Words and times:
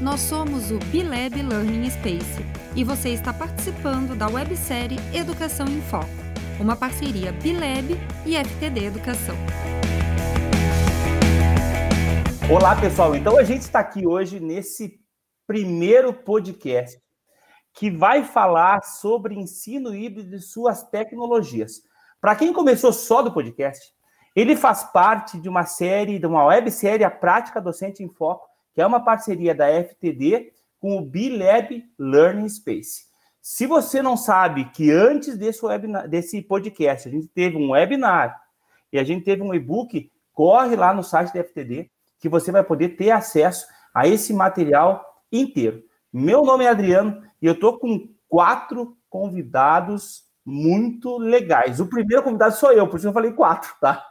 nós 0.00 0.20
somos 0.20 0.70
o 0.70 0.78
Bileb 0.78 1.42
Learning 1.42 1.90
Space 1.90 2.46
e 2.76 2.84
você 2.84 3.08
está 3.08 3.32
participando 3.32 4.16
da 4.16 4.28
websérie 4.28 4.96
Educação 5.12 5.66
em 5.66 5.80
Foco, 5.82 6.06
uma 6.60 6.76
parceria 6.76 7.32
Bileb 7.32 7.96
e 8.24 8.36
FTD 8.36 8.84
Educação. 8.84 9.34
Olá, 12.48 12.80
pessoal. 12.80 13.16
Então 13.16 13.36
a 13.36 13.42
gente 13.42 13.62
está 13.62 13.80
aqui 13.80 14.06
hoje 14.06 14.38
nesse 14.38 15.00
primeiro 15.48 16.14
podcast 16.14 16.96
que 17.74 17.90
vai 17.90 18.22
falar 18.22 18.84
sobre 18.84 19.34
ensino 19.34 19.92
híbrido 19.92 20.36
e 20.36 20.40
suas 20.40 20.84
tecnologias. 20.84 21.82
Para 22.20 22.36
quem 22.36 22.52
começou 22.52 22.92
só 22.92 23.20
do 23.20 23.32
podcast, 23.32 23.92
ele 24.36 24.54
faz 24.54 24.84
parte 24.84 25.40
de 25.40 25.48
uma 25.48 25.64
série, 25.64 26.20
de 26.20 26.26
uma 26.26 26.44
websérie 26.44 27.04
A 27.04 27.10
Prática 27.10 27.60
Docente 27.60 28.04
em 28.04 28.08
Foco, 28.08 28.48
que 28.74 28.80
é 28.80 28.86
uma 28.86 29.04
parceria 29.04 29.54
da 29.54 29.66
FTD 29.68 30.52
com 30.80 30.96
o 30.98 31.04
B-Lab 31.04 31.84
Learning 31.98 32.48
Space. 32.48 33.08
Se 33.40 33.66
você 33.66 34.02
não 34.02 34.16
sabe 34.16 34.66
que 34.66 34.90
antes 34.90 35.36
desse, 35.36 35.64
webinar, 35.64 36.08
desse 36.08 36.42
podcast 36.42 37.08
a 37.08 37.10
gente 37.10 37.28
teve 37.28 37.56
um 37.56 37.70
webinar 37.70 38.40
e 38.92 38.98
a 38.98 39.04
gente 39.04 39.24
teve 39.24 39.42
um 39.42 39.54
e-book, 39.54 40.10
corre 40.32 40.76
lá 40.76 40.92
no 40.92 41.02
site 41.02 41.32
da 41.32 41.42
FTD 41.42 41.90
que 42.20 42.28
você 42.28 42.52
vai 42.52 42.62
poder 42.62 42.90
ter 42.90 43.10
acesso 43.10 43.66
a 43.94 44.06
esse 44.06 44.32
material 44.32 45.22
inteiro. 45.32 45.82
Meu 46.12 46.42
nome 46.42 46.64
é 46.64 46.68
Adriano 46.68 47.22
e 47.40 47.46
eu 47.46 47.54
estou 47.54 47.78
com 47.78 48.08
quatro 48.28 48.96
convidados 49.08 50.24
muito 50.44 51.18
legais. 51.18 51.80
O 51.80 51.86
primeiro 51.86 52.22
convidado 52.22 52.54
sou 52.54 52.72
eu, 52.72 52.88
por 52.88 52.96
isso 52.96 53.08
eu 53.08 53.12
falei 53.12 53.32
quatro, 53.32 53.74
tá? 53.80 54.04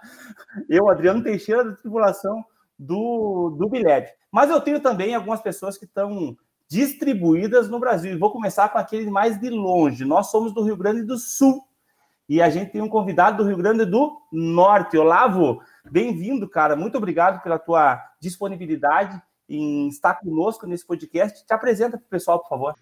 Eu, 0.70 0.90
Adriano 0.90 1.24
Teixeira, 1.24 1.64
da 1.64 1.76
tripulação 1.76 2.44
do, 2.78 3.56
do 3.58 3.70
Bileb. 3.70 4.08
Mas 4.32 4.50
eu 4.50 4.62
tenho 4.62 4.80
também 4.80 5.16
algumas 5.16 5.42
pessoas 5.42 5.78
que 5.78 5.86
estão 5.86 6.36
distribuídas 6.70 7.70
no 7.70 7.80
Brasil. 7.80 8.14
E 8.14 8.18
vou 8.18 8.32
começar 8.32 8.70
com 8.70 8.78
aquele 8.78 9.10
mais 9.10 9.40
de 9.40 9.50
longe. 9.50 10.06
Nós 10.06 10.30
somos 10.30 10.54
do 10.54 10.64
Rio 10.64 10.78
Grande 10.78 11.04
do 11.04 11.18
Sul. 11.18 11.62
E 12.30 12.42
a 12.42 12.50
gente 12.50 12.72
tem 12.72 12.82
um 12.82 12.90
convidado 12.90 13.38
do 13.38 13.48
Rio 13.48 13.58
Grande 13.58 13.86
do 13.86 14.18
Norte. 14.32 14.98
Olavo, 14.98 15.62
bem-vindo, 15.90 16.50
cara. 16.50 16.76
Muito 16.76 16.98
obrigado 16.98 17.42
pela 17.42 17.58
tua 17.58 18.02
disponibilidade 18.20 19.22
em 19.50 19.88
estar 19.88 20.16
conosco 20.16 20.68
nesse 20.68 20.86
podcast. 20.86 21.46
Te 21.46 21.54
apresenta 21.54 21.98
para 21.98 22.06
o 22.06 22.10
pessoal, 22.10 22.42
por 22.42 22.50
favor. 22.50 22.74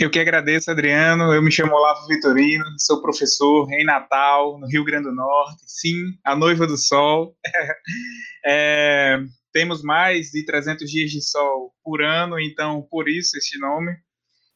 Eu 0.00 0.10
que 0.10 0.20
agradeço, 0.20 0.70
Adriano. 0.70 1.32
Eu 1.32 1.42
me 1.42 1.50
chamo 1.50 1.74
Olavo 1.74 2.06
Vitorino, 2.06 2.64
sou 2.78 3.02
professor 3.02 3.70
em 3.72 3.84
Natal, 3.84 4.58
no 4.58 4.68
Rio 4.68 4.84
Grande 4.84 5.08
do 5.08 5.14
Norte. 5.14 5.62
Sim, 5.66 6.16
a 6.24 6.36
noiva 6.36 6.64
do 6.64 6.76
sol. 6.76 7.34
é, 8.46 9.18
temos 9.52 9.82
mais 9.82 10.30
de 10.30 10.44
300 10.44 10.90
dias 10.90 11.10
de 11.10 11.22
sol 11.22 11.72
por 11.84 12.02
ano, 12.02 12.40
então 12.40 12.82
por 12.90 13.08
isso 13.08 13.36
esse 13.36 13.58
nome. 13.58 13.96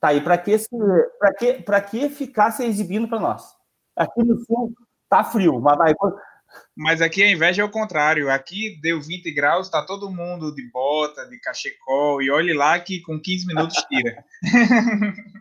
Tá, 0.00 0.12
e 0.12 0.20
para 0.20 0.38
que, 0.38 0.56
que, 1.38 1.62
que 1.90 2.08
ficar 2.08 2.50
se 2.50 2.64
exibindo 2.64 3.08
para 3.08 3.20
nós? 3.20 3.42
Aqui 3.96 4.22
no 4.22 4.38
sul 4.44 4.74
tá 5.08 5.24
frio, 5.24 5.60
mas 5.60 5.78
vai. 5.78 5.94
Mas 6.76 7.00
aqui 7.00 7.22
a 7.22 7.30
inveja 7.30 7.62
é 7.62 7.64
o 7.64 7.70
contrário. 7.70 8.30
Aqui 8.30 8.78
deu 8.80 9.00
20 9.00 9.32
graus, 9.32 9.70
tá 9.70 9.84
todo 9.84 10.10
mundo 10.10 10.54
de 10.54 10.70
bota, 10.70 11.26
de 11.26 11.38
cachecol, 11.40 12.22
e 12.22 12.30
olhe 12.30 12.52
lá 12.52 12.78
que 12.78 13.00
com 13.00 13.20
15 13.20 13.46
minutos 13.46 13.76
tira. 13.88 14.24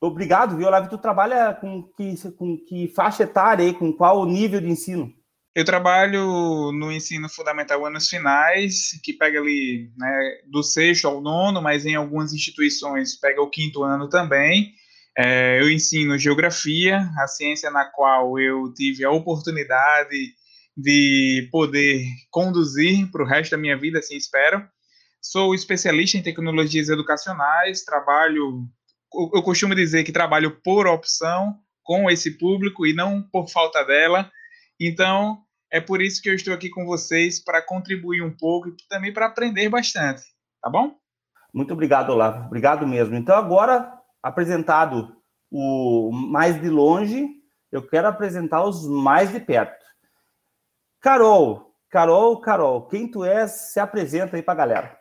Obrigado, 0.00 0.56
viu, 0.56 0.68
Olavo? 0.68 0.88
Tu 0.88 0.96
trabalha 0.98 1.52
com 1.54 1.82
que, 1.82 2.14
com 2.32 2.56
que 2.56 2.88
faixa 2.88 3.24
etária 3.24 3.64
aí, 3.64 3.74
com 3.74 3.92
qual 3.92 4.24
nível 4.24 4.60
de 4.60 4.70
ensino? 4.70 5.12
Eu 5.58 5.64
trabalho 5.64 6.70
no 6.70 6.92
ensino 6.92 7.28
fundamental 7.28 7.84
anos 7.84 8.08
finais, 8.08 8.90
que 9.02 9.12
pega 9.12 9.40
ali 9.40 9.90
né, 9.98 10.40
do 10.46 10.62
sexto 10.62 11.08
ao 11.08 11.20
nono, 11.20 11.60
mas 11.60 11.84
em 11.84 11.96
algumas 11.96 12.32
instituições 12.32 13.18
pega 13.18 13.42
o 13.42 13.50
quinto 13.50 13.82
ano 13.82 14.08
também. 14.08 14.72
É, 15.18 15.60
eu 15.60 15.68
ensino 15.68 16.16
geografia, 16.16 17.10
a 17.18 17.26
ciência 17.26 17.72
na 17.72 17.84
qual 17.86 18.38
eu 18.38 18.72
tive 18.72 19.04
a 19.04 19.10
oportunidade 19.10 20.32
de 20.76 21.48
poder 21.50 22.04
conduzir 22.30 23.10
para 23.10 23.24
o 23.24 23.26
resto 23.26 23.50
da 23.50 23.58
minha 23.58 23.76
vida, 23.76 23.98
assim 23.98 24.16
espero. 24.16 24.64
Sou 25.20 25.56
especialista 25.56 26.16
em 26.16 26.22
tecnologias 26.22 26.88
educacionais, 26.88 27.82
trabalho, 27.82 28.62
eu 29.34 29.42
costumo 29.42 29.74
dizer 29.74 30.04
que 30.04 30.12
trabalho 30.12 30.60
por 30.62 30.86
opção 30.86 31.58
com 31.82 32.08
esse 32.08 32.38
público 32.38 32.86
e 32.86 32.92
não 32.92 33.20
por 33.20 33.48
falta 33.48 33.82
dela. 33.82 34.30
Então, 34.80 35.42
é 35.70 35.80
por 35.80 36.00
isso 36.00 36.22
que 36.22 36.30
eu 36.30 36.34
estou 36.34 36.54
aqui 36.54 36.70
com 36.70 36.84
vocês 36.86 37.42
para 37.42 37.62
contribuir 37.62 38.22
um 38.22 38.34
pouco 38.34 38.68
e 38.68 38.76
também 38.88 39.12
para 39.12 39.26
aprender 39.26 39.68
bastante, 39.68 40.22
tá 40.62 40.70
bom? 40.70 40.96
Muito 41.52 41.72
obrigado, 41.72 42.10
Olavo. 42.10 42.46
Obrigado 42.46 42.86
mesmo. 42.86 43.14
Então, 43.14 43.36
agora 43.36 43.92
apresentado 44.22 45.16
o 45.50 46.10
mais 46.12 46.60
de 46.60 46.68
longe, 46.68 47.26
eu 47.72 47.86
quero 47.86 48.08
apresentar 48.08 48.64
os 48.64 48.86
mais 48.86 49.32
de 49.32 49.40
perto. 49.40 49.84
Carol, 51.00 51.74
Carol, 51.90 52.40
Carol, 52.40 52.86
quem 52.88 53.10
tu 53.10 53.24
és, 53.24 53.50
se 53.72 53.80
apresenta 53.80 54.36
aí 54.36 54.42
para 54.42 54.54
a 54.54 54.56
galera. 54.56 54.98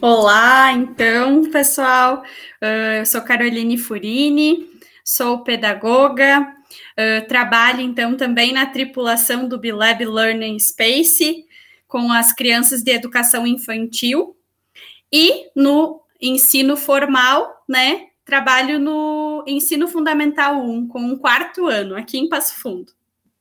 Olá, 0.00 0.72
então, 0.72 1.50
pessoal, 1.50 2.22
eu 2.98 3.04
sou 3.04 3.22
Caroline 3.22 3.76
Furini, 3.76 4.68
sou 5.04 5.42
pedagoga, 5.42 6.54
trabalho 7.28 7.80
então 7.80 8.16
também 8.16 8.52
na 8.52 8.66
tripulação 8.66 9.48
do 9.48 9.58
Bilab 9.58 10.04
Learning 10.04 10.58
Space 10.58 11.44
com 11.86 12.12
as 12.12 12.32
crianças 12.32 12.82
de 12.82 12.92
educação 12.92 13.46
infantil 13.46 14.36
e 15.12 15.50
no 15.56 16.02
ensino 16.20 16.76
formal, 16.76 17.64
né, 17.68 18.06
trabalho 18.24 18.78
no 18.78 19.42
ensino 19.46 19.88
fundamental 19.88 20.60
1, 20.62 20.86
com 20.86 21.00
um 21.00 21.16
quarto 21.16 21.66
ano, 21.66 21.96
aqui 21.96 22.18
em 22.18 22.28
Passo 22.28 22.60
Fundo. 22.60 22.92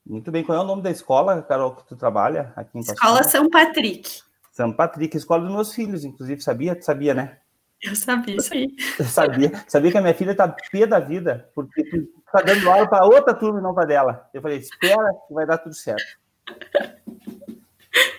Muito 0.04 0.32
bem. 0.32 0.44
Qual 0.44 0.58
é 0.58 0.62
o 0.62 0.66
nome 0.66 0.82
da 0.82 0.90
escola, 0.90 1.44
Carol, 1.44 1.76
que 1.76 1.88
tu 1.88 1.96
trabalha 1.96 2.52
aqui 2.56 2.80
em 2.80 2.82
Passo 2.82 2.94
Escola? 2.94 3.24
São 3.24 3.48
Patrick. 3.48 4.22
São 4.52 4.74
Patrick, 4.74 5.16
escola 5.16 5.44
dos 5.44 5.54
meus 5.54 5.74
filhos, 5.74 6.04
inclusive, 6.04 6.42
sabia? 6.42 6.76
Tu 6.76 6.84
sabia, 6.84 7.14
né? 7.14 7.38
Eu 7.82 7.96
sabia 7.96 8.36
isso 8.36 8.54
aí. 8.54 8.68
Eu 8.98 9.06
sabia. 9.06 9.64
Sabia 9.68 9.92
que 9.92 9.98
a 9.98 10.02
minha 10.02 10.14
filha 10.16 10.34
tá 10.34 10.48
pé 10.48 10.88
da 10.88 11.00
vida, 11.00 11.50
porque 11.54 11.84
tu 11.84 12.19
tá 12.32 12.42
dando 12.42 12.70
aula 12.70 12.88
para 12.88 13.06
outra 13.06 13.34
turma 13.34 13.60
e 13.60 13.64
não 13.64 13.74
para 13.74 13.86
dela. 13.86 14.30
Eu 14.34 14.42
falei, 14.42 14.58
espera 14.58 15.14
que 15.28 15.34
vai 15.34 15.46
dar 15.46 15.58
tudo 15.58 15.76
certo. 15.76 16.18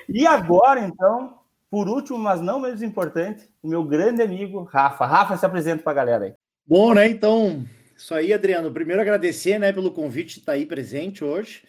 E 0.09 0.27
agora, 0.27 0.81
então, 0.81 1.39
por 1.71 1.89
último, 1.89 2.19
mas 2.19 2.41
não 2.41 2.59
menos 2.59 2.83
importante, 2.83 3.49
o 3.63 3.69
meu 3.69 3.85
grande 3.85 4.23
amigo 4.23 4.65
Rafa. 4.65 5.07
Rafa, 5.07 5.37
se 5.37 5.47
apresenta 5.47 5.83
para 5.83 5.93
a 5.93 5.95
galera 5.95 6.25
aí. 6.25 6.35
Bom, 6.67 6.95
né? 6.95 7.09
Então, 7.09 7.65
isso 7.97 8.15
aí, 8.15 8.33
Adriano. 8.33 8.73
Primeiro, 8.73 9.01
agradecer 9.01 9.59
né, 9.59 9.73
pelo 9.73 9.91
convite 9.91 10.35
de 10.35 10.41
estar 10.41 10.53
aí 10.53 10.67
presente 10.67 11.25
hoje. 11.25 11.63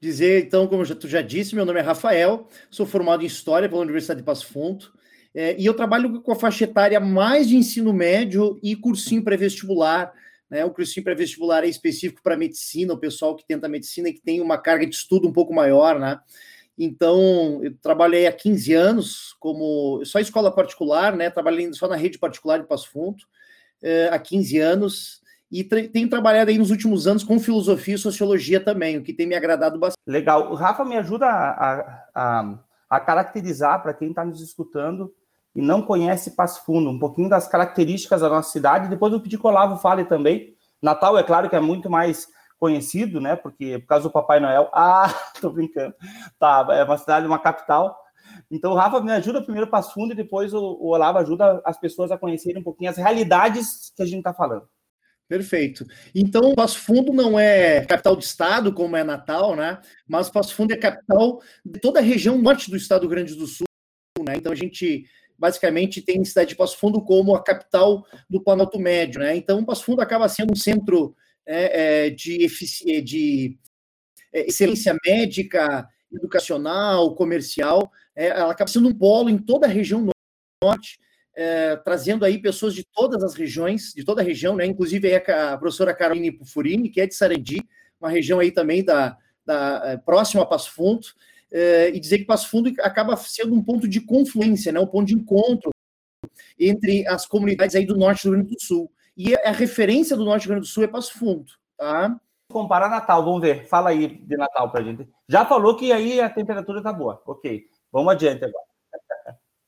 Dizer, 0.00 0.46
então, 0.46 0.66
como 0.66 0.86
tu 0.94 1.08
já 1.08 1.20
disse, 1.20 1.54
meu 1.54 1.64
nome 1.64 1.80
é 1.80 1.82
Rafael, 1.82 2.48
sou 2.70 2.86
formado 2.86 3.22
em 3.22 3.26
História 3.26 3.68
pela 3.68 3.82
Universidade 3.82 4.20
de 4.20 4.24
Passo 4.24 4.46
Fundo, 4.46 4.86
é, 5.34 5.54
e 5.58 5.66
eu 5.66 5.74
trabalho 5.74 6.20
com 6.22 6.32
a 6.32 6.36
faixa 6.36 6.64
etária 6.64 6.98
mais 6.98 7.48
de 7.48 7.56
ensino 7.56 7.92
médio 7.92 8.58
e 8.62 8.74
cursinho 8.74 9.22
pré-vestibular. 9.22 10.12
Né? 10.50 10.64
O 10.64 10.70
cursinho 10.70 11.04
pré-vestibular 11.04 11.64
é 11.64 11.68
específico 11.68 12.22
para 12.22 12.36
medicina, 12.36 12.92
o 12.92 12.98
pessoal 12.98 13.36
que 13.36 13.46
tenta 13.46 13.68
medicina 13.68 14.08
e 14.08 14.12
que 14.12 14.20
tem 14.20 14.40
uma 14.40 14.58
carga 14.58 14.86
de 14.86 14.94
estudo 14.94 15.28
um 15.28 15.32
pouco 15.32 15.54
maior, 15.54 15.98
né? 15.98 16.18
Então, 16.76 17.60
eu 17.62 17.74
trabalhei 17.76 18.26
há 18.26 18.32
15 18.32 18.72
anos 18.72 19.36
como 19.38 20.02
só 20.04 20.18
escola 20.18 20.50
particular, 20.50 21.14
né? 21.14 21.30
Trabalhei 21.30 21.72
só 21.74 21.86
na 21.86 21.94
rede 21.94 22.18
particular 22.18 22.58
de 22.58 22.66
Passo 22.66 22.90
Fundo 22.90 23.22
uh, 23.82 24.12
há 24.12 24.18
15 24.18 24.58
anos 24.58 25.20
e 25.52 25.64
tenho 25.64 26.08
trabalhado 26.08 26.50
aí 26.50 26.56
nos 26.56 26.70
últimos 26.70 27.06
anos 27.06 27.24
com 27.24 27.38
filosofia 27.38 27.96
e 27.96 27.98
sociologia 27.98 28.60
também, 28.60 28.96
o 28.96 29.02
que 29.02 29.12
tem 29.12 29.26
me 29.26 29.34
agradado 29.34 29.78
bastante. 29.78 30.00
Legal. 30.06 30.50
O 30.52 30.54
Rafa 30.54 30.84
me 30.84 30.96
ajuda 30.96 31.26
a, 31.26 32.04
a, 32.14 32.58
a 32.88 33.00
caracterizar 33.00 33.82
para 33.82 33.92
quem 33.92 34.10
está 34.10 34.24
nos 34.24 34.40
escutando 34.40 35.12
e 35.54 35.60
não 35.60 35.82
conhece 35.82 36.36
Passo 36.36 36.64
Fundo, 36.64 36.90
um 36.90 36.98
pouquinho 36.98 37.28
das 37.28 37.48
características 37.48 38.20
da 38.20 38.28
nossa 38.28 38.50
cidade. 38.50 38.88
Depois 38.88 39.12
o 39.12 39.22
Olavo 39.42 39.76
fale 39.76 40.04
também. 40.04 40.54
Natal, 40.80 41.18
é 41.18 41.22
claro 41.22 41.48
que 41.48 41.56
é 41.56 41.60
muito 41.60 41.90
mais 41.90 42.28
conhecido, 42.58 43.20
né? 43.20 43.36
Porque 43.36 43.78
por 43.78 43.86
causa 43.86 44.04
do 44.04 44.12
Papai 44.12 44.40
Noel. 44.40 44.70
Ah, 44.74 45.12
tô 45.40 45.50
brincando. 45.50 45.94
Tá, 46.38 46.66
é 46.70 46.84
uma 46.84 46.98
cidade, 46.98 47.26
uma 47.26 47.38
capital 47.38 47.96
então, 48.50 48.74
Rafa 48.74 49.00
me 49.00 49.12
ajuda 49.12 49.42
primeiro 49.42 49.70
Passo 49.70 49.94
Fundo 49.94 50.12
e 50.12 50.16
depois 50.16 50.52
o, 50.52 50.60
o 50.60 50.88
Olavo 50.88 51.18
ajuda 51.18 51.60
as 51.64 51.78
pessoas 51.78 52.10
a 52.10 52.18
conhecerem 52.18 52.60
um 52.60 52.64
pouquinho 52.64 52.90
as 52.90 52.96
realidades 52.96 53.92
que 53.94 54.02
a 54.02 54.06
gente 54.06 54.18
está 54.18 54.32
falando. 54.32 54.68
Perfeito. 55.28 55.86
Então, 56.14 56.54
Passo 56.54 56.78
Fundo 56.78 57.12
não 57.12 57.38
é 57.38 57.84
capital 57.86 58.16
de 58.16 58.24
estado, 58.24 58.72
como 58.72 58.96
é 58.96 59.04
Natal, 59.04 59.54
né? 59.54 59.80
Mas 60.06 60.28
Passo 60.28 60.54
Fundo 60.54 60.72
é 60.72 60.76
capital 60.76 61.40
de 61.64 61.78
toda 61.80 62.00
a 62.00 62.02
região 62.02 62.38
norte 62.38 62.68
do 62.70 62.76
estado 62.76 63.02
do 63.02 63.08
Grande 63.08 63.34
do 63.36 63.46
Sul, 63.46 63.66
né? 64.26 64.34
Então, 64.36 64.50
a 64.50 64.56
gente 64.56 65.04
basicamente 65.40 66.02
tem 66.02 66.22
cidade 66.22 66.50
de 66.50 66.56
Passo 66.56 66.76
Fundo 66.76 67.00
como 67.02 67.34
a 67.34 67.42
capital 67.42 68.06
do 68.28 68.42
Planalto 68.42 68.78
Médio, 68.78 69.20
né? 69.20 69.34
Então, 69.34 69.64
Passo 69.64 69.84
Fundo 69.84 70.02
acaba 70.02 70.28
sendo 70.28 70.52
um 70.52 70.56
centro 70.56 71.16
é, 71.46 72.04
é, 72.04 72.10
de, 72.10 72.46
de 73.02 73.58
é, 74.34 74.46
excelência 74.46 74.94
médica, 75.04 75.88
educacional, 76.12 77.14
comercial, 77.14 77.90
é, 78.14 78.26
ela 78.26 78.52
acaba 78.52 78.70
sendo 78.70 78.88
um 78.88 78.94
polo 78.94 79.30
em 79.30 79.38
toda 79.38 79.66
a 79.66 79.70
região 79.70 80.06
Norte, 80.62 80.98
é, 81.34 81.74
trazendo 81.76 82.22
aí 82.22 82.36
pessoas 82.36 82.74
de 82.74 82.84
todas 82.92 83.24
as 83.24 83.34
regiões, 83.34 83.94
de 83.96 84.04
toda 84.04 84.20
a 84.20 84.24
região, 84.24 84.54
né? 84.54 84.66
Inclusive 84.66 85.14
a, 85.14 85.54
a 85.54 85.56
professora 85.56 85.94
Caroline 85.94 86.38
Furini, 86.44 86.90
que 86.90 87.00
é 87.00 87.06
de 87.06 87.14
Sarandi, 87.14 87.62
uma 87.98 88.10
região 88.10 88.40
aí 88.40 88.52
também 88.52 88.84
da, 88.84 89.16
da 89.46 89.82
é, 89.86 89.96
próxima 89.96 90.42
a 90.42 90.46
Passo 90.46 90.70
Fundo, 90.72 91.06
e 91.52 91.98
dizer 91.98 92.18
que 92.18 92.24
Passo 92.24 92.48
Fundo 92.48 92.72
acaba 92.80 93.16
sendo 93.16 93.54
um 93.54 93.62
ponto 93.62 93.88
de 93.88 94.00
confluência, 94.00 94.72
né? 94.72 94.80
Um 94.80 94.86
ponto 94.86 95.06
de 95.06 95.14
encontro 95.14 95.70
entre 96.58 97.06
as 97.08 97.26
comunidades 97.26 97.74
aí 97.74 97.86
do 97.86 97.96
norte 97.96 98.22
do 98.22 98.30
Rio 98.30 98.38
Grande 98.38 98.54
do 98.54 98.62
Sul. 98.62 98.92
E 99.16 99.34
a 99.34 99.50
referência 99.50 100.16
do 100.16 100.24
norte 100.24 100.44
do 100.44 100.48
Rio 100.48 100.54
Grande 100.56 100.68
do 100.68 100.72
Sul 100.72 100.84
é 100.84 100.88
Passo 100.88 101.18
Fundo, 101.18 101.46
tá? 101.76 102.18
Comparar 102.50 102.88
Natal, 102.88 103.24
vamos 103.24 103.40
ver. 103.40 103.66
Fala 103.66 103.90
aí 103.90 104.08
de 104.08 104.36
Natal 104.36 104.70
pra 104.70 104.82
gente. 104.82 105.08
Já 105.28 105.46
falou 105.46 105.76
que 105.76 105.92
aí 105.92 106.20
a 106.20 106.28
temperatura 106.28 106.82
tá 106.82 106.92
boa. 106.92 107.22
Ok. 107.26 107.64
Vamos 107.92 108.12
adiante 108.12 108.44
agora. 108.44 108.64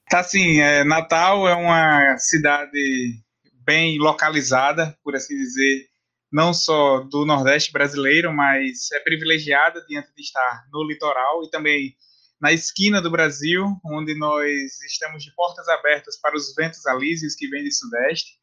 Tá 0.08 0.20
assim, 0.20 0.60
é, 0.60 0.84
Natal 0.84 1.48
é 1.48 1.54
uma 1.54 2.18
cidade 2.18 3.22
bem 3.64 3.98
localizada, 3.98 4.96
por 5.02 5.16
assim 5.16 5.36
dizer, 5.36 5.86
não 6.32 6.54
só 6.54 7.00
do 7.00 7.26
Nordeste 7.26 7.70
brasileiro, 7.72 8.32
mas 8.32 8.90
é 8.92 9.00
privilegiada 9.00 9.84
diante 9.86 10.12
de 10.16 10.22
estar 10.22 10.64
no 10.72 10.82
litoral 10.84 11.44
e 11.44 11.50
também 11.50 11.94
na 12.40 12.52
esquina 12.52 13.00
do 13.00 13.10
Brasil, 13.10 13.66
onde 13.84 14.18
nós 14.18 14.80
estamos 14.80 15.22
de 15.22 15.32
portas 15.34 15.68
abertas 15.68 16.18
para 16.20 16.36
os 16.36 16.54
ventos 16.54 16.84
alísios 16.86 17.34
que 17.36 17.46
vêm 17.48 17.62
do 17.62 17.72
Sudeste. 17.72 18.40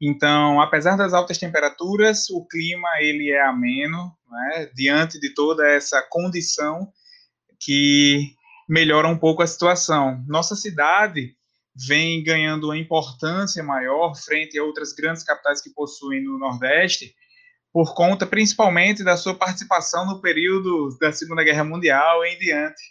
Então, 0.00 0.60
apesar 0.60 0.96
das 0.96 1.12
altas 1.12 1.36
temperaturas, 1.36 2.30
o 2.30 2.46
clima 2.46 2.88
ele 3.00 3.30
é 3.30 3.42
ameno, 3.42 4.16
né, 4.30 4.70
diante 4.74 5.20
de 5.20 5.34
toda 5.34 5.68
essa 5.68 6.02
condição 6.02 6.90
que 7.60 8.34
melhora 8.68 9.06
um 9.06 9.18
pouco 9.18 9.42
a 9.42 9.46
situação. 9.46 10.24
Nossa 10.26 10.56
cidade 10.56 11.36
vem 11.74 12.22
ganhando 12.22 12.64
uma 12.68 12.78
importância 12.78 13.62
maior 13.62 14.14
frente 14.14 14.58
a 14.58 14.64
outras 14.64 14.92
grandes 14.92 15.22
capitais 15.22 15.60
que 15.60 15.70
possuem 15.70 16.22
no 16.22 16.38
Nordeste, 16.38 17.14
por 17.72 17.94
conta 17.94 18.26
principalmente 18.26 19.02
da 19.02 19.16
sua 19.16 19.34
participação 19.34 20.06
no 20.06 20.20
período 20.20 20.96
da 21.00 21.12
Segunda 21.12 21.42
Guerra 21.42 21.64
Mundial 21.64 22.24
em 22.24 22.38
diante. 22.38 22.82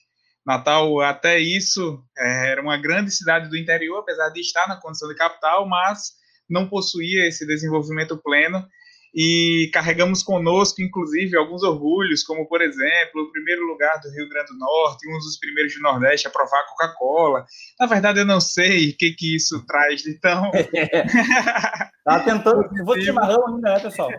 Natal, 0.46 1.00
até 1.02 1.38
isso, 1.38 2.04
é, 2.18 2.52
era 2.52 2.62
uma 2.62 2.76
grande 2.76 3.12
cidade 3.12 3.48
do 3.48 3.56
interior, 3.56 4.00
apesar 4.00 4.30
de 4.30 4.42
estar 4.42 4.68
na 4.68 4.76
condição 4.76 5.08
de 5.08 5.16
capital, 5.16 5.68
mas 5.68 6.14
não 6.50 6.68
possuía 6.68 7.28
esse 7.28 7.46
desenvolvimento 7.46 8.18
pleno 8.18 8.68
e 9.14 9.70
carregamos 9.74 10.24
conosco, 10.24 10.82
inclusive, 10.82 11.38
alguns 11.38 11.64
orgulhos, 11.64 12.24
como, 12.24 12.48
por 12.48 12.62
exemplo, 12.62 13.24
o 13.24 13.32
primeiro 13.32 13.66
lugar 13.66 14.00
do 14.00 14.10
Rio 14.10 14.30
Grande 14.30 14.54
do 14.54 14.58
Norte, 14.58 15.10
um 15.10 15.18
dos 15.18 15.38
primeiros 15.38 15.74
do 15.74 15.82
Nordeste 15.82 16.28
a 16.28 16.32
provar 16.32 16.66
Coca-Cola. 16.70 17.46
Na 17.80 17.88
verdade, 17.88 18.20
eu 18.20 18.26
não 18.26 18.40
sei 18.40 18.92
o 18.92 18.98
que, 18.98 19.12
que 19.12 19.36
isso 19.36 19.66
traz 19.66 20.02
de 20.02 20.14
tão... 20.20 20.50
tá 22.06 22.20
tentando... 22.22 22.70
Vou 22.86 22.98
de 22.98 23.06
chimarrão 23.06 23.48
ainda, 23.48 23.74
né, 23.74 23.80
pessoal? 23.82 24.10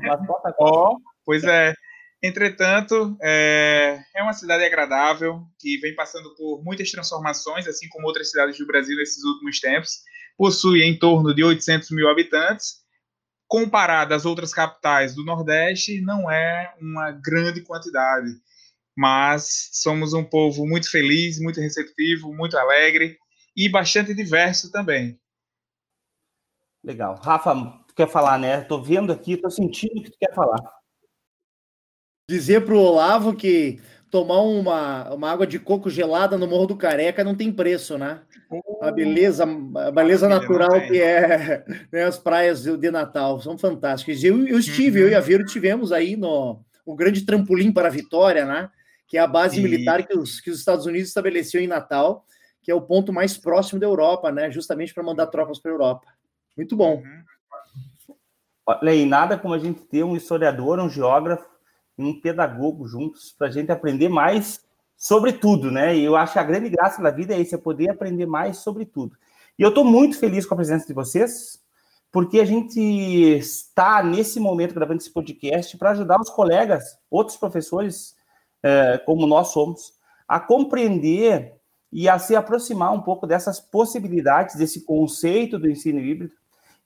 Ó, 0.61 0.93
oh, 0.93 0.99
pois 1.25 1.43
é. 1.45 1.75
Entretanto, 2.23 3.17
é, 3.21 3.99
é 4.15 4.23
uma 4.23 4.33
cidade 4.33 4.63
agradável, 4.63 5.43
que 5.59 5.79
vem 5.79 5.95
passando 5.95 6.33
por 6.37 6.63
muitas 6.63 6.91
transformações, 6.91 7.67
assim 7.67 7.89
como 7.89 8.07
outras 8.07 8.31
cidades 8.31 8.57
do 8.59 8.67
Brasil 8.67 8.97
nesses 8.97 9.25
últimos 9.25 9.59
tempos. 9.59 10.03
Possui 10.37 10.83
em 10.83 10.97
torno 10.97 11.35
de 11.35 11.43
800 11.43 11.91
mil 11.91 12.09
habitantes, 12.09 12.82
comparado 13.53 14.15
às 14.15 14.25
outras 14.25 14.55
capitais 14.55 15.15
do 15.15 15.27
Nordeste, 15.27 16.01
não 16.01 16.31
é 16.31 16.75
uma 16.81 17.11
grande 17.11 17.61
quantidade. 17.61 18.31
Mas 18.97 19.69
somos 19.75 20.15
um 20.15 20.25
povo 20.25 20.67
muito 20.67 20.91
feliz, 20.91 21.39
muito 21.39 21.61
receptivo, 21.61 22.33
muito 22.33 22.57
alegre 22.57 23.19
e 23.55 23.69
bastante 23.69 24.15
diverso 24.15 24.73
também. 24.73 25.21
Legal. 26.83 27.21
Rafa, 27.23 27.55
tu 27.87 27.95
quer 27.95 28.09
falar, 28.09 28.39
né? 28.39 28.63
Tô 28.63 28.81
vendo 28.81 29.13
aqui, 29.13 29.37
tô 29.37 29.51
sentindo 29.51 30.03
que 30.03 30.11
tu 30.11 30.17
quer 30.19 30.35
falar 30.35 30.83
dizer 32.27 32.65
para 32.65 32.75
o 32.75 32.81
Olavo 32.81 33.35
que 33.35 33.79
tomar 34.11 34.41
uma, 34.41 35.13
uma 35.13 35.31
água 35.31 35.47
de 35.47 35.59
coco 35.59 35.91
gelada 35.91 36.39
no 36.39 36.47
Morro 36.47 36.67
do 36.67 36.77
Careca 36.77 37.23
não 37.23 37.35
tem 37.35 37.53
preço, 37.53 37.99
né? 37.99 38.23
A 38.81 38.91
beleza, 38.91 39.45
a 39.45 39.91
beleza 39.91 40.29
natural 40.29 40.81
que 40.87 41.01
é 41.01 41.65
né, 41.91 42.05
as 42.05 42.19
praias 42.19 42.63
de 42.65 42.91
Natal 42.91 43.41
são 43.41 43.57
fantásticas. 43.57 44.23
Eu, 44.23 44.47
eu 44.47 44.59
estive, 44.59 45.01
uhum. 45.01 45.07
eu 45.07 45.13
e 45.13 45.15
a 45.15 45.21
Vero 45.21 45.45
tivemos 45.45 45.93
aí 45.93 46.17
no 46.17 46.61
o 46.85 46.95
grande 46.97 47.25
trampolim 47.25 47.73
para 47.73 47.89
a 47.89 47.91
Vitória, 47.91 48.45
né? 48.45 48.69
Que 49.07 49.17
é 49.17 49.21
a 49.21 49.27
base 49.27 49.57
Sim. 49.57 49.63
militar 49.63 50.07
que 50.07 50.17
os, 50.17 50.41
que 50.41 50.51
os 50.51 50.59
Estados 50.59 50.85
Unidos 50.85 51.09
estabeleceu 51.09 51.61
em 51.61 51.69
Natal, 51.69 52.25
que 52.61 52.71
é 52.71 52.75
o 52.75 52.83
ponto 52.83 53.13
mais 53.13 53.39
próximo 53.39 53.79
da 53.79 53.87
Europa, 53.87 54.33
né? 54.33 54.51
Justamente 54.51 54.93
para 54.93 55.03
mandar 55.03 55.29
tropas 55.29 55.61
para 55.61 55.71
a 55.71 55.75
Europa. 55.75 56.07
Muito 56.57 56.77
bom. 56.77 56.97
Uhum. 56.97 58.17
Olha 58.67 58.93
aí, 58.93 59.07
nada 59.07 59.39
como 59.39 59.55
a 59.55 59.59
gente 59.59 59.81
ter 59.83 60.05
um 60.05 60.17
historiador, 60.17 60.79
um 60.81 60.89
geógrafo 60.89 61.53
um 61.99 62.21
pedagogo 62.21 62.87
juntos 62.87 63.35
para 63.37 63.49
a 63.49 63.51
gente 63.51 63.71
aprender 63.71 64.09
mais 64.09 64.65
sobre 65.03 65.33
tudo, 65.33 65.69
né? 65.69 65.97
E 65.97 66.05
eu 66.05 66.15
acho 66.15 66.35
que 66.35 66.39
a 66.39 66.45
grande 66.45 66.69
graça 66.69 67.03
da 67.03 67.11
vida 67.11 67.35
é 67.35 67.41
isso, 67.41 67.57
é 67.57 67.59
poder 67.59 67.91
aprender 67.91 68.25
mais 68.25 68.59
sobre 68.59 68.85
tudo. 68.85 69.17
E 69.59 69.63
eu 69.63 69.71
estou 69.71 69.85
muito 69.85 70.17
feliz 70.17 70.47
com 70.47 70.55
a 70.55 70.57
presença 70.57 70.87
de 70.87 70.95
vocês, 70.95 71.61
porque 72.13 72.39
a 72.39 72.45
gente 72.45 72.79
está 72.79 74.01
nesse 74.01 74.39
momento 74.39 74.73
gravando 74.73 75.01
esse 75.01 75.11
podcast 75.11 75.77
para 75.77 75.91
ajudar 75.91 76.21
os 76.21 76.31
colegas, 76.31 76.97
outros 77.11 77.37
professores, 77.37 78.15
é, 78.63 78.97
como 78.99 79.27
nós 79.27 79.49
somos, 79.49 79.93
a 80.29 80.39
compreender 80.39 81.53
e 81.91 82.09
a 82.09 82.17
se 82.21 82.37
aproximar 82.37 82.93
um 82.93 83.03
pouco 83.03 83.27
dessas 83.27 83.59
possibilidades, 83.59 84.55
desse 84.55 84.85
conceito 84.85 85.59
do 85.59 85.69
ensino 85.69 85.99
híbrido 85.99 86.35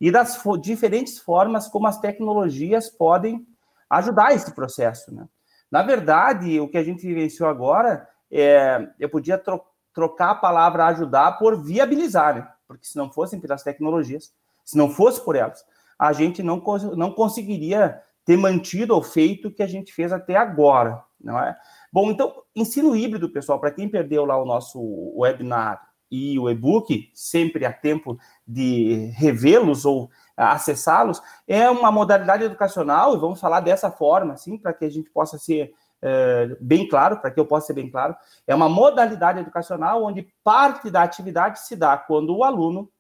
e 0.01 0.11
das 0.11 0.43
diferentes 0.63 1.19
formas 1.19 1.69
como 1.69 1.87
as 1.87 2.01
tecnologias 2.01 2.89
podem 2.89 3.47
ajudar 3.91 4.35
esse 4.35 4.55
processo. 4.55 5.15
Né? 5.15 5.29
Na 5.71 5.83
verdade, 5.83 6.61
o 6.61 6.69
que 6.69 6.79
a 6.79 6.85
gente 6.85 7.07
vivenciou 7.07 7.49
agora, 7.49 8.07
é, 8.31 8.89
eu 8.99 9.09
podia 9.09 9.39
tro 9.39 9.61
trocar 9.93 10.33
a 10.33 10.35
palavra 10.35 10.85
ajudar 10.89 11.39
por 11.39 11.65
viabilizar, 11.65 12.35
né? 12.35 12.49
porque 12.69 12.87
se 12.87 12.99
não 12.99 13.11
fossem 13.11 13.41
pelas 13.41 13.63
tecnologias, 13.63 14.31
se 14.63 14.77
não 14.77 14.91
fosse 14.91 15.25
por 15.25 15.35
elas, 15.35 15.65
a 15.99 16.13
gente 16.13 16.43
não, 16.43 16.63
não 16.95 17.11
conseguiria 17.11 17.99
ter 18.23 18.37
mantido 18.37 18.95
ou 18.95 19.03
feito 19.03 19.49
o 19.49 19.51
que 19.51 19.63
a 19.63 19.67
gente 19.67 19.95
fez 19.95 20.13
até 20.13 20.37
agora, 20.37 21.03
não 21.19 21.39
é? 21.39 21.57
Bom, 21.91 22.11
então, 22.11 22.35
ensino 22.55 22.95
híbrido, 22.95 23.31
pessoal, 23.31 23.59
para 23.59 23.71
quem 23.71 23.89
perdeu 23.89 24.27
lá 24.27 24.37
o 24.37 24.45
nosso 24.45 24.79
webinar 25.17 25.81
e 26.11 26.39
o 26.39 26.51
e-book, 26.51 27.11
sempre 27.15 27.65
há 27.65 27.73
tempo 27.73 28.19
de 28.47 29.13
revê-los 29.15 29.85
ou 29.85 30.11
acessá-los, 30.37 31.23
é 31.47 31.69
uma 31.71 31.91
modalidade 31.91 32.45
educacional, 32.45 33.15
e 33.15 33.19
vamos 33.19 33.41
falar 33.41 33.61
dessa 33.61 33.91
forma, 33.91 34.35
assim, 34.35 34.59
para 34.59 34.73
que 34.73 34.85
a 34.85 34.91
gente 34.91 35.11
possa 35.11 35.39
ser 35.39 35.73
é, 36.03 36.57
bem 36.61 36.87
claro, 36.87 37.19
para 37.19 37.31
que 37.31 37.41
eu 37.41 37.47
possa 37.47 37.69
ser 37.69 37.73
bem 37.73 37.91
claro, 37.91 38.15
é 38.47 38.55
uma 38.55 38.69
modalidade 38.69 39.41
educacional 39.41 40.05
onde 40.05 40.29
parte 40.45 40.91
da 40.91 41.03
atividade 41.03 41.61
se 41.61 41.75
dá 41.75 41.97
quando 41.97 42.37
o 42.37 42.45
aluno 42.45 42.91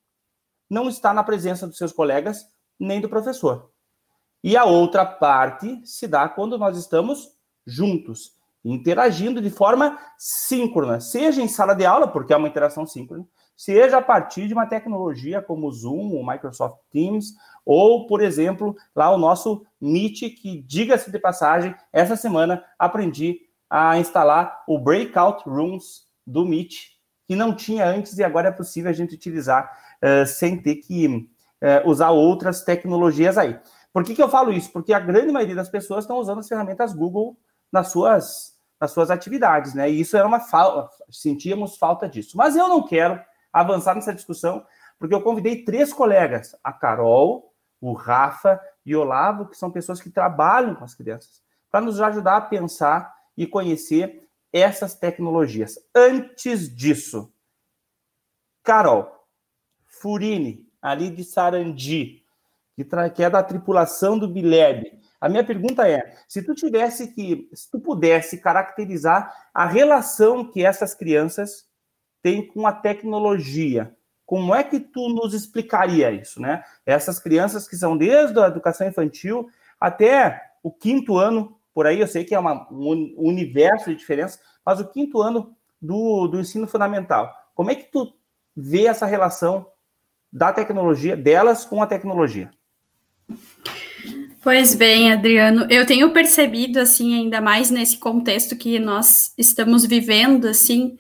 não 0.68 0.88
está 0.88 1.12
na 1.12 1.22
presença 1.22 1.66
dos 1.66 1.78
seus 1.78 1.92
colegas 1.92 2.46
nem 2.78 3.00
do 3.00 3.08
professor. 3.08 3.70
E 4.42 4.56
a 4.56 4.64
outra 4.64 5.04
parte 5.04 5.80
se 5.84 6.06
dá 6.06 6.28
quando 6.28 6.58
nós 6.58 6.76
estamos 6.76 7.32
juntos, 7.66 8.32
interagindo 8.64 9.40
de 9.40 9.50
forma 9.50 9.98
síncrona, 10.18 11.00
seja 11.00 11.40
em 11.40 11.48
sala 11.48 11.74
de 11.74 11.84
aula, 11.84 12.08
porque 12.08 12.32
é 12.32 12.36
uma 12.36 12.48
interação 12.48 12.86
síncrona, 12.86 13.26
seja 13.56 13.98
a 13.98 14.02
partir 14.02 14.46
de 14.46 14.52
uma 14.52 14.66
tecnologia 14.66 15.40
como 15.40 15.66
o 15.66 15.72
Zoom, 15.72 16.12
o 16.14 16.26
Microsoft 16.26 16.78
Teams, 16.90 17.32
ou, 17.64 18.06
por 18.06 18.20
exemplo, 18.20 18.76
lá 18.94 19.10
o 19.10 19.18
nosso 19.18 19.64
Meet, 19.80 20.34
que, 20.40 20.62
diga-se 20.62 21.10
de 21.10 21.18
passagem, 21.18 21.74
essa 21.92 22.14
semana 22.14 22.62
aprendi 22.78 23.40
a 23.68 23.98
instalar 23.98 24.62
o 24.68 24.78
Breakout 24.78 25.48
Rooms 25.48 26.06
do 26.26 26.44
Meet, 26.44 26.96
que 27.26 27.34
não 27.34 27.54
tinha 27.54 27.86
antes 27.86 28.16
e 28.18 28.22
agora 28.22 28.48
é 28.48 28.52
possível 28.52 28.90
a 28.90 28.94
gente 28.94 29.14
utilizar 29.14 29.72
uh, 30.02 30.26
sem 30.26 30.60
ter 30.60 30.76
que 30.76 31.06
uh, 31.08 31.88
usar 31.88 32.10
outras 32.10 32.62
tecnologias 32.62 33.36
aí. 33.36 33.58
Por 33.92 34.04
que, 34.04 34.14
que 34.14 34.22
eu 34.22 34.28
falo 34.28 34.52
isso? 34.52 34.70
Porque 34.70 34.92
a 34.92 35.00
grande 35.00 35.32
maioria 35.32 35.56
das 35.56 35.70
pessoas 35.70 36.04
estão 36.04 36.18
usando 36.18 36.40
as 36.40 36.48
ferramentas 36.48 36.92
Google 36.92 37.36
nas 37.72 37.88
suas, 37.88 38.54
nas 38.80 38.92
suas 38.92 39.10
atividades, 39.10 39.74
né? 39.74 39.90
E 39.90 40.00
isso 40.00 40.16
era 40.16 40.26
uma 40.26 40.38
falta, 40.38 40.88
sentíamos 41.10 41.76
falta 41.78 42.08
disso. 42.08 42.36
Mas 42.36 42.54
eu 42.54 42.68
não 42.68 42.82
quero 42.82 43.18
avançar 43.60 43.94
nessa 43.94 44.12
discussão, 44.12 44.66
porque 44.98 45.14
eu 45.14 45.22
convidei 45.22 45.64
três 45.64 45.92
colegas, 45.92 46.54
a 46.62 46.72
Carol, 46.72 47.54
o 47.80 47.94
Rafa 47.94 48.60
e 48.84 48.94
o 48.94 49.00
Olavo, 49.00 49.46
que 49.46 49.56
são 49.56 49.70
pessoas 49.70 50.00
que 50.00 50.10
trabalham 50.10 50.74
com 50.74 50.84
as 50.84 50.94
crianças, 50.94 51.42
para 51.70 51.80
nos 51.80 52.00
ajudar 52.00 52.36
a 52.36 52.40
pensar 52.42 53.14
e 53.36 53.46
conhecer 53.46 54.28
essas 54.52 54.94
tecnologias. 54.94 55.78
Antes 55.94 56.74
disso, 56.74 57.32
Carol, 58.62 59.26
Furini, 59.86 60.68
ali 60.80 61.08
de 61.08 61.24
Sarandi, 61.24 62.22
que, 63.14 63.22
é 63.22 63.30
da 63.30 63.42
tripulação 63.42 64.18
do 64.18 64.28
Bileb. 64.28 65.00
A 65.18 65.30
minha 65.30 65.44
pergunta 65.44 65.88
é: 65.88 66.14
se 66.28 66.42
tu 66.42 66.54
tivesse 66.54 67.08
que, 67.14 67.48
se 67.54 67.70
tu 67.70 67.80
pudesse 67.80 68.38
caracterizar 68.38 69.34
a 69.54 69.64
relação 69.66 70.50
que 70.50 70.64
essas 70.64 70.94
crianças 70.94 71.66
tem 72.26 72.44
com 72.44 72.66
a 72.66 72.72
tecnologia. 72.72 73.94
Como 74.24 74.52
é 74.52 74.64
que 74.64 74.80
tu 74.80 75.10
nos 75.10 75.32
explicaria 75.32 76.10
isso, 76.10 76.42
né? 76.42 76.64
Essas 76.84 77.20
crianças 77.20 77.68
que 77.68 77.76
são 77.76 77.96
desde 77.96 78.36
a 78.40 78.48
educação 78.48 78.88
infantil 78.88 79.48
até 79.80 80.42
o 80.60 80.72
quinto 80.72 81.16
ano, 81.16 81.56
por 81.72 81.86
aí 81.86 82.00
eu 82.00 82.08
sei 82.08 82.24
que 82.24 82.34
é 82.34 82.38
uma, 82.40 82.66
um 82.68 83.14
universo 83.16 83.90
de 83.90 83.96
diferença, 83.96 84.40
mas 84.64 84.80
o 84.80 84.88
quinto 84.88 85.22
ano 85.22 85.54
do, 85.80 86.26
do 86.26 86.40
ensino 86.40 86.66
fundamental. 86.66 87.32
Como 87.54 87.70
é 87.70 87.76
que 87.76 87.92
tu 87.92 88.12
vê 88.56 88.86
essa 88.86 89.06
relação 89.06 89.64
da 90.32 90.52
tecnologia, 90.52 91.16
delas 91.16 91.64
com 91.64 91.80
a 91.80 91.86
tecnologia? 91.86 92.50
Pois 94.42 94.74
bem, 94.74 95.12
Adriano, 95.12 95.64
eu 95.70 95.86
tenho 95.86 96.12
percebido, 96.12 96.80
assim, 96.80 97.14
ainda 97.14 97.40
mais 97.40 97.70
nesse 97.70 97.98
contexto 97.98 98.56
que 98.56 98.80
nós 98.80 99.32
estamos 99.38 99.86
vivendo, 99.86 100.46
assim, 100.46 100.98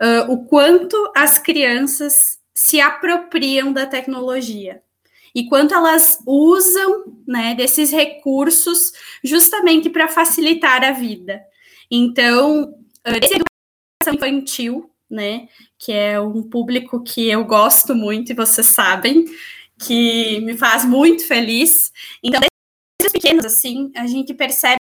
uh, 0.00 0.32
o 0.32 0.44
quanto 0.46 0.96
as 1.14 1.38
crianças 1.38 2.38
se 2.54 2.80
apropriam 2.80 3.72
da 3.72 3.86
tecnologia 3.86 4.82
e 5.34 5.46
quanto 5.48 5.74
elas 5.74 6.18
usam, 6.26 7.22
né, 7.26 7.54
desses 7.54 7.90
recursos 7.90 8.92
justamente 9.22 9.88
para 9.88 10.08
facilitar 10.08 10.82
a 10.82 10.92
vida. 10.92 11.40
Então, 11.90 12.64
uh, 12.64 13.18
esse 13.22 13.34
educação 13.34 14.14
infantil, 14.14 14.90
né, 15.08 15.48
que 15.78 15.92
é 15.92 16.20
um 16.20 16.42
público 16.42 17.02
que 17.02 17.28
eu 17.28 17.44
gosto 17.44 17.94
muito 17.94 18.32
e 18.32 18.34
vocês 18.34 18.66
sabem, 18.66 19.24
que 19.78 20.40
me 20.40 20.56
faz 20.56 20.84
muito 20.84 21.26
feliz. 21.26 21.92
Então, 22.22 22.40
desde 23.00 23.12
pequenos, 23.12 23.44
assim, 23.44 23.92
a 23.94 24.06
gente 24.06 24.34
percebe 24.34 24.78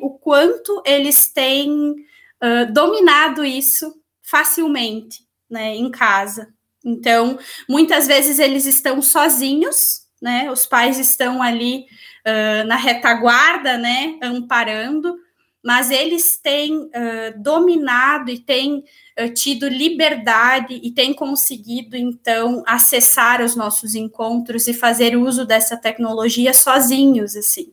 o 0.00 0.10
quanto 0.10 0.82
eles 0.86 1.32
têm 1.32 1.72
uh, 1.72 2.72
dominado 2.72 3.44
isso 3.44 3.99
facilmente, 4.30 5.24
né, 5.50 5.74
em 5.74 5.90
casa. 5.90 6.48
Então, 6.84 7.38
muitas 7.68 8.06
vezes 8.06 8.38
eles 8.38 8.64
estão 8.64 9.02
sozinhos, 9.02 10.02
né, 10.22 10.50
os 10.50 10.64
pais 10.64 10.98
estão 10.98 11.42
ali 11.42 11.86
uh, 12.26 12.66
na 12.66 12.76
retaguarda, 12.76 13.76
né, 13.76 14.16
amparando, 14.22 15.16
mas 15.62 15.90
eles 15.90 16.38
têm 16.38 16.74
uh, 16.74 16.90
dominado 17.36 18.30
e 18.30 18.38
têm 18.38 18.84
uh, 19.18 19.34
tido 19.34 19.68
liberdade 19.68 20.80
e 20.82 20.90
têm 20.92 21.12
conseguido, 21.12 21.96
então, 21.96 22.62
acessar 22.66 23.42
os 23.42 23.56
nossos 23.56 23.94
encontros 23.94 24.68
e 24.68 24.72
fazer 24.72 25.16
uso 25.16 25.44
dessa 25.44 25.76
tecnologia 25.76 26.54
sozinhos, 26.54 27.36
assim. 27.36 27.72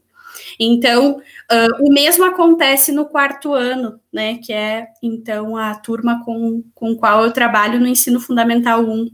Então, 0.60 1.18
uh, 1.18 1.86
o 1.88 1.92
mesmo 1.92 2.26
acontece 2.26 2.92
no 2.92 3.06
quarto 3.06 3.54
ano, 3.54 4.00
né, 4.12 4.38
que 4.38 4.54
é, 4.54 4.88
então, 5.02 5.56
a 5.56 5.76
turma 5.76 6.24
com, 6.26 6.64
com 6.74 6.96
qual 6.96 7.24
eu 7.24 7.32
trabalho 7.32 7.80
no 7.80 7.88
ensino 7.88 8.20
fundamental 8.20 8.82
1, 8.82 9.10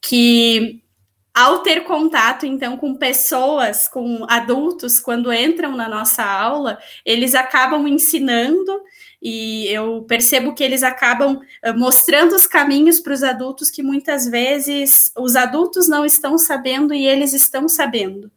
que 0.00 0.82
ao 1.34 1.58
ter 1.58 1.82
contato, 1.82 2.46
então, 2.46 2.76
com 2.76 2.94
pessoas, 2.94 3.88
com 3.88 4.24
adultos, 4.28 5.00
quando 5.00 5.32
entram 5.32 5.76
na 5.76 5.88
nossa 5.88 6.22
aula, 6.22 6.78
eles 7.04 7.34
acabam 7.34 7.88
ensinando 7.88 8.80
e 9.20 9.66
eu 9.68 10.02
percebo 10.02 10.54
que 10.54 10.62
eles 10.62 10.84
acabam 10.84 11.40
eh, 11.62 11.72
mostrando 11.72 12.36
os 12.36 12.46
caminhos 12.46 13.00
para 13.00 13.14
os 13.14 13.24
adultos 13.24 13.68
que 13.68 13.82
muitas 13.82 14.28
vezes 14.28 15.10
os 15.16 15.34
adultos 15.34 15.88
não 15.88 16.04
estão 16.04 16.38
sabendo 16.38 16.94
e 16.94 17.04
eles 17.04 17.32
estão 17.32 17.68
sabendo. 17.68 18.30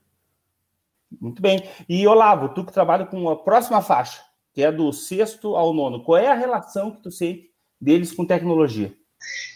Muito 1.19 1.41
bem. 1.41 1.63
E 1.87 2.05
Olavo, 2.07 2.49
tu 2.49 2.65
que 2.65 2.73
trabalha 2.73 3.05
com 3.05 3.29
a 3.29 3.35
próxima 3.35 3.81
faixa, 3.81 4.21
que 4.53 4.63
é 4.63 4.71
do 4.71 4.91
sexto 4.91 5.55
ao 5.55 5.73
nono, 5.73 6.03
qual 6.03 6.17
é 6.17 6.27
a 6.27 6.33
relação 6.33 6.91
que 6.91 7.01
tu 7.01 7.11
sente 7.11 7.49
deles 7.79 8.11
com 8.11 8.25
tecnologia? 8.25 8.93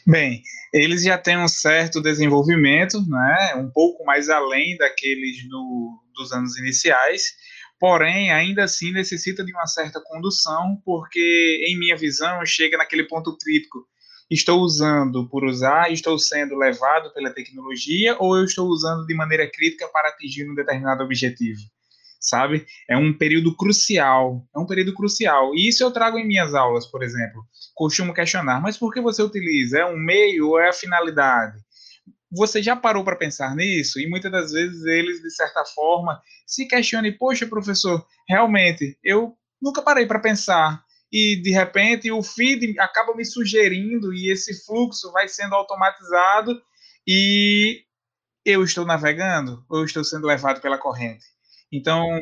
Bem, 0.06 0.42
eles 0.74 1.04
já 1.04 1.18
têm 1.18 1.38
um 1.38 1.48
certo 1.48 2.02
desenvolvimento, 2.02 3.00
né, 3.08 3.56
um 3.56 3.70
pouco 3.70 4.04
mais 4.04 4.30
além 4.30 4.76
daqueles 4.78 5.48
no, 5.50 6.02
dos 6.16 6.32
anos 6.32 6.58
iniciais, 6.58 7.34
porém, 7.80 8.32
ainda 8.32 8.64
assim 8.64 8.92
necessita 8.92 9.44
de 9.44 9.52
uma 9.52 9.68
certa 9.68 10.02
condução, 10.04 10.82
porque, 10.86 11.66
em 11.68 11.80
minha 11.80 11.98
visão, 11.98 12.46
chega 12.46 12.78
naquele 12.78 13.08
ponto 13.08 13.36
crítico. 13.38 13.86
Estou 14.32 14.62
usando 14.62 15.28
por 15.30 15.44
usar, 15.44 15.92
estou 15.92 16.18
sendo 16.18 16.56
levado 16.56 17.14
pela 17.14 17.30
tecnologia 17.30 18.16
ou 18.18 18.38
eu 18.38 18.46
estou 18.46 18.68
usando 18.70 19.06
de 19.06 19.14
maneira 19.14 19.46
crítica 19.52 19.88
para 19.90 20.10
atingir 20.10 20.50
um 20.50 20.56
determinado 20.56 21.04
objetivo? 21.04 21.60
sabe? 22.22 22.68
É 22.88 22.96
um 22.96 23.12
período 23.12 23.56
crucial, 23.56 24.48
é 24.56 24.60
um 24.60 24.66
período 24.66 24.94
crucial. 24.94 25.56
E 25.56 25.68
isso 25.68 25.84
eu 25.84 25.90
trago 25.90 26.20
em 26.20 26.28
minhas 26.28 26.54
aulas, 26.54 26.86
por 26.86 27.02
exemplo. 27.02 27.44
Costumo 27.74 28.14
questionar, 28.14 28.62
mas 28.62 28.78
por 28.78 28.94
que 28.94 29.02
você 29.02 29.24
utiliza? 29.24 29.80
É 29.80 29.86
um 29.86 29.98
meio 29.98 30.50
ou 30.50 30.60
é 30.60 30.70
a 30.70 30.74
finalidade? 30.74 31.58
Você 32.32 32.62
já 32.62 32.76
parou 32.76 33.04
para 33.04 33.16
pensar 33.16 33.56
nisso? 33.56 34.00
E 34.00 34.08
muitas 34.08 34.32
das 34.32 34.52
vezes 34.52 34.86
eles, 34.86 35.22
de 35.22 35.32
certa 35.32 35.66
forma, 35.66 36.22
se 36.46 36.66
questionam, 36.68 37.12
poxa, 37.18 37.48
professor, 37.48 38.06
realmente, 38.30 38.98
eu 39.04 39.36
nunca 39.62 39.82
parei 39.82 40.06
para 40.06 40.20
pensar. 40.20 40.82
E, 41.12 41.36
de 41.42 41.52
repente, 41.52 42.12
o 42.12 42.24
feed 42.24 42.80
acaba 42.80 43.16
me 43.16 43.26
sugerindo 43.26 44.14
e 44.14 44.32
esse 44.32 44.66
fluxo 44.66 45.12
vai 45.12 45.28
sendo 45.28 45.56
automatizado 45.56 46.62
e 47.06 47.84
eu 48.46 48.64
estou 48.64 48.86
navegando 48.86 49.66
ou 49.70 49.80
eu 49.80 49.86
estou 49.86 50.04
sendo 50.04 50.26
levado 50.26 50.62
pela 50.62 50.78
corrente? 50.78 51.26
Então, 51.72 52.20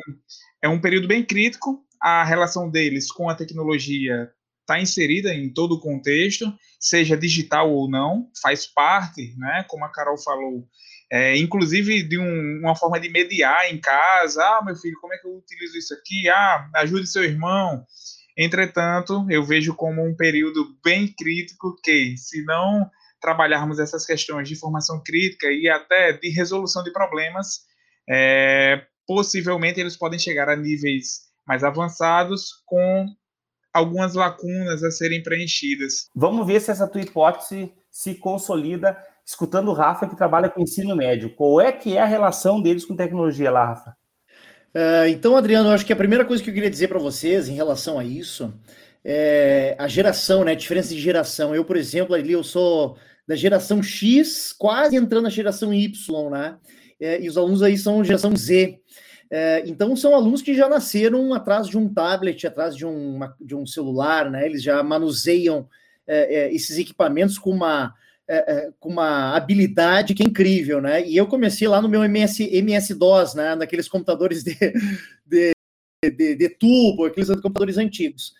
é 0.62 0.68
um 0.68 0.80
período 0.80 1.08
bem 1.08 1.24
crítico. 1.24 1.84
A 2.02 2.24
relação 2.24 2.70
deles 2.70 3.12
com 3.12 3.28
a 3.28 3.34
tecnologia 3.34 4.30
está 4.70 4.80
inserida 4.80 5.34
em 5.34 5.52
todo 5.52 5.72
o 5.72 5.80
contexto, 5.80 6.52
seja 6.78 7.16
digital 7.16 7.70
ou 7.70 7.90
não, 7.90 8.30
faz 8.40 8.66
parte, 8.66 9.34
né, 9.36 9.64
como 9.68 9.84
a 9.84 9.90
Carol 9.90 10.16
falou, 10.16 10.64
é, 11.10 11.36
inclusive 11.36 12.04
de 12.04 12.18
um, 12.18 12.60
uma 12.60 12.76
forma 12.76 13.00
de 13.00 13.08
mediar 13.08 13.68
em 13.72 13.80
casa. 13.80 14.40
Ah, 14.42 14.62
meu 14.64 14.76
filho, 14.76 14.96
como 15.00 15.12
é 15.12 15.18
que 15.18 15.26
eu 15.26 15.36
utilizo 15.36 15.76
isso 15.76 15.92
aqui? 15.92 16.28
Ah, 16.28 16.70
ajude 16.76 17.08
seu 17.08 17.24
irmão. 17.24 17.84
Entretanto, 18.42 19.26
eu 19.28 19.44
vejo 19.44 19.74
como 19.74 20.02
um 20.02 20.16
período 20.16 20.74
bem 20.82 21.06
crítico 21.06 21.76
que, 21.84 22.16
se 22.16 22.42
não 22.46 22.90
trabalharmos 23.20 23.78
essas 23.78 24.06
questões 24.06 24.48
de 24.48 24.56
formação 24.56 25.02
crítica 25.04 25.48
e 25.52 25.68
até 25.68 26.14
de 26.14 26.30
resolução 26.30 26.82
de 26.82 26.90
problemas, 26.90 27.66
é, 28.08 28.82
possivelmente 29.06 29.78
eles 29.78 29.94
podem 29.94 30.18
chegar 30.18 30.48
a 30.48 30.56
níveis 30.56 31.28
mais 31.46 31.62
avançados 31.62 32.62
com 32.64 33.06
algumas 33.74 34.14
lacunas 34.14 34.82
a 34.82 34.90
serem 34.90 35.22
preenchidas. 35.22 36.08
Vamos 36.16 36.46
ver 36.46 36.62
se 36.62 36.70
essa 36.70 36.88
tua 36.88 37.02
hipótese 37.02 37.70
se 37.90 38.14
consolida 38.14 38.96
escutando 39.22 39.68
o 39.68 39.74
Rafa 39.74 40.08
que 40.08 40.16
trabalha 40.16 40.48
com 40.48 40.62
ensino 40.62 40.96
médio. 40.96 41.34
Qual 41.36 41.60
é 41.60 41.70
que 41.70 41.94
é 41.94 42.00
a 42.00 42.06
relação 42.06 42.62
deles 42.62 42.86
com 42.86 42.96
tecnologia 42.96 43.50
lá, 43.50 43.66
Rafa? 43.66 43.99
Uh, 44.74 45.08
então, 45.08 45.36
Adriano, 45.36 45.68
eu 45.68 45.72
acho 45.72 45.84
que 45.84 45.92
a 45.92 45.96
primeira 45.96 46.24
coisa 46.24 46.42
que 46.42 46.50
eu 46.50 46.54
queria 46.54 46.70
dizer 46.70 46.88
para 46.88 46.98
vocês 46.98 47.48
em 47.48 47.54
relação 47.54 47.98
a 47.98 48.04
isso 48.04 48.52
é 49.04 49.74
a 49.78 49.88
geração, 49.88 50.44
né? 50.44 50.52
A 50.52 50.56
diferença 50.56 50.94
de 50.94 51.00
geração. 51.00 51.54
Eu, 51.54 51.64
por 51.64 51.76
exemplo, 51.76 52.14
ali 52.14 52.32
eu 52.32 52.44
sou 52.44 52.96
da 53.26 53.34
geração 53.34 53.82
X, 53.82 54.52
quase 54.52 54.96
entrando 54.96 55.24
na 55.24 55.30
geração 55.30 55.72
Y, 55.72 56.30
né? 56.30 56.56
É, 57.00 57.20
e 57.20 57.28
os 57.28 57.36
alunos 57.36 57.62
aí 57.62 57.78
são 57.78 58.04
geração 58.04 58.36
Z. 58.36 58.78
É, 59.30 59.62
então, 59.66 59.94
são 59.94 60.14
alunos 60.14 60.42
que 60.42 60.54
já 60.54 60.68
nasceram 60.68 61.32
atrás 61.32 61.68
de 61.68 61.78
um 61.78 61.88
tablet, 61.92 62.46
atrás 62.46 62.76
de, 62.76 62.84
uma, 62.84 63.34
de 63.40 63.54
um 63.54 63.64
celular, 63.64 64.30
né? 64.30 64.44
Eles 64.44 64.62
já 64.62 64.82
manuseiam 64.82 65.68
é, 66.06 66.34
é, 66.34 66.54
esses 66.54 66.76
equipamentos 66.78 67.38
com 67.38 67.50
uma, 67.50 67.94
é, 68.32 68.36
é, 68.36 68.70
com 68.78 68.88
uma 68.88 69.34
habilidade 69.34 70.14
que 70.14 70.22
é 70.22 70.26
incrível, 70.26 70.80
né? 70.80 71.04
E 71.04 71.16
eu 71.16 71.26
comecei 71.26 71.66
lá 71.66 71.82
no 71.82 71.88
meu 71.88 72.04
MS, 72.04 72.44
MS-DOS, 72.44 73.34
né? 73.34 73.56
Naqueles 73.56 73.88
computadores 73.88 74.44
de, 74.44 74.56
de 75.26 75.52
de, 76.02 76.34
de, 76.34 76.48
tubo, 76.48 77.04
aqueles 77.04 77.28
computadores 77.28 77.76
antigos. 77.76 78.32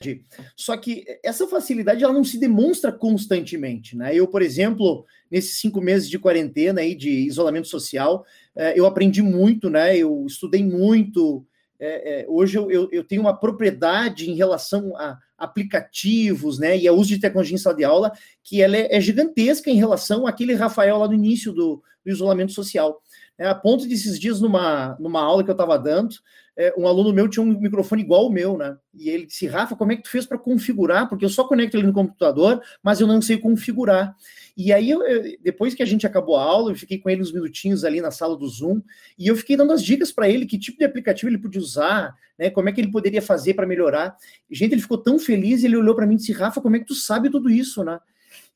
Só 0.57 0.75
que 0.79 1.05
essa 1.23 1.47
facilidade 1.47 2.03
ela 2.03 2.13
não 2.13 2.25
se 2.25 2.39
demonstra 2.39 2.91
constantemente, 2.91 3.95
né? 3.95 4.15
Eu, 4.15 4.27
por 4.27 4.41
exemplo, 4.41 5.05
nesses 5.31 5.61
cinco 5.61 5.79
meses 5.79 6.09
de 6.09 6.19
quarentena 6.19 6.81
aí 6.81 6.95
de 6.95 7.11
isolamento 7.11 7.69
social, 7.69 8.25
é, 8.57 8.79
eu 8.79 8.87
aprendi 8.87 9.21
muito, 9.21 9.69
né? 9.69 9.95
Eu 9.95 10.25
estudei 10.27 10.65
muito. 10.65 11.45
É, 11.81 12.21
é, 12.21 12.27
hoje 12.29 12.59
eu, 12.59 12.71
eu, 12.71 12.89
eu, 12.93 13.03
tenho 13.03 13.23
uma 13.23 13.35
propriedade 13.35 14.31
em 14.31 14.35
relação 14.35 14.95
a 14.97 15.19
aplicativos, 15.39 16.59
né? 16.59 16.77
E 16.77 16.87
ao 16.87 16.95
uso 16.95 17.09
de 17.09 17.19
tecnologia 17.19 17.55
em 17.55 17.59
sala 17.59 17.75
de 17.75 17.85
aula 17.85 18.13
que 18.45 18.61
ela 18.61 18.77
é, 18.77 18.95
é 18.95 19.01
gigantesca 19.01 19.71
em 19.71 19.77
relação 19.77 20.27
àquele 20.27 20.55
Rafael 20.55 20.99
lá 20.99 21.09
no 21.09 21.15
início 21.15 21.53
do, 21.53 21.83
do 22.05 22.13
isolamento 22.13 22.53
social. 22.53 23.01
É, 23.39 23.47
a 23.47 23.55
ponto 23.55 23.89
de 23.89 23.95
esses 23.95 24.21
dias 24.21 24.43
numa, 24.43 24.95
numa 25.01 25.23
aula 25.23 25.43
que 25.43 25.49
eu 25.49 25.55
estava 25.55 25.79
dando, 25.79 26.15
é, 26.55 26.75
um 26.77 26.87
aluno 26.87 27.15
meu 27.15 27.27
tinha 27.27 27.43
um 27.43 27.59
microfone 27.59 28.03
igual 28.03 28.27
o 28.27 28.31
meu, 28.31 28.59
né? 28.59 28.77
E 28.93 29.09
ele 29.09 29.25
disse, 29.25 29.47
Rafa, 29.47 29.75
como 29.75 29.93
é 29.93 29.97
que 29.97 30.03
tu 30.03 30.11
fez 30.11 30.27
para 30.27 30.37
configurar? 30.37 31.09
Porque 31.09 31.25
eu 31.25 31.31
só 31.31 31.45
conecto 31.45 31.79
ele 31.79 31.87
no 31.87 31.95
computador, 31.95 32.61
mas 32.83 33.01
eu 33.01 33.07
não 33.07 33.23
sei 33.23 33.39
configurar. 33.39 34.15
E 34.57 34.73
aí, 34.73 34.91
eu, 34.91 35.01
depois 35.43 35.75
que 35.75 35.83
a 35.83 35.87
gente 35.87 36.07
acabou 36.07 36.37
a 36.37 36.43
aula, 36.43 36.73
eu 36.73 36.77
fiquei 36.77 36.99
com 36.99 37.09
ele 37.09 37.23
uns 37.23 37.33
minutinhos 37.33 37.85
ali 37.85 38.01
na 38.01 38.11
sala 38.11 38.37
do 38.37 38.49
Zoom, 38.49 38.83
e 39.19 39.27
eu 39.27 39.37
fiquei 39.37 39.57
dando 39.57 39.73
as 39.73 39.83
dicas 39.83 40.13
para 40.13 40.29
ele, 40.29 40.47
que 40.47 40.59
tipo 40.59 40.79
de 40.79 40.85
aplicativo 40.85 41.29
ele 41.31 41.39
podia 41.39 41.61
usar, 41.61 42.15
né? 42.39 42.51
Como 42.51 42.69
é 42.69 42.73
que 42.73 42.81
ele 42.81 42.91
poderia 42.91 43.23
fazer 43.23 43.55
para 43.55 43.67
melhorar. 43.67 44.17
Gente, 44.51 44.73
ele 44.73 44.83
ficou 44.83 44.99
tão 44.99 45.19
feliz, 45.19 45.63
ele 45.63 45.77
olhou 45.77 45.95
para 45.95 46.07
mim 46.07 46.15
e 46.15 46.19
disse, 46.19 46.33
Rafa, 46.33 46.61
como 46.61 46.77
é 46.77 46.79
que 46.79 46.87
tu 46.87 46.95
sabe 46.95 47.31
tudo 47.31 47.51
isso, 47.51 47.85
né? 47.85 47.99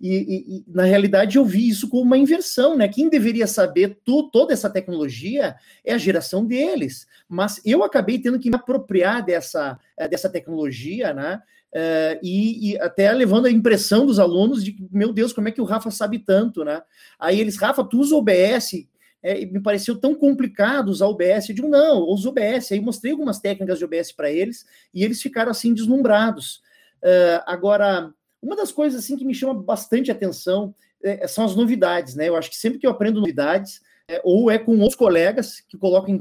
E, 0.01 0.17
e, 0.17 0.57
e, 0.57 0.65
na 0.69 0.85
realidade 0.85 1.37
eu 1.37 1.45
vi 1.45 1.69
isso 1.69 1.89
como 1.89 2.03
uma 2.03 2.19
inversão, 2.19 2.77
né? 2.77 2.89
Quem 2.89 3.09
deveria 3.09 3.47
saber 3.47 3.99
tu, 4.05 4.31
toda 4.31 4.53
essa 4.53 4.71
tecnologia 4.71 5.57
é 5.85 5.95
a 5.95 5.99
geração 5.99 6.45
deles. 6.45 7.07
Mas 7.29 7.61
eu 7.65 7.83
acabei 7.83 8.19
tendo 8.19 8.39
que 8.39 8.51
me 8.51 8.57
apropriar 8.57 9.25
dessa, 9.25 9.79
eh, 9.97 10.09
dessa 10.09 10.29
tecnologia, 10.29 11.13
né? 11.15 11.41
Uh, 11.75 12.19
e, 12.23 12.71
e, 12.71 12.79
até 12.79 13.13
levando 13.13 13.47
a 13.47 13.51
impressão 13.51 14.07
dos 14.07 14.21
alunos 14.21 14.65
de 14.65 14.77
meu 14.93 15.13
Deus, 15.13 15.33
como 15.33 15.49
é 15.49 15.51
que 15.51 15.61
o 15.61 15.65
Rafa 15.65 15.91
sabe 15.91 16.21
tanto, 16.21 16.63
né? 16.65 16.81
Aí 17.19 17.41
eles, 17.41 17.57
Rafa, 17.57 17.83
tu 17.83 17.99
usa 17.99 18.15
OBS? 18.15 18.87
É, 19.21 19.45
me 19.47 19.61
pareceu 19.61 19.99
tão 19.99 20.15
complicado 20.15 20.89
usar 20.89 21.07
OBS. 21.07 21.49
Eu 21.49 21.55
digo, 21.55 21.69
não, 21.69 22.03
uso 22.03 22.29
OBS. 22.29 22.71
Aí 22.71 22.81
mostrei 22.81 23.13
algumas 23.13 23.41
técnicas 23.41 23.79
de 23.79 23.85
OBS 23.85 24.13
para 24.13 24.31
eles 24.31 24.65
e 24.93 25.03
eles 25.03 25.21
ficaram 25.21 25.51
assim 25.51 25.75
deslumbrados. 25.75 26.63
Uh, 27.03 27.43
agora, 27.47 28.13
uma 28.41 28.55
das 28.55 28.71
coisas 28.71 29.03
assim 29.03 29.17
que 29.17 29.25
me 29.25 29.35
chama 29.35 29.55
bastante 29.55 30.11
atenção 30.11 30.75
é, 31.03 31.27
são 31.27 31.45
as 31.45 31.57
novidades, 31.57 32.15
né? 32.15 32.29
Eu 32.29 32.37
acho 32.37 32.51
que 32.51 32.57
sempre 32.57 32.79
que 32.79 32.87
eu 32.87 32.91
aprendo 32.91 33.21
novidades, 33.21 33.81
é, 34.09 34.21
ou 34.23 34.51
é 34.51 34.59
com 34.59 34.79
outros 34.79 34.95
colegas 34.95 35.61
que 35.61 35.77
colocam 35.77 36.15
em 36.15 36.21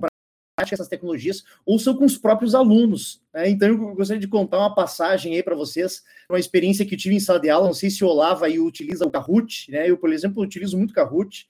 prática 0.56 0.76
essas 0.76 0.88
tecnologias, 0.88 1.44
ou 1.66 1.80
são 1.80 1.96
com 1.96 2.06
os 2.06 2.18
próprios 2.18 2.54
alunos. 2.54 3.22
Né? 3.34 3.50
Então, 3.50 3.68
eu 3.68 3.96
gostaria 3.96 4.20
de 4.20 4.28
contar 4.28 4.60
uma 4.60 4.74
passagem 4.74 5.36
aí 5.36 5.44
para 5.44 5.56
vocês, 5.56 6.04
uma 6.30 6.40
experiência 6.40 6.86
que 6.86 6.96
tive 6.96 7.16
em 7.16 7.20
sala 7.20 7.40
de 7.40 7.50
aula. 7.50 7.68
Não 7.68 7.74
sei 7.74 7.90
se 7.90 8.04
o 8.04 8.08
Olavo 8.08 8.46
aí 8.46 8.60
utiliza 8.60 9.06
o 9.06 9.12
Kahoot, 9.12 9.72
né? 9.72 9.90
Eu, 9.90 9.98
por 9.98 10.14
exemplo, 10.14 10.44
utilizo 10.44 10.78
muito 10.78 10.94
Kahoot. 10.94 11.48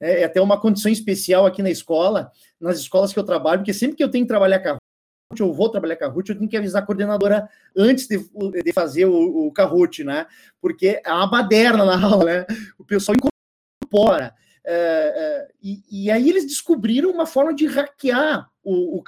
É, 0.00 0.22
é 0.22 0.24
até 0.24 0.40
uma 0.40 0.60
condição 0.60 0.90
especial 0.90 1.46
aqui 1.46 1.62
na 1.62 1.70
escola, 1.70 2.30
nas 2.60 2.78
escolas 2.78 3.12
que 3.12 3.18
eu 3.18 3.24
trabalho, 3.24 3.60
porque 3.60 3.74
sempre 3.74 3.96
que 3.96 4.04
eu 4.04 4.10
tenho 4.10 4.24
que 4.24 4.28
trabalhar 4.28 4.60
Kahoot, 4.60 4.80
eu 5.38 5.52
vou 5.52 5.68
trabalhar 5.68 5.96
Kahoot, 5.96 6.30
eu 6.30 6.38
tenho 6.38 6.48
que 6.48 6.56
avisar 6.56 6.82
a 6.82 6.86
coordenadora 6.86 7.48
antes 7.76 8.06
de, 8.06 8.18
de 8.62 8.72
fazer 8.72 9.06
o, 9.06 9.46
o 9.46 9.52
Kahoot, 9.52 10.04
né? 10.04 10.26
Porque 10.60 11.00
é 11.04 11.12
uma 11.12 11.26
baderna 11.26 11.84
na 11.84 12.00
aula, 12.00 12.24
né? 12.24 12.46
O 12.78 12.84
pessoal 12.84 13.16
incorpora. 13.16 14.34
É, 14.68 15.48
e, 15.62 15.82
e, 15.90 16.10
aí 16.10 16.28
eles 16.28 16.44
descobriram 16.44 17.10
uma 17.10 17.24
forma 17.24 17.54
de 17.54 17.66
hackear 17.66 18.50
o, 18.64 18.98
o 18.98 19.04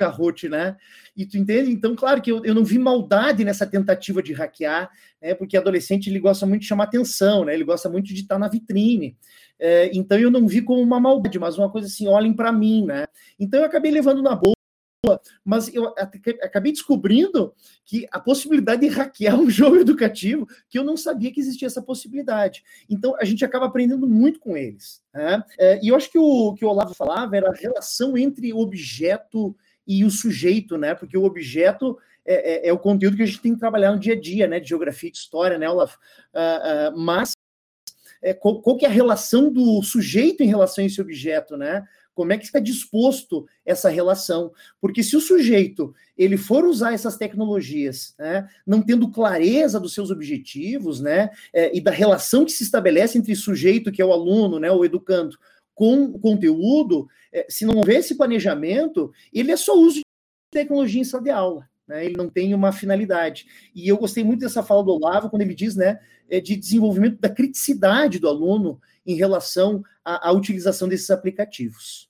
né? 0.48 0.76
E 1.16 1.26
tu 1.26 1.36
entende? 1.36 1.72
Então, 1.72 1.96
claro 1.96 2.22
que 2.22 2.30
eu, 2.30 2.44
eu 2.44 2.54
não 2.54 2.64
vi 2.64 2.78
maldade 2.78 3.44
nessa 3.44 3.66
tentativa 3.66 4.22
de 4.22 4.32
hackear, 4.32 4.88
né? 5.20 5.34
Porque 5.34 5.56
adolescente 5.56 6.08
ele 6.08 6.20
gosta 6.20 6.46
muito 6.46 6.60
de 6.62 6.68
chamar 6.68 6.84
atenção, 6.84 7.44
né? 7.44 7.54
Ele 7.54 7.64
gosta 7.64 7.88
muito 7.88 8.06
de 8.06 8.20
estar 8.20 8.38
na 8.38 8.46
vitrine. 8.46 9.16
É, 9.58 9.90
então 9.92 10.16
eu 10.16 10.30
não 10.30 10.46
vi 10.46 10.62
como 10.62 10.80
uma 10.80 11.00
maldade, 11.00 11.40
mas 11.40 11.58
uma 11.58 11.70
coisa 11.70 11.88
assim, 11.88 12.06
olhem 12.06 12.32
para 12.32 12.52
mim, 12.52 12.86
né? 12.86 13.06
Então 13.38 13.58
eu 13.58 13.66
acabei 13.66 13.90
levando 13.90 14.22
na 14.22 14.36
boa 14.36 14.57
mas 15.44 15.72
eu 15.72 15.86
acabei 16.42 16.72
descobrindo 16.72 17.54
que 17.84 18.06
a 18.10 18.18
possibilidade 18.18 18.80
de 18.80 18.88
hackear 18.88 19.38
um 19.38 19.48
jogo 19.50 19.76
educativo, 19.76 20.46
que 20.68 20.78
eu 20.78 20.84
não 20.84 20.96
sabia 20.96 21.32
que 21.32 21.40
existia 21.40 21.66
essa 21.66 21.80
possibilidade. 21.80 22.64
Então, 22.90 23.14
a 23.16 23.24
gente 23.24 23.44
acaba 23.44 23.66
aprendendo 23.66 24.08
muito 24.08 24.40
com 24.40 24.56
eles. 24.56 25.02
Né? 25.14 25.42
É, 25.58 25.80
e 25.82 25.88
eu 25.88 25.96
acho 25.96 26.10
que 26.10 26.18
o 26.18 26.54
que 26.54 26.64
o 26.64 26.68
Olavo 26.68 26.94
falava 26.94 27.36
era 27.36 27.50
a 27.50 27.54
relação 27.54 28.16
entre 28.16 28.52
o 28.52 28.58
objeto 28.58 29.56
e 29.86 30.04
o 30.04 30.10
sujeito, 30.10 30.76
né? 30.76 30.94
Porque 30.94 31.16
o 31.16 31.24
objeto 31.24 31.96
é, 32.26 32.66
é, 32.66 32.68
é 32.68 32.72
o 32.72 32.78
conteúdo 32.78 33.16
que 33.16 33.22
a 33.22 33.26
gente 33.26 33.40
tem 33.40 33.54
que 33.54 33.60
trabalhar 33.60 33.92
no 33.92 33.98
dia 33.98 34.12
a 34.12 34.20
dia, 34.20 34.46
né? 34.46 34.60
De 34.60 34.68
geografia 34.68 35.10
de 35.10 35.16
história, 35.16 35.56
né, 35.56 35.68
Olavo? 35.68 35.96
Uh, 36.34 36.94
uh, 36.94 36.98
mas 36.98 37.32
é, 38.20 38.34
qual, 38.34 38.60
qual, 38.60 38.76
que 38.76 38.84
é 38.84 38.88
a 38.88 38.92
relação 38.92 39.50
do 39.50 39.82
sujeito 39.82 40.42
em 40.42 40.46
relação 40.46 40.84
a 40.84 40.86
esse 40.86 41.00
objeto, 41.00 41.56
né? 41.56 41.86
Como 42.18 42.32
é 42.32 42.36
que 42.36 42.44
está 42.44 42.58
disposto 42.58 43.46
essa 43.64 43.88
relação? 43.88 44.50
Porque 44.80 45.04
se 45.04 45.16
o 45.16 45.20
sujeito 45.20 45.94
ele 46.16 46.36
for 46.36 46.64
usar 46.64 46.92
essas 46.92 47.16
tecnologias, 47.16 48.12
né, 48.18 48.48
não 48.66 48.82
tendo 48.82 49.08
clareza 49.08 49.78
dos 49.78 49.94
seus 49.94 50.10
objetivos, 50.10 51.00
né, 51.00 51.30
é, 51.52 51.70
e 51.76 51.80
da 51.80 51.92
relação 51.92 52.44
que 52.44 52.50
se 52.50 52.64
estabelece 52.64 53.16
entre 53.16 53.36
sujeito, 53.36 53.92
que 53.92 54.02
é 54.02 54.04
o 54.04 54.12
aluno, 54.12 54.58
né, 54.58 54.68
o 54.68 54.84
educando, 54.84 55.38
com 55.76 56.06
o 56.06 56.18
conteúdo, 56.18 57.06
é, 57.32 57.46
se 57.48 57.64
não 57.64 57.76
houver 57.76 58.00
esse 58.00 58.16
planejamento, 58.16 59.12
ele 59.32 59.52
é 59.52 59.56
só 59.56 59.78
uso 59.78 59.98
de 59.98 60.02
tecnologia 60.50 61.00
em 61.00 61.04
sala 61.04 61.22
de 61.22 61.30
aula. 61.30 61.68
Né, 61.86 62.06
ele 62.06 62.16
não 62.16 62.28
tem 62.28 62.52
uma 62.52 62.72
finalidade. 62.72 63.46
E 63.72 63.86
eu 63.86 63.96
gostei 63.96 64.24
muito 64.24 64.40
dessa 64.40 64.60
fala 64.60 64.82
do 64.82 64.90
Olavo, 64.90 65.30
quando 65.30 65.42
ele 65.42 65.54
diz 65.54 65.76
né, 65.76 66.00
é, 66.28 66.40
de 66.40 66.56
desenvolvimento 66.56 67.20
da 67.20 67.28
criticidade 67.28 68.18
do 68.18 68.26
aluno 68.26 68.80
em 69.06 69.14
relação 69.14 69.82
à, 70.04 70.28
à 70.28 70.32
utilização 70.32 70.86
desses 70.86 71.10
aplicativos. 71.10 72.07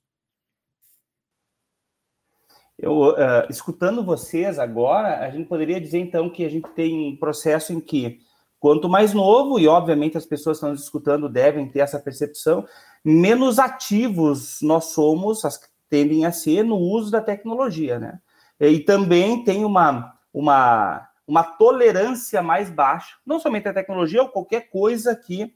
Eu, 2.79 3.09
uh, 3.09 3.51
escutando 3.51 4.05
vocês 4.05 4.57
agora, 4.57 5.19
a 5.27 5.31
gente 5.31 5.49
poderia 5.49 5.81
dizer 5.81 5.99
então 5.99 6.31
que 6.31 6.45
a 6.45 6.49
gente 6.49 6.69
tem 6.71 7.12
um 7.12 7.17
processo 7.17 7.73
em 7.73 7.81
que, 7.81 8.21
quanto 8.61 8.88
mais 8.88 9.12
novo, 9.12 9.59
e 9.59 9.67
obviamente 9.67 10.17
as 10.17 10.25
pessoas 10.25 10.57
que 10.57 10.59
estão 10.59 10.71
nos 10.71 10.85
escutando 10.85 11.29
devem 11.29 11.69
ter 11.69 11.81
essa 11.81 11.99
percepção, 11.99 12.64
menos 13.05 13.59
ativos 13.59 14.61
nós 14.62 14.87
somos, 14.93 15.45
as 15.45 15.57
que 15.57 15.67
tendem 15.91 16.25
a 16.25 16.31
ser, 16.31 16.62
no 16.62 16.77
uso 16.77 17.11
da 17.11 17.21
tecnologia, 17.21 17.99
né? 17.99 18.21
E 18.61 18.79
também 18.81 19.43
tem 19.43 19.64
uma, 19.64 20.14
uma, 20.33 21.09
uma 21.27 21.43
tolerância 21.43 22.41
mais 22.43 22.71
baixa, 22.71 23.17
não 23.27 23.41
somente 23.41 23.69
a 23.69 23.75
tecnologia, 23.75 24.23
ou 24.23 24.29
qualquer 24.29 24.71
coisa 24.71 25.17
que 25.17 25.53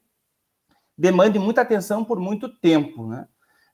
demande 0.98 1.38
muita 1.38 1.60
atenção 1.60 2.04
por 2.04 2.18
muito 2.18 2.48
tempo, 2.48 3.06
né? 3.06 3.28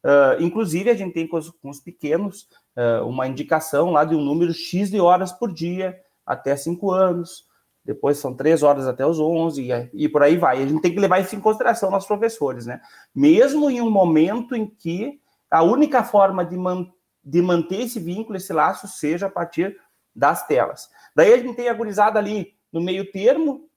Uh, 0.09 0.43
inclusive, 0.43 0.89
a 0.89 0.95
gente 0.95 1.13
tem 1.13 1.29
com 1.29 1.37
os, 1.37 1.51
com 1.51 1.69
os 1.69 1.81
pequenos 1.81 2.49
uh, 2.75 3.07
uma 3.07 3.29
indicação 3.29 3.91
lá 3.91 4.07
de 4.07 4.15
um 4.15 4.23
número 4.23 4.55
X 4.55 4.91
de 4.91 4.99
horas 4.99 5.33
por 5.33 5.53
dia, 5.53 6.01
até 6.25 6.57
5 6.57 6.91
anos, 6.91 7.45
depois 7.85 8.17
são 8.17 8.35
3 8.35 8.63
horas 8.63 8.89
até 8.89 9.05
os 9.07 9.21
11, 9.21 9.63
e, 9.63 10.05
e 10.05 10.09
por 10.09 10.23
aí 10.23 10.39
vai. 10.39 10.63
A 10.63 10.67
gente 10.67 10.81
tem 10.81 10.95
que 10.95 11.01
levar 11.01 11.21
isso 11.21 11.37
em 11.37 11.41
consideração, 11.41 11.91
nossos 11.91 12.09
professores, 12.09 12.65
né? 12.65 12.81
Mesmo 13.15 13.69
em 13.69 13.83
um 13.83 13.91
momento 13.91 14.57
em 14.57 14.67
que 14.67 15.21
a 15.51 15.63
única 15.63 16.03
forma 16.03 16.43
de, 16.43 16.57
man, 16.57 16.87
de 17.23 17.43
manter 17.43 17.83
esse 17.83 18.01
vínculo, 18.01 18.39
esse 18.39 18.53
laço, 18.53 18.89
seja 18.89 19.27
a 19.27 19.31
partir 19.31 19.77
das 20.15 20.47
telas. 20.47 20.89
Daí 21.15 21.35
a 21.35 21.39
gente 21.39 21.55
tem 21.55 21.69
a 21.69 21.75
gurizada 21.75 22.19
ali 22.19 22.55
no 22.73 22.81
meio 22.81 23.11
termo, 23.13 23.69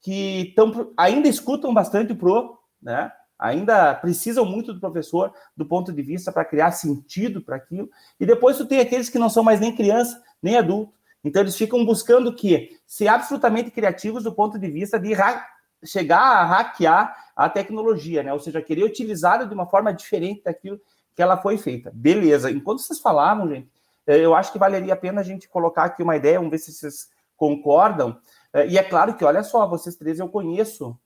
que 0.00 0.52
tão, 0.54 0.92
ainda 0.96 1.28
escutam 1.28 1.74
bastante 1.74 2.12
o 2.12 2.16
pro, 2.16 2.56
né? 2.80 3.10
Ainda 3.42 3.92
precisam 3.94 4.44
muito 4.44 4.72
do 4.72 4.78
professor 4.78 5.32
do 5.56 5.66
ponto 5.66 5.92
de 5.92 6.00
vista 6.00 6.30
para 6.30 6.44
criar 6.44 6.70
sentido 6.70 7.42
para 7.42 7.56
aquilo. 7.56 7.90
E 8.20 8.24
depois 8.24 8.56
tu 8.56 8.64
tem 8.64 8.78
aqueles 8.78 9.08
que 9.08 9.18
não 9.18 9.28
são 9.28 9.42
mais 9.42 9.58
nem 9.58 9.74
criança, 9.74 10.22
nem 10.40 10.56
adulto. 10.56 10.94
Então 11.24 11.42
eles 11.42 11.56
ficam 11.56 11.84
buscando 11.84 12.30
o 12.30 12.34
quê? 12.34 12.78
Ser 12.86 13.08
absolutamente 13.08 13.70
criativos 13.70 14.22
do 14.22 14.32
ponto 14.32 14.58
de 14.58 14.68
vista 14.68 14.98
de 14.98 15.12
chegar 15.84 16.20
a 16.20 16.44
hackear 16.44 17.16
a 17.34 17.48
tecnologia, 17.48 18.22
né? 18.22 18.32
Ou 18.32 18.38
seja, 18.38 18.62
querer 18.62 18.84
utilizá-la 18.84 19.44
de 19.44 19.54
uma 19.54 19.66
forma 19.66 19.92
diferente 19.92 20.42
daquilo 20.44 20.80
que 21.14 21.20
ela 21.20 21.36
foi 21.36 21.58
feita. 21.58 21.90
Beleza. 21.92 22.50
Enquanto 22.50 22.80
vocês 22.80 23.00
falavam, 23.00 23.48
gente, 23.48 23.68
eh, 24.06 24.18
eu 24.18 24.34
acho 24.34 24.52
que 24.52 24.58
valeria 24.58 24.94
a 24.94 24.96
pena 24.96 25.20
a 25.20 25.24
gente 25.24 25.48
colocar 25.48 25.84
aqui 25.84 26.02
uma 26.02 26.16
ideia, 26.16 26.38
vamos 26.38 26.52
ver 26.52 26.58
se 26.58 26.72
vocês 26.72 27.08
concordam. 27.36 28.16
Eh, 28.52 28.68
e 28.68 28.78
é 28.78 28.82
claro 28.84 29.16
que, 29.16 29.24
olha 29.24 29.42
só, 29.42 29.66
vocês 29.66 29.96
três 29.96 30.20
eu 30.20 30.28
conheço 30.28 30.96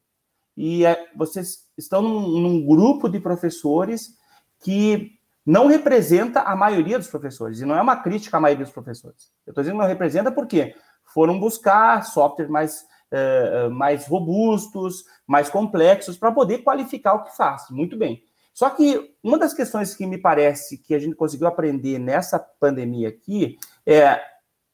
e 0.57 0.87
é, 0.87 1.09
vocês 1.15 1.67
estão 1.77 2.01
num, 2.01 2.41
num, 2.41 2.67
grupo 2.67 3.09
de 3.09 3.21
professores 3.21 4.17
que 4.61 5.13
não 5.45 5.67
representa 5.67 6.41
a 6.41 6.57
maioria 6.57 6.99
dos 6.99 7.09
professores, 7.09 7.61
e 7.61 7.65
não 7.65 7.77
é 7.77 7.83
uma 7.83 7.97
crítica 7.97 8.37
à 8.37 8.41
maioria 8.41 8.65
dos 8.65 8.75
professores. 8.75 9.31
Eu 9.47 9.51
estou 9.51 9.63
dizendo 9.63 9.77
que 9.77 9.83
não 9.83 9.89
representa 9.89 10.33
porque 10.33 10.75
foram 11.05 11.39
buscar 11.39 12.05
softwares 12.05 12.51
mais, 12.51 12.85
uh, 13.13 13.71
mais 13.71 14.07
robustos, 14.07 15.05
mais 15.27 15.49
complexos, 15.49 16.17
para 16.17 16.33
poder 16.33 16.59
qualificar 16.59 17.15
o 17.15 17.25
que 17.25 17.37
faz. 17.37 17.71
Muito 17.71 17.97
bem. 17.97 18.23
Só 18.53 18.71
que 18.71 19.15
uma 19.23 19.39
das 19.39 19.53
questões 19.53 19.95
que 19.95 20.07
me 20.07 20.17
parece 20.17 20.79
que 20.79 20.95
a 20.95 20.99
gente 20.99 21.15
conseguiu 21.15 21.47
aprender 21.47 21.99
nessa 21.99 22.39
pandemia 22.39 23.11
aqui 23.11 23.59
é, 23.85 24.19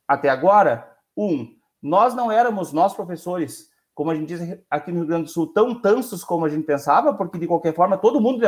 até 0.07 0.29
agora, 0.29 0.89
um, 1.17 1.53
nós 1.83 2.15
não 2.15 2.31
éramos, 2.31 2.73
nós 2.73 2.95
professores, 2.95 3.72
como 3.95 4.11
a 4.11 4.15
gente 4.15 4.29
diz 4.29 4.59
aqui 4.71 4.91
no 4.91 4.99
Rio 4.99 5.07
Grande 5.07 5.25
do 5.25 5.31
Sul, 5.31 5.53
tão 5.53 5.75
tansos 5.81 6.25
como 6.25 6.47
a 6.47 6.49
gente 6.49 6.65
pensava, 6.65 7.13
porque 7.13 7.39
de 7.39 7.47
qualquer 7.47 7.75
forma 7.75 7.99
todo 7.99 8.21
mundo 8.21 8.41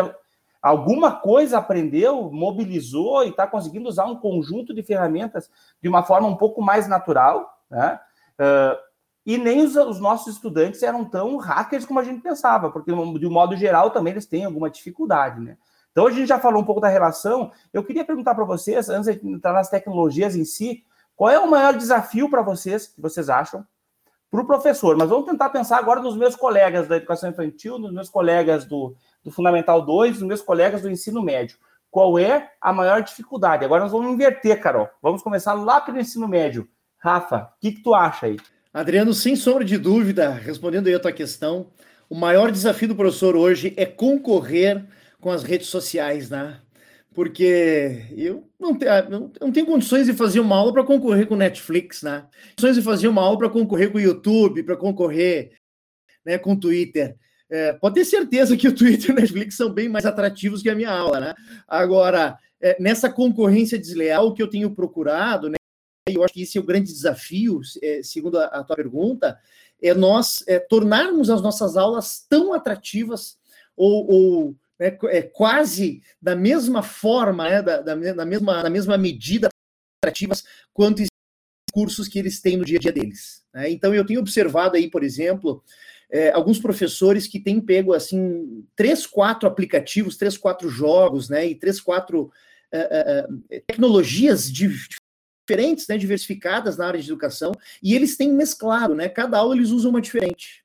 alguma 0.63 1.13
coisa 1.13 1.59
aprendeu, 1.59 2.31
mobilizou 2.33 3.23
e 3.23 3.29
está 3.29 3.47
conseguindo 3.47 3.89
usar 3.89 4.07
um 4.07 4.17
conjunto 4.17 4.73
de 4.73 4.83
ferramentas 4.83 5.51
de 5.83 5.89
uma 5.89 6.03
forma 6.03 6.27
um 6.27 6.37
pouco 6.37 6.63
mais 6.63 6.89
natural, 6.89 7.59
né? 7.71 8.01
Uh, 8.41 8.95
e 9.27 9.39
nem 9.39 9.63
os, 9.63 9.77
os, 9.77 10.01
nossos 10.01 10.35
estudantes 10.35 10.83
eram 10.83 11.05
tão 11.05 11.37
hackers 11.37 11.85
como 11.87 12.01
a 12.01 12.05
gente 12.05 12.23
pensava, 12.23 12.71
porque 12.71 12.93
de 12.93 13.27
um 13.27 13.31
modo 13.31 13.57
geral 13.57 13.91
também 13.91 14.13
eles 14.13 14.27
têm 14.27 14.45
alguma 14.45 14.71
dificuldade, 14.71 15.41
né? 15.41 15.57
Então 15.93 16.07
a 16.07 16.11
gente 16.11 16.27
já 16.27 16.39
falou 16.39 16.61
um 16.61 16.65
pouco 16.65 16.81
da 16.81 16.89
relação. 16.89 17.53
Eu 17.73 17.85
queria 17.85 18.05
perguntar 18.05 18.35
para 18.35 18.45
vocês, 18.45 18.89
antes 18.89 19.21
de 19.21 19.29
entrar 19.29 19.53
nas 19.53 19.71
tecnologias 19.71 20.35
em 20.35 20.45
si, 20.45 20.83
qual 21.15 21.31
é 21.31 21.39
o 21.39 21.49
maior 21.49 21.77
desafio 21.77 22.29
para 22.29 22.43
vocês 22.43 22.87
que 22.89 23.01
vocês 23.01 23.29
acham 23.29 23.65
para 24.35 24.43
o 24.43 24.47
professor. 24.47 24.97
Mas 24.97 25.09
vamos 25.09 25.27
tentar 25.27 25.49
pensar 25.51 25.79
agora 25.79 26.01
nos 26.01 26.17
meus 26.17 26.35
colegas 26.35 26.89
da 26.89 26.97
educação 26.97 27.31
infantil, 27.31 27.79
nos 27.79 27.93
meus 27.93 28.09
colegas 28.11 28.65
do, 28.65 28.97
do 29.23 29.31
Fundamental 29.31 29.81
2, 29.81 30.19
nos 30.19 30.27
meus 30.27 30.43
colegas 30.43 30.83
do 30.83 30.91
ensino 30.91 31.23
médio. 31.23 31.57
Qual 31.89 32.19
é 32.19 32.51
a 32.61 32.73
maior 32.73 33.01
dificuldade? 33.03 33.65
Agora 33.65 33.83
nós 33.83 33.93
vamos 33.93 34.13
inverter, 34.13 34.61
Carol. 34.61 34.89
Vamos 35.01 35.23
começar 35.23 35.55
lá 35.55 35.81
pelo 35.81 36.01
ensino 36.01 36.27
médio. 36.27 36.69
Rafa, 36.99 37.53
o 37.57 37.61
que, 37.61 37.73
que 37.73 37.83
tu 37.83 37.95
acha 37.95 38.27
aí? 38.27 38.37
Adriano, 38.73 39.15
sem 39.15 39.37
sombra 39.37 39.65
de 39.65 39.79
dúvida, 39.79 40.31
respondendo 40.31 40.89
aí 40.89 40.95
a 40.95 41.01
tua 41.01 41.13
questão, 41.13 41.69
o 42.11 42.17
maior 42.17 42.51
desafio 42.51 42.89
do 42.89 42.97
professor 42.97 43.37
hoje 43.37 43.73
é 43.77 43.87
concorrer 43.87 44.85
com 45.21 45.31
as 45.31 45.45
redes 45.45 45.69
sociais, 45.69 46.29
né? 46.29 46.59
Porque 47.15 48.09
eu 48.17 48.51
não, 48.59 48.77
tenho, 48.77 48.91
eu 48.93 49.31
não 49.41 49.53
tenho 49.53 49.67
condições 49.67 50.07
de 50.07 50.13
fazer 50.13 50.41
uma 50.41 50.57
aula 50.57 50.73
para 50.73 50.85
concorrer 50.85 51.29
com 51.29 51.37
Netflix, 51.37 52.03
né? 52.03 52.27
Condições 52.51 52.75
de 52.75 52.83
fazer 52.83 53.07
uma 53.07 53.23
aula 53.23 53.39
para 53.39 53.49
concorrer 53.49 53.93
com 53.93 53.99
o 53.99 54.01
YouTube, 54.01 54.65
para 54.65 54.77
concorrer 54.77 55.53
né, 56.27 56.37
com 56.37 56.55
o 56.55 56.61
Twitter. 56.61 57.17
É, 57.49 57.73
pode 57.75 57.95
ter 57.95 58.05
certeza 58.05 58.57
que 58.57 58.67
o 58.67 58.75
Twitter 58.75 59.11
e 59.11 59.13
o 59.13 59.17
Netflix 59.17 59.57
são 59.57 59.73
bem 59.73 59.89
mais 59.89 60.05
atrativos 60.05 60.61
que 60.61 60.69
a 60.69 60.75
minha 60.75 60.91
aula, 60.91 61.21
né? 61.21 61.35
Agora, 61.69 62.37
é, 62.61 62.77
nessa 62.83 63.09
concorrência 63.09 63.79
desleal 63.79 64.35
que 64.35 64.43
eu 64.43 64.51
tenho 64.51 64.75
procurado, 64.75 65.49
né? 65.49 65.57
Eu 66.09 66.25
acho 66.25 66.35
que 66.35 66.43
esse 66.43 66.59
é 66.59 66.61
o 66.61 66.65
grande 66.65 66.93
desafio, 66.93 67.61
é, 67.81 68.03
segundo 68.03 68.39
a, 68.39 68.47
a 68.47 68.65
tua 68.65 68.75
pergunta, 68.75 69.39
é 69.81 69.95
nós 69.95 70.43
é, 70.49 70.59
tornarmos 70.59 71.31
as 71.31 71.41
nossas 71.41 71.77
aulas 71.77 72.27
tão 72.29 72.53
atrativas 72.53 73.39
ou, 73.77 74.11
ou 74.11 74.57
né, 74.85 74.99
é, 75.05 75.23
quase 75.23 76.03
da 76.21 76.37
mesma 76.37 76.83
forma, 76.83 77.49
né, 77.49 77.63
da, 77.63 77.81
da, 77.81 77.95
da, 77.95 78.27
mesma, 78.27 78.63
da 78.63 78.69
mesma 78.69 78.99
medida 78.99 79.49
atrativas 80.03 80.45
quanto 80.75 81.03
os 81.03 81.09
cursos 81.73 82.07
que 82.07 82.19
eles 82.19 82.41
têm 82.41 82.59
no 82.59 82.65
dia 82.65 82.77
a 82.77 82.81
dia 82.81 82.93
deles. 82.93 83.43
Né? 83.53 83.71
Então, 83.71 83.95
eu 83.95 84.05
tenho 84.05 84.21
observado 84.21 84.77
aí, 84.77 84.91
por 84.91 85.03
exemplo, 85.03 85.65
é, 86.11 86.31
alguns 86.33 86.59
professores 86.59 87.27
que 87.27 87.41
têm 87.41 87.61
pego 87.61 87.95
assim 87.95 88.67
três, 88.77 89.07
quatro 89.07 89.49
aplicativos, 89.49 90.19
três, 90.19 90.37
quatro 90.37 90.69
jogos, 90.69 91.31
né, 91.31 91.47
e 91.47 91.55
três, 91.55 91.81
quatro 91.81 92.31
é, 92.71 93.27
é, 93.51 93.61
tecnologias 93.61 94.53
de, 94.53 94.69
diferentes, 95.47 95.89
né, 95.89 95.97
diversificadas 95.97 96.77
na 96.77 96.87
área 96.87 97.01
de 97.01 97.09
educação, 97.09 97.53
e 97.83 97.95
eles 97.95 98.17
têm 98.17 98.33
mesclado, 98.33 98.95
né? 98.95 99.09
Cada 99.09 99.39
aula 99.39 99.55
eles 99.55 99.71
usam 99.71 99.91
uma 99.91 100.01
diferente. 100.01 100.64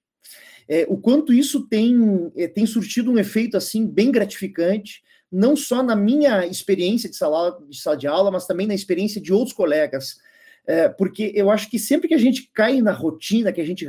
É, 0.69 0.85
o 0.87 0.97
quanto 0.97 1.33
isso 1.33 1.67
tem, 1.67 2.31
é, 2.37 2.47
tem 2.47 2.67
surtido 2.67 3.11
um 3.11 3.17
efeito 3.17 3.57
assim 3.57 3.87
bem 3.87 4.11
gratificante, 4.11 5.01
não 5.31 5.55
só 5.55 5.81
na 5.81 5.95
minha 5.95 6.45
experiência 6.45 7.09
de 7.09 7.15
sala 7.15 7.59
de, 7.67 7.81
sala 7.81 7.97
de 7.97 8.05
aula, 8.07 8.29
mas 8.29 8.45
também 8.45 8.67
na 8.67 8.75
experiência 8.75 9.19
de 9.19 9.33
outros 9.33 9.53
colegas. 9.53 10.19
É, 10.67 10.87
porque 10.87 11.31
eu 11.33 11.49
acho 11.49 11.69
que 11.69 11.79
sempre 11.79 12.07
que 12.07 12.13
a 12.13 12.19
gente 12.19 12.51
cai 12.53 12.81
na 12.81 12.91
rotina, 12.91 13.51
que 13.51 13.59
a 13.59 13.65
gente 13.65 13.87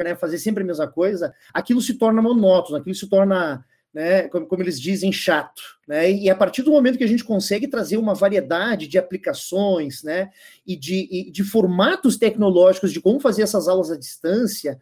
né, 0.00 0.14
fazer 0.14 0.38
sempre 0.38 0.62
a 0.62 0.66
mesma 0.66 0.86
coisa, 0.86 1.34
aquilo 1.52 1.82
se 1.82 1.94
torna 1.94 2.22
monótono, 2.22 2.76
aquilo 2.76 2.94
se 2.94 3.08
torna 3.08 3.64
né, 3.92 4.28
como, 4.28 4.46
como, 4.46 4.62
eles 4.62 4.80
dizem, 4.80 5.10
chato. 5.10 5.62
Né? 5.88 6.12
E 6.12 6.30
a 6.30 6.36
partir 6.36 6.62
do 6.62 6.70
momento 6.70 6.98
que 6.98 7.04
a 7.04 7.08
gente 7.08 7.24
consegue 7.24 7.66
trazer 7.66 7.96
uma 7.96 8.14
variedade 8.14 8.86
de 8.86 8.98
aplicações 8.98 10.02
né, 10.04 10.30
e, 10.66 10.76
de, 10.76 11.08
e 11.10 11.30
de 11.30 11.42
formatos 11.42 12.16
tecnológicos 12.16 12.92
de 12.92 13.00
como 13.00 13.18
fazer 13.18 13.42
essas 13.42 13.66
aulas 13.66 13.90
à 13.90 13.96
distância, 13.96 14.80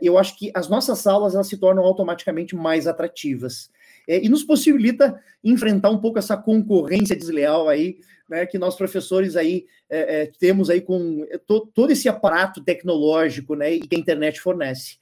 eu 0.00 0.18
acho 0.18 0.38
que 0.38 0.50
as 0.54 0.68
nossas 0.68 1.06
aulas 1.06 1.34
elas 1.34 1.48
se 1.48 1.58
tornam 1.58 1.84
automaticamente 1.84 2.56
mais 2.56 2.86
atrativas. 2.86 3.70
É, 4.10 4.24
e 4.24 4.28
nos 4.28 4.42
possibilita 4.42 5.22
enfrentar 5.44 5.90
um 5.90 6.00
pouco 6.00 6.18
essa 6.18 6.36
concorrência 6.36 7.14
desleal 7.14 7.68
aí, 7.68 8.00
né, 8.28 8.44
que 8.44 8.58
nós 8.58 8.76
professores 8.76 9.36
aí 9.36 9.66
é, 9.88 10.22
é, 10.22 10.26
temos 10.26 10.68
aí 10.68 10.80
com 10.80 11.24
to, 11.46 11.70
todo 11.72 11.92
esse 11.92 12.08
aparato 12.08 12.60
tecnológico 12.60 13.54
né, 13.54 13.74
e 13.74 13.80
que 13.80 13.94
a 13.94 13.98
internet 13.98 14.40
fornece. 14.40 14.98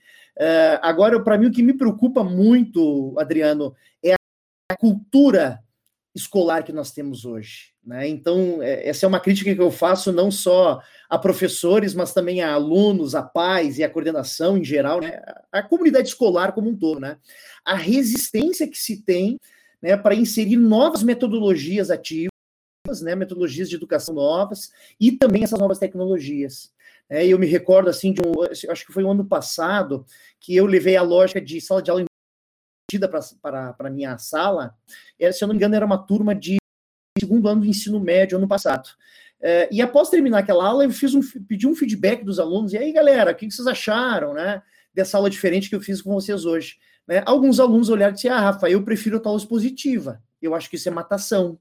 Agora, 0.82 1.20
para 1.20 1.36
mim, 1.36 1.46
o 1.46 1.50
que 1.50 1.64
me 1.64 1.72
preocupa 1.72 2.22
muito, 2.22 3.12
Adriano, 3.18 3.74
é 4.04 4.14
a 4.70 4.76
cultura 4.76 5.58
escolar 6.14 6.62
que 6.62 6.72
nós 6.72 6.92
temos 6.92 7.24
hoje. 7.24 7.72
Né? 7.88 8.06
Então, 8.06 8.62
é, 8.62 8.86
essa 8.86 9.06
é 9.06 9.08
uma 9.08 9.18
crítica 9.18 9.54
que 9.54 9.60
eu 9.62 9.70
faço 9.70 10.12
não 10.12 10.30
só 10.30 10.78
a 11.08 11.16
professores, 11.16 11.94
mas 11.94 12.12
também 12.12 12.42
a 12.42 12.52
alunos, 12.52 13.14
a 13.14 13.22
pais 13.22 13.78
e 13.78 13.82
a 13.82 13.88
coordenação 13.88 14.58
em 14.58 14.64
geral, 14.64 15.00
né? 15.00 15.22
a 15.50 15.62
comunidade 15.62 16.08
escolar 16.08 16.52
como 16.52 16.68
um 16.68 16.76
todo. 16.76 17.00
Né? 17.00 17.16
A 17.64 17.74
resistência 17.74 18.68
que 18.68 18.76
se 18.76 19.02
tem 19.02 19.40
né, 19.80 19.96
para 19.96 20.14
inserir 20.14 20.58
novas 20.58 21.02
metodologias 21.02 21.90
ativas, 21.90 22.28
né, 23.00 23.14
metodologias 23.14 23.70
de 23.70 23.76
educação 23.76 24.14
novas 24.14 24.70
e 25.00 25.12
também 25.12 25.42
essas 25.42 25.58
novas 25.58 25.78
tecnologias. 25.78 26.70
É, 27.08 27.26
eu 27.26 27.38
me 27.38 27.46
recordo 27.46 27.88
assim 27.88 28.12
de 28.12 28.20
um, 28.20 28.42
acho 28.42 28.86
que 28.86 28.92
foi 28.92 29.02
um 29.02 29.10
ano 29.12 29.24
passado 29.24 30.04
que 30.38 30.54
eu 30.54 30.66
levei 30.66 30.94
a 30.94 31.02
lógica 31.02 31.40
de 31.40 31.58
sala 31.58 31.82
de 31.82 31.90
aula 31.90 32.04
invertida 32.90 33.08
para 33.40 33.74
a 33.78 33.90
minha 33.90 34.18
sala. 34.18 34.76
É, 35.18 35.32
se 35.32 35.42
eu 35.42 35.48
não 35.48 35.54
me 35.54 35.58
engano, 35.58 35.74
era 35.74 35.86
uma 35.86 35.96
turma 35.96 36.34
de 36.34 36.58
segundo 37.28 37.48
ano 37.48 37.60
do 37.60 37.66
ensino 37.66 38.00
médio 38.00 38.38
ano 38.38 38.48
passado. 38.48 38.88
É, 39.40 39.68
e 39.70 39.82
após 39.82 40.08
terminar 40.08 40.38
aquela 40.38 40.66
aula, 40.66 40.84
eu 40.84 40.90
fiz 40.90 41.14
um, 41.14 41.20
pedi 41.46 41.66
um 41.66 41.74
feedback 41.74 42.24
dos 42.24 42.40
alunos. 42.40 42.72
E 42.72 42.78
aí, 42.78 42.90
galera, 42.90 43.32
o 43.32 43.34
que 43.34 43.50
vocês 43.50 43.68
acharam, 43.68 44.32
né? 44.32 44.62
Dessa 44.92 45.16
aula 45.16 45.30
diferente 45.30 45.68
que 45.68 45.76
eu 45.76 45.80
fiz 45.80 46.02
com 46.02 46.12
vocês 46.12 46.44
hoje. 46.44 46.76
Né? 47.06 47.22
Alguns 47.24 47.60
alunos 47.60 47.88
olharam 47.88 48.12
e 48.12 48.14
disseram: 48.14 48.36
Ah, 48.36 48.40
Rafa, 48.40 48.68
eu 48.68 48.82
prefiro 48.82 49.20
a 49.22 49.28
aula 49.28 49.38
expositiva. 49.38 50.20
Eu 50.40 50.54
acho 50.54 50.68
que 50.68 50.76
isso 50.76 50.88
é 50.88 50.92
matação. 50.92 51.58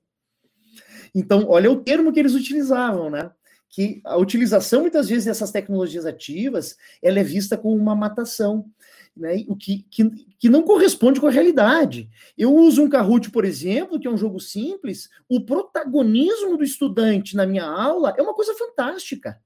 Então, 1.13 1.45
olha 1.47 1.71
o 1.71 1.77
termo 1.77 2.11
que 2.11 2.19
eles 2.19 2.33
utilizavam, 2.33 3.09
né? 3.09 3.29
que 3.69 4.01
a 4.05 4.17
utilização 4.17 4.81
muitas 4.81 5.09
vezes 5.09 5.25
dessas 5.25 5.51
tecnologias 5.51 6.05
ativas 6.05 6.77
ela 7.03 7.19
é 7.19 7.23
vista 7.23 7.57
como 7.57 7.75
uma 7.75 7.95
matação, 7.95 8.65
né? 9.19 9.43
o 9.47 9.55
que, 9.55 9.85
que, 9.89 10.09
que 10.39 10.49
não 10.49 10.63
corresponde 10.63 11.19
com 11.19 11.27
a 11.27 11.31
realidade. 11.31 12.09
Eu 12.37 12.53
uso 12.53 12.83
um 12.83 12.89
Kahoot, 12.89 13.31
por 13.31 13.45
exemplo, 13.45 13.99
que 13.99 14.07
é 14.07 14.11
um 14.11 14.17
jogo 14.17 14.39
simples, 14.39 15.09
o 15.27 15.41
protagonismo 15.41 16.57
do 16.57 16.63
estudante 16.63 17.35
na 17.35 17.45
minha 17.45 17.65
aula 17.65 18.13
é 18.17 18.21
uma 18.21 18.33
coisa 18.33 18.53
fantástica. 18.53 19.39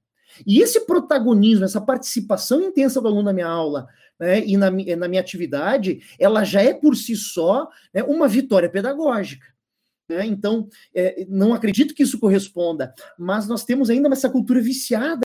E 0.46 0.60
esse 0.60 0.86
protagonismo, 0.86 1.64
essa 1.64 1.80
participação 1.80 2.60
intensa 2.60 3.00
do 3.00 3.08
aluno 3.08 3.24
na 3.24 3.32
minha 3.32 3.48
aula 3.48 3.86
né, 4.18 4.44
e 4.44 4.56
na, 4.56 4.70
na 4.70 5.08
minha 5.08 5.20
atividade, 5.20 6.00
ela 6.18 6.44
já 6.44 6.62
é 6.62 6.72
por 6.72 6.96
si 6.96 7.16
só 7.16 7.68
né, 7.92 8.02
uma 8.02 8.28
vitória 8.28 8.68
pedagógica. 8.68 9.46
Né? 10.08 10.26
Então, 10.26 10.68
é, 10.94 11.26
não 11.28 11.52
acredito 11.52 11.94
que 11.94 12.02
isso 12.02 12.18
corresponda, 12.18 12.94
mas 13.18 13.46
nós 13.46 13.64
temos 13.64 13.90
ainda 13.90 14.08
essa 14.10 14.30
cultura 14.30 14.60
viciada 14.60 15.22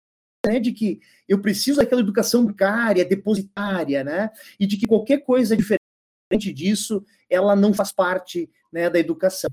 né, 0.45 0.59
de 0.59 0.71
que 0.71 0.99
eu 1.27 1.39
preciso 1.39 1.79
daquela 1.79 2.01
educação 2.01 2.45
bancária, 2.45 3.05
depositária, 3.05 4.03
né, 4.03 4.29
e 4.59 4.67
de 4.67 4.77
que 4.77 4.85
qualquer 4.85 5.19
coisa 5.19 5.55
diferente 5.55 6.53
disso, 6.53 7.03
ela 7.29 7.55
não 7.55 7.73
faz 7.73 7.91
parte 7.91 8.49
né, 8.71 8.89
da 8.89 8.99
educação. 8.99 9.49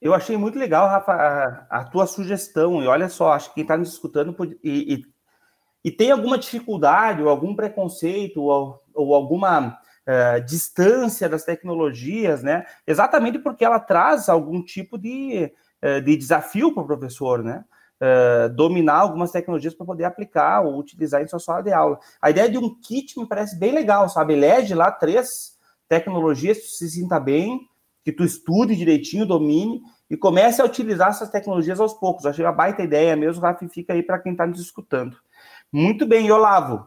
Eu 0.00 0.14
achei 0.14 0.36
muito 0.36 0.58
legal, 0.58 0.88
Rafa, 0.88 1.12
a, 1.12 1.80
a 1.80 1.84
tua 1.84 2.06
sugestão, 2.06 2.82
e 2.82 2.86
olha 2.86 3.08
só, 3.08 3.32
acho 3.32 3.48
que 3.48 3.56
quem 3.56 3.62
está 3.62 3.76
nos 3.76 3.92
escutando 3.92 4.34
e, 4.62 4.94
e, 4.94 5.02
e, 5.84 5.90
tem 5.90 6.10
alguma 6.10 6.38
dificuldade, 6.38 7.22
ou 7.22 7.28
algum 7.28 7.54
preconceito, 7.54 8.42
ou, 8.42 8.82
ou 8.94 9.14
alguma 9.14 9.78
uh, 10.08 10.44
distância 10.46 11.28
das 11.28 11.44
tecnologias, 11.44 12.42
né? 12.42 12.64
Exatamente 12.86 13.38
porque 13.38 13.64
ela 13.64 13.78
traz 13.78 14.28
algum 14.28 14.62
tipo 14.62 14.98
de, 14.98 15.52
uh, 15.82 16.00
de 16.00 16.16
desafio 16.16 16.72
para 16.72 16.82
o 16.82 16.86
professor, 16.86 17.42
né? 17.42 17.64
Uh, 18.04 18.52
dominar 18.52 18.96
algumas 18.96 19.30
tecnologias 19.30 19.72
para 19.72 19.86
poder 19.86 20.04
aplicar 20.04 20.60
ou 20.60 20.78
utilizar 20.78 21.22
em 21.22 21.28
sua 21.28 21.38
sala 21.38 21.62
de 21.62 21.72
aula. 21.72 21.98
A 22.20 22.28
ideia 22.28 22.50
de 22.50 22.58
um 22.58 22.78
kit 22.80 23.18
me 23.18 23.26
parece 23.26 23.58
bem 23.58 23.72
legal, 23.72 24.08
sabe? 24.08 24.34
Elege 24.34 24.74
lá 24.74 24.90
três 24.90 25.56
tecnologias 25.88 26.58
que 26.58 26.66
se 26.66 26.90
sinta 26.90 27.18
bem, 27.18 27.60
que 28.04 28.12
tu 28.12 28.24
estude 28.24 28.76
direitinho, 28.76 29.24
domine 29.24 29.80
e 30.10 30.16
comece 30.16 30.60
a 30.60 30.64
utilizar 30.64 31.08
essas 31.08 31.30
tecnologias 31.30 31.80
aos 31.80 31.94
poucos. 31.94 32.26
Achei 32.26 32.44
uma 32.44 32.52
baita 32.52 32.82
ideia 32.82 33.16
mesmo, 33.16 33.40
Rafa, 33.40 33.66
fica 33.68 33.92
aí 33.92 34.02
para 34.02 34.18
quem 34.18 34.32
está 34.32 34.46
nos 34.46 34.60
escutando. 34.60 35.16
Muito 35.72 36.04
bem, 36.06 36.30
Olavo. 36.30 36.84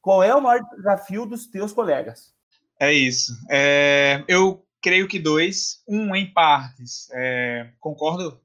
Qual 0.00 0.22
é 0.22 0.34
o 0.34 0.40
maior 0.40 0.62
desafio 0.74 1.26
dos 1.26 1.46
teus 1.46 1.72
colegas? 1.72 2.32
É 2.78 2.92
isso. 2.92 3.34
É, 3.50 4.24
eu 4.26 4.64
creio 4.80 5.06
que 5.06 5.18
dois. 5.18 5.82
Um 5.86 6.14
em 6.16 6.32
partes. 6.32 7.08
É, 7.12 7.70
concordo 7.78 8.40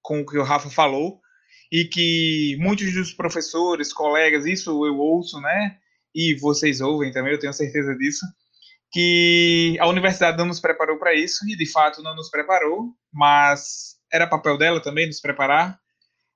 com 0.00 0.20
o 0.20 0.26
que 0.26 0.38
o 0.38 0.42
Rafa 0.42 0.70
falou. 0.70 1.20
E 1.74 1.86
que 1.86 2.56
muitos 2.60 2.94
dos 2.94 3.12
professores, 3.12 3.92
colegas, 3.92 4.46
isso 4.46 4.86
eu 4.86 4.96
ouço, 4.96 5.40
né? 5.40 5.76
E 6.14 6.36
vocês 6.36 6.80
ouvem 6.80 7.10
também, 7.10 7.32
eu 7.32 7.38
tenho 7.40 7.52
certeza 7.52 7.96
disso. 7.96 8.24
Que 8.92 9.76
a 9.80 9.88
universidade 9.88 10.38
não 10.38 10.46
nos 10.46 10.60
preparou 10.60 11.00
para 11.00 11.12
isso, 11.12 11.44
e 11.48 11.56
de 11.56 11.66
fato 11.66 12.00
não 12.00 12.14
nos 12.14 12.30
preparou, 12.30 12.94
mas 13.12 13.96
era 14.12 14.24
papel 14.24 14.56
dela 14.56 14.80
também 14.80 15.08
nos 15.08 15.20
preparar. 15.20 15.76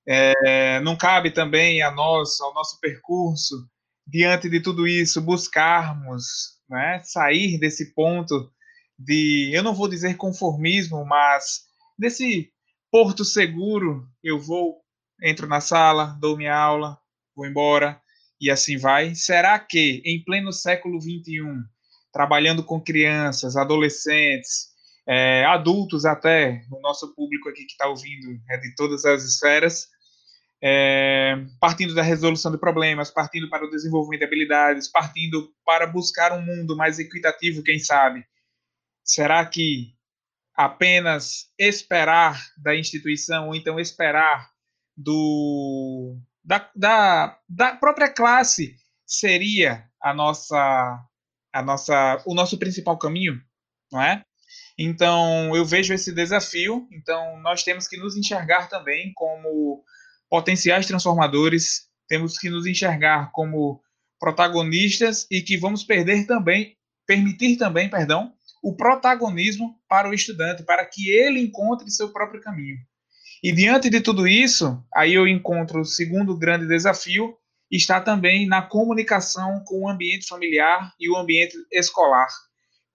É, 0.08 0.80
não 0.80 0.96
cabe 0.96 1.30
também 1.30 1.82
a 1.82 1.92
nós, 1.92 2.40
ao 2.40 2.52
nosso 2.52 2.80
percurso, 2.80 3.64
diante 4.04 4.50
de 4.50 4.58
tudo 4.58 4.88
isso, 4.88 5.22
buscarmos 5.22 6.24
né, 6.68 7.00
sair 7.04 7.60
desse 7.60 7.94
ponto 7.94 8.50
de, 8.98 9.52
eu 9.54 9.62
não 9.62 9.72
vou 9.72 9.86
dizer 9.86 10.16
conformismo, 10.16 11.04
mas 11.04 11.60
desse 11.96 12.50
porto 12.90 13.24
seguro, 13.24 14.04
eu 14.20 14.40
vou, 14.40 14.82
entro 15.22 15.46
na 15.46 15.60
sala, 15.60 16.16
dou 16.20 16.36
minha 16.36 16.54
aula, 16.54 16.98
vou 17.34 17.46
embora 17.46 18.00
e 18.40 18.50
assim 18.50 18.76
vai. 18.76 19.14
Será 19.14 19.58
que 19.58 20.02
em 20.04 20.22
pleno 20.22 20.52
século 20.52 21.00
XXI, 21.00 21.42
trabalhando 22.12 22.62
com 22.64 22.80
crianças, 22.80 23.56
adolescentes, 23.56 24.68
é, 25.06 25.44
adultos 25.46 26.04
até, 26.04 26.62
o 26.70 26.80
nosso 26.80 27.14
público 27.14 27.48
aqui 27.48 27.64
que 27.64 27.72
está 27.72 27.86
ouvindo 27.86 28.40
é 28.50 28.58
de 28.58 28.74
todas 28.74 29.04
as 29.04 29.24
esferas, 29.24 29.88
é, 30.62 31.36
partindo 31.60 31.94
da 31.94 32.02
resolução 32.02 32.50
de 32.50 32.58
problemas, 32.58 33.10
partindo 33.10 33.48
para 33.48 33.64
o 33.64 33.70
desenvolvimento 33.70 34.20
de 34.20 34.26
habilidades, 34.26 34.88
partindo 34.88 35.52
para 35.64 35.86
buscar 35.86 36.32
um 36.32 36.42
mundo 36.42 36.76
mais 36.76 36.98
equitativo, 36.98 37.62
quem 37.62 37.78
sabe? 37.78 38.24
Será 39.04 39.46
que 39.46 39.94
apenas 40.54 41.46
esperar 41.56 42.38
da 42.58 42.74
instituição, 42.76 43.48
ou 43.48 43.54
então 43.54 43.78
esperar 43.78 44.50
do, 44.98 46.18
da, 46.44 46.68
da, 46.74 47.38
da 47.48 47.76
própria 47.76 48.12
classe 48.12 48.74
seria 49.06 49.84
a 50.02 50.12
nossa, 50.12 51.00
a 51.52 51.62
nossa, 51.62 52.22
o 52.26 52.34
nosso 52.34 52.58
principal 52.58 52.98
caminho, 52.98 53.40
não 53.92 54.02
é? 54.02 54.24
Então, 54.76 55.54
eu 55.54 55.64
vejo 55.64 55.94
esse 55.94 56.12
desafio. 56.12 56.86
Então, 56.92 57.40
nós 57.40 57.62
temos 57.62 57.86
que 57.86 57.96
nos 57.96 58.16
enxergar 58.16 58.68
também 58.68 59.12
como 59.14 59.84
potenciais 60.28 60.86
transformadores, 60.86 61.88
temos 62.08 62.36
que 62.36 62.50
nos 62.50 62.66
enxergar 62.66 63.30
como 63.32 63.80
protagonistas 64.18 65.26
e 65.30 65.42
que 65.42 65.56
vamos 65.56 65.84
perder 65.84 66.26
também, 66.26 66.76
permitir 67.06 67.56
também, 67.56 67.88
perdão, 67.88 68.32
o 68.62 68.74
protagonismo 68.74 69.78
para 69.88 70.08
o 70.08 70.14
estudante, 70.14 70.64
para 70.64 70.84
que 70.84 71.08
ele 71.08 71.40
encontre 71.40 71.88
seu 71.90 72.12
próprio 72.12 72.40
caminho. 72.40 72.78
E 73.42 73.52
diante 73.52 73.88
de 73.88 74.00
tudo 74.00 74.26
isso, 74.26 74.82
aí 74.94 75.14
eu 75.14 75.26
encontro 75.26 75.80
o 75.80 75.84
segundo 75.84 76.36
grande 76.36 76.66
desafio, 76.66 77.36
está 77.70 78.00
também 78.00 78.46
na 78.46 78.62
comunicação 78.62 79.62
com 79.64 79.82
o 79.82 79.88
ambiente 79.88 80.26
familiar 80.26 80.92
e 80.98 81.08
o 81.08 81.16
ambiente 81.16 81.56
escolar. 81.70 82.26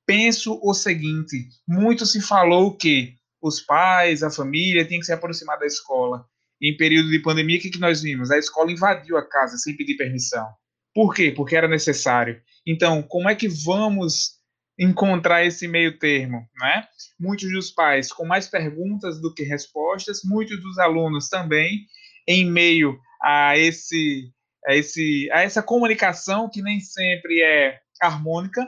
Penso 0.06 0.60
o 0.62 0.74
seguinte: 0.74 1.48
muito 1.68 2.06
se 2.06 2.22
falou 2.22 2.76
que 2.76 3.16
os 3.42 3.62
pais, 3.62 4.24
a 4.24 4.32
família, 4.32 4.88
têm 4.88 5.00
que 5.00 5.06
se 5.06 5.14
aproximar 5.14 5.60
da 5.60 5.66
escola. 5.66 6.26
Em 6.62 6.76
período 6.76 7.10
de 7.10 7.20
pandemia, 7.20 7.58
o 7.58 7.62
que, 7.62 7.78
nós 7.78 8.02
vimos? 8.02 8.32
A 8.32 8.38
escola 8.38 8.72
invadiu 8.72 9.18
a 9.18 9.28
casa 9.28 9.58
sem 9.58 9.76
pedir 9.76 9.98
permissão. 9.98 10.48
Por 10.94 11.14
quê? 11.14 11.32
Porque 11.32 11.56
era 11.56 11.68
necessário. 11.68 12.42
Então, 12.66 13.02
como 13.02 13.28
é 13.28 13.36
que 13.36 13.50
vamos 13.50 14.40
encontrar 14.78 15.46
esse 15.46 15.68
meio 15.68 15.98
termo, 16.00 16.48
né? 16.60 16.88
Muitos 17.20 17.52
dos 17.52 17.72
pais 17.72 18.12
com 18.12 18.26
mais 18.26 18.48
perguntas 18.48 19.22
do 19.22 19.34
que 19.34 19.44
respostas, 19.44 20.22
muitos 20.24 20.62
dos 20.62 20.78
alunos 20.80 21.30
também 21.30 21.86
em 22.28 22.46
meio 22.46 23.00
a 23.22 23.58
esse 23.58 24.32
a 24.66 24.76
esse 24.76 25.30
a 25.32 25.42
essa 25.44 25.62
comunicação 25.62 26.50
que 26.50 26.62
nem 26.62 26.80
sempre 26.80 27.42
é 27.42 27.80
harmônica. 28.02 28.66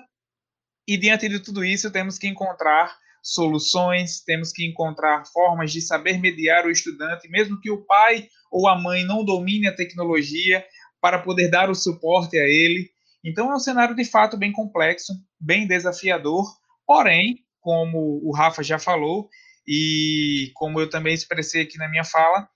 E 0.87 0.97
diante 0.97 1.27
de 1.27 1.39
tudo 1.39 1.65
isso, 1.65 1.91
temos 1.91 2.17
que 2.17 2.27
encontrar 2.27 2.95
soluções, 3.23 4.21
temos 4.21 4.51
que 4.51 4.63
encontrar 4.63 5.25
formas 5.25 5.71
de 5.71 5.81
saber 5.81 6.19
mediar 6.19 6.65
o 6.65 6.69
estudante, 6.69 7.27
mesmo 7.27 7.59
que 7.59 7.71
o 7.71 7.83
pai 7.83 8.27
ou 8.51 8.67
a 8.67 8.77
mãe 8.77 9.03
não 9.03 9.25
domine 9.25 9.67
a 9.67 9.75
tecnologia, 9.75 10.63
para 11.01 11.19
poder 11.19 11.49
dar 11.49 11.69
o 11.69 11.75
suporte 11.75 12.37
a 12.37 12.43
ele 12.43 12.89
então 13.25 13.51
é 13.51 13.55
um 13.55 13.59
cenário 13.59 13.95
de 13.95 14.05
fato 14.05 14.37
bem 14.37 14.51
complexo, 14.51 15.13
bem 15.39 15.67
desafiador, 15.67 16.45
porém, 16.85 17.43
como 17.59 18.21
o 18.23 18.31
Rafa 18.31 18.61
já 18.61 18.77
falou, 18.77 19.27
e 19.67 20.51
como 20.53 20.79
eu 20.79 20.89
também 20.89 21.13
expressei 21.13 21.63
aqui 21.63 21.77
na 21.77 21.89
minha 21.89 22.03
fala, 22.03 22.47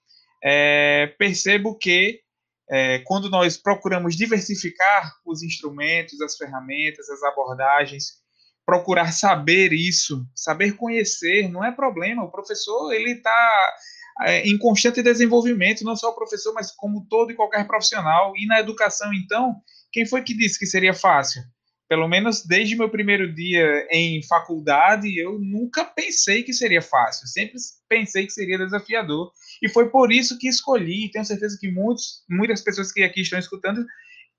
é, 0.43 1.07
percebo 1.17 1.75
que 1.75 2.21
é, 2.69 2.99
quando 2.99 3.29
nós 3.29 3.57
procuramos 3.57 4.15
diversificar 4.15 5.11
os 5.25 5.41
instrumentos, 5.41 6.21
as 6.21 6.37
ferramentas, 6.37 7.09
as 7.09 7.23
abordagens, 7.23 8.19
procurar 8.63 9.11
saber 9.11 9.73
isso, 9.73 10.23
saber 10.35 10.73
conhecer, 10.73 11.49
não 11.49 11.65
é 11.65 11.71
problema. 11.71 12.23
O 12.23 12.31
professor 12.31 12.93
ele 12.93 13.13
está 13.13 13.73
é, 14.21 14.47
em 14.47 14.55
constante 14.59 15.01
desenvolvimento, 15.01 15.83
não 15.83 15.95
só 15.95 16.09
o 16.09 16.15
professor, 16.15 16.53
mas 16.53 16.69
como 16.71 17.07
todo 17.09 17.31
e 17.31 17.35
qualquer 17.35 17.65
profissional. 17.65 18.33
E 18.37 18.45
na 18.45 18.59
educação, 18.59 19.11
então, 19.11 19.55
quem 19.91 20.05
foi 20.05 20.23
que 20.23 20.35
disse 20.35 20.59
que 20.59 20.65
seria 20.65 20.93
fácil? 20.93 21.43
Pelo 21.87 22.07
menos 22.07 22.45
desde 22.45 22.75
meu 22.75 22.87
primeiro 22.87 23.33
dia 23.33 23.87
em 23.89 24.21
faculdade, 24.21 25.17
eu 25.17 25.39
nunca 25.39 25.83
pensei 25.83 26.43
que 26.43 26.53
seria 26.53 26.83
fácil. 26.83 27.27
Sempre 27.27 27.55
pensei 27.87 28.27
que 28.27 28.31
seria 28.31 28.59
desafiador. 28.59 29.31
E 29.59 29.67
foi 29.67 29.89
por 29.89 30.11
isso 30.11 30.37
que 30.37 30.47
escolhi. 30.47 31.05
E 31.05 31.11
tenho 31.11 31.25
certeza 31.25 31.57
que 31.59 31.71
muitos, 31.71 32.23
muitas 32.29 32.61
pessoas 32.61 32.91
que 32.91 33.01
aqui 33.01 33.21
estão 33.21 33.39
escutando 33.39 33.83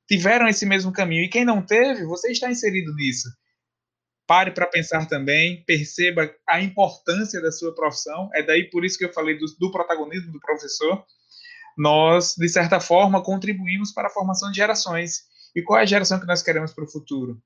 tiveram 0.08 0.46
esse 0.46 0.64
mesmo 0.64 0.92
caminho. 0.92 1.24
E 1.24 1.28
quem 1.28 1.44
não 1.44 1.60
teve, 1.60 2.04
você 2.04 2.30
está 2.30 2.48
inserido 2.48 2.94
nisso. 2.94 3.28
Pare 4.28 4.52
para 4.52 4.68
pensar 4.68 5.06
também, 5.06 5.64
perceba 5.64 6.32
a 6.48 6.60
importância 6.60 7.42
da 7.42 7.50
sua 7.50 7.74
profissão. 7.74 8.30
É 8.32 8.44
daí 8.44 8.70
por 8.70 8.84
isso 8.84 8.96
que 8.96 9.04
eu 9.04 9.12
falei 9.12 9.36
do, 9.36 9.46
do 9.58 9.72
protagonismo 9.72 10.30
do 10.30 10.38
professor. 10.38 11.04
Nós, 11.76 12.36
de 12.38 12.48
certa 12.48 12.78
forma, 12.78 13.24
contribuímos 13.24 13.90
para 13.90 14.06
a 14.06 14.12
formação 14.12 14.52
de 14.52 14.58
gerações 14.58 15.28
e 15.54 15.62
qual 15.62 15.78
é 15.78 15.82
a 15.82 15.86
geração 15.86 16.20
que 16.20 16.26
nós 16.26 16.42
queremos 16.42 16.72
para 16.72 16.84
o 16.84 16.90
futuro. 16.90 17.40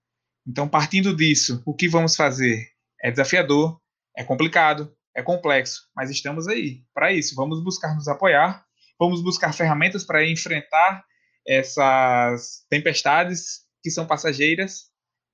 Então, 0.47 0.69
partindo 0.69 1.17
disso, 1.17 1.63
o 1.65 1.75
que 1.75 1.89
vamos 1.89 2.17
fazer? 2.17 2.69
É 3.03 3.11
desafiador, 3.11 3.81
é 4.17 4.23
complicado, 4.23 4.95
é 5.15 5.23
complexo, 5.23 5.89
mas 5.95 6.11
estamos 6.11 6.49
aí 6.49 6.83
para 6.93 7.13
isso. 7.13 7.35
Vamos 7.35 7.63
buscar 7.63 7.95
nos 7.95 8.09
apoiar, 8.09 8.65
vamos 8.99 9.23
buscar 9.23 9.53
ferramentas 9.53 10.05
para 10.05 10.27
enfrentar 10.27 11.05
essas 11.47 12.65
tempestades 12.69 13.61
que 13.83 13.91
são 13.91 14.07
passageiras 14.07 14.91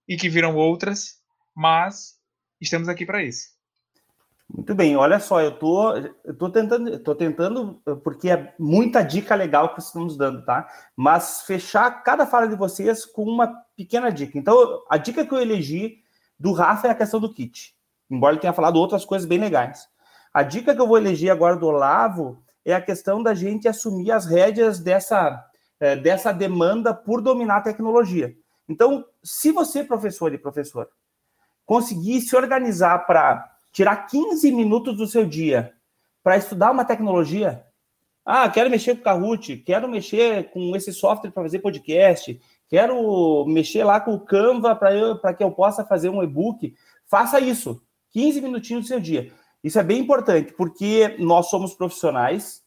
e 0.09 0.17
que 0.17 0.29
viram 0.29 0.57
outras, 0.57 1.21
mas 1.57 2.15
estamos 2.61 2.89
aqui 2.89 3.07
para 3.07 3.23
isso. 3.23 3.60
Muito 4.53 4.75
bem, 4.75 4.97
olha 4.97 5.21
só, 5.21 5.41
eu 5.41 5.53
tô, 5.53 5.97
eu 6.25 6.37
tô 6.37 6.51
tentando, 6.51 6.99
tô 6.99 7.15
tentando, 7.15 7.81
porque 8.03 8.31
é 8.31 8.53
muita 8.59 9.01
dica 9.03 9.35
legal 9.37 9.75
que 9.75 9.81
nos 9.95 10.17
dando, 10.17 10.45
tá? 10.45 10.67
Mas 10.97 11.43
fechar 11.43 12.03
cada 12.03 12.27
fala 12.27 12.49
de 12.49 12.57
vocês 12.57 13.05
com 13.05 13.23
uma 13.23 13.47
pequena 13.77 14.11
dica. 14.11 14.37
Então, 14.37 14.83
a 14.91 14.97
dica 14.97 15.25
que 15.25 15.33
eu 15.33 15.41
elegi 15.41 16.03
do 16.39 16.53
Rafa 16.53 16.89
é 16.89 16.91
a 16.91 16.97
questão 16.97 17.21
do 17.21 17.33
kit, 17.33 17.77
embora 18.11 18.33
ele 18.33 18.41
tenha 18.41 18.53
falado 18.53 18.77
outras 18.77 19.05
coisas 19.05 19.27
bem 19.27 19.39
legais. 19.39 19.89
A 20.35 20.43
dica 20.43 20.75
que 20.75 20.81
eu 20.81 20.87
vou 20.87 20.99
eleger 20.99 21.31
agora 21.31 21.57
do 21.57 21.67
Olavo 21.67 22.43
é 22.65 22.75
a 22.75 22.81
questão 22.81 23.23
da 23.23 23.35
gente 23.35 23.69
assumir 23.69 24.11
as 24.11 24.27
rédeas 24.27 24.81
dessa, 24.81 25.45
é, 25.79 25.95
dessa 25.95 26.33
demanda 26.33 26.93
por 26.93 27.21
dominar 27.21 27.59
a 27.59 27.63
tecnologia. 27.63 28.35
Então, 28.69 29.05
se 29.23 29.53
você, 29.53 29.85
professor 29.85 30.35
e 30.35 30.39
professora, 30.39 30.89
conseguir 31.65 32.21
se 32.21 32.35
organizar 32.35 33.07
para 33.07 33.49
tirar 33.73 34.07
15 34.07 34.51
minutos 34.53 34.97
do 34.97 35.07
seu 35.07 35.25
dia 35.25 35.73
para 36.23 36.37
estudar 36.37 36.71
uma 36.71 36.85
tecnologia. 36.85 37.65
Ah, 38.25 38.49
quero 38.49 38.71
mexer 38.71 38.95
com 38.95 39.01
o 39.01 39.05
Kahoot, 39.05 39.57
quero 39.59 39.89
mexer 39.89 40.51
com 40.51 40.77
esse 40.77 40.93
software 40.93 41.31
para 41.31 41.43
fazer 41.43 41.61
podcast, 41.61 42.39
quero 42.69 43.45
mexer 43.47 43.85
lá 43.85 44.01
com 44.01 44.15
o 44.15 44.21
Canva 44.21 44.77
para 44.77 45.35
que 45.35 45.43
eu 45.43 45.51
possa 45.51 45.85
fazer 45.85 46.09
um 46.11 46.23
e-book. 46.23 46.75
Faça 47.07 47.41
isso, 47.41 47.83
15 48.11 48.41
minutinhos 48.41 48.85
do 48.85 48.89
seu 48.89 49.01
dia. 49.01 49.33
Isso 49.63 49.79
é 49.79 49.83
bem 49.83 50.01
importante, 50.01 50.53
porque 50.53 51.17
nós 51.19 51.49
somos 51.51 51.75
profissionais 51.75 52.63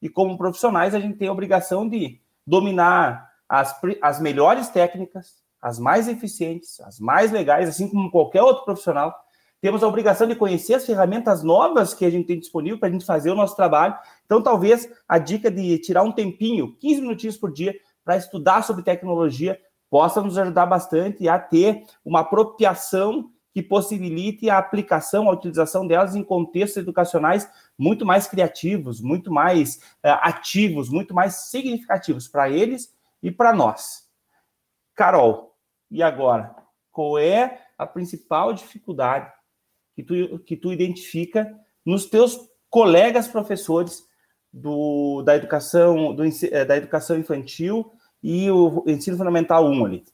e, 0.00 0.08
como 0.08 0.38
profissionais, 0.38 0.94
a 0.94 1.00
gente 1.00 1.18
tem 1.18 1.28
a 1.28 1.32
obrigação 1.32 1.88
de 1.88 2.20
dominar 2.46 3.30
as, 3.48 3.78
as 4.00 4.20
melhores 4.20 4.68
técnicas, 4.68 5.42
as 5.60 5.78
mais 5.78 6.08
eficientes, 6.08 6.80
as 6.80 6.98
mais 6.98 7.30
legais, 7.30 7.68
assim 7.68 7.88
como 7.88 8.10
qualquer 8.10 8.42
outro 8.42 8.64
profissional 8.64 9.14
temos 9.60 9.82
a 9.82 9.88
obrigação 9.88 10.26
de 10.26 10.34
conhecer 10.34 10.74
as 10.74 10.86
ferramentas 10.86 11.42
novas 11.42 11.92
que 11.92 12.04
a 12.04 12.10
gente 12.10 12.26
tem 12.26 12.38
disponível 12.38 12.78
para 12.78 12.88
a 12.88 12.92
gente 12.92 13.04
fazer 13.04 13.30
o 13.30 13.34
nosso 13.34 13.54
trabalho. 13.54 13.94
Então, 14.24 14.42
talvez 14.42 14.88
a 15.06 15.18
dica 15.18 15.50
de 15.50 15.78
tirar 15.78 16.02
um 16.02 16.12
tempinho, 16.12 16.74
15 16.76 17.00
minutinhos 17.02 17.36
por 17.36 17.52
dia, 17.52 17.74
para 18.02 18.16
estudar 18.16 18.62
sobre 18.62 18.82
tecnologia, 18.82 19.60
possa 19.90 20.22
nos 20.22 20.38
ajudar 20.38 20.66
bastante 20.66 21.28
a 21.28 21.38
ter 21.38 21.84
uma 22.04 22.20
apropriação 22.20 23.30
que 23.52 23.62
possibilite 23.62 24.48
a 24.48 24.58
aplicação, 24.58 25.28
a 25.28 25.32
utilização 25.32 25.86
delas 25.86 26.14
em 26.14 26.22
contextos 26.22 26.76
educacionais 26.76 27.50
muito 27.76 28.06
mais 28.06 28.28
criativos, 28.28 29.00
muito 29.00 29.32
mais 29.32 29.76
uh, 30.04 30.22
ativos, 30.22 30.88
muito 30.88 31.12
mais 31.12 31.50
significativos 31.50 32.28
para 32.28 32.48
eles 32.48 32.94
e 33.22 33.30
para 33.30 33.52
nós. 33.52 34.08
Carol, 34.94 35.56
e 35.90 36.02
agora? 36.02 36.54
Qual 36.92 37.18
é 37.18 37.60
a 37.76 37.86
principal 37.86 38.52
dificuldade 38.52 39.32
que 39.94 40.02
tu, 40.02 40.38
que 40.40 40.56
tu 40.56 40.72
identifica 40.72 41.52
nos 41.84 42.06
teus 42.06 42.38
colegas 42.68 43.28
professores 43.28 44.04
do, 44.52 45.22
da, 45.22 45.36
educação, 45.36 46.14
do, 46.14 46.24
eh, 46.24 46.64
da 46.64 46.76
educação 46.76 47.18
infantil 47.18 47.92
e 48.22 48.50
o 48.50 48.84
ensino 48.86 49.16
fundamental 49.16 49.68
1 49.68 49.84
ali. 49.84 50.04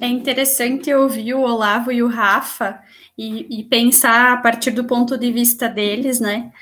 É 0.00 0.06
interessante 0.06 0.92
ouvir 0.94 1.34
o 1.34 1.42
Olavo 1.42 1.90
e 1.92 2.02
o 2.02 2.08
Rafa 2.08 2.80
e, 3.18 3.60
e, 3.60 3.64
pensar 3.64 4.32
a 4.32 4.36
partir 4.36 4.70
do 4.70 4.84
ponto 4.84 5.18
de 5.18 5.30
vista 5.32 5.68
deles, 5.68 6.20
né? 6.20 6.52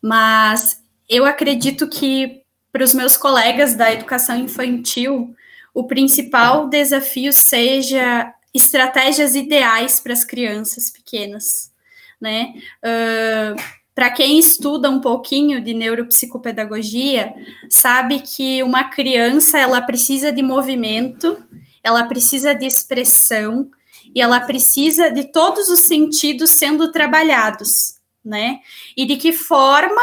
Mas 0.00 0.82
eu 1.08 1.24
acredito 1.24 1.88
que 1.88 2.42
para 2.72 2.84
os 2.84 2.92
meus 2.92 3.16
colegas 3.16 3.74
da 3.74 3.92
educação 3.92 4.36
infantil, 4.36 5.34
o 5.72 5.84
principal 5.84 6.68
desafio 6.68 7.32
seja 7.32 8.32
estratégias 8.54 9.34
ideais 9.34 10.00
para 10.00 10.12
as 10.12 10.24
crianças 10.24 10.90
pequenas, 10.90 11.72
né? 12.20 12.54
Uh, 12.84 13.60
para 13.94 14.10
quem 14.10 14.38
estuda 14.38 14.88
um 14.88 15.00
pouquinho 15.00 15.62
de 15.62 15.74
neuropsicopedagogia, 15.74 17.34
sabe 17.68 18.20
que 18.20 18.62
uma 18.62 18.84
criança 18.84 19.58
ela 19.58 19.82
precisa 19.82 20.32
de 20.32 20.42
movimento, 20.42 21.42
ela 21.82 22.04
precisa 22.04 22.54
de 22.54 22.64
expressão 22.64 23.70
e 24.14 24.20
ela 24.20 24.40
precisa 24.40 25.10
de 25.10 25.24
todos 25.24 25.68
os 25.68 25.80
sentidos 25.80 26.50
sendo 26.50 26.90
trabalhados, 26.90 27.98
né? 28.24 28.60
E 28.96 29.04
de 29.04 29.16
que 29.16 29.32
forma, 29.32 30.00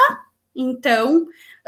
então, 0.56 1.28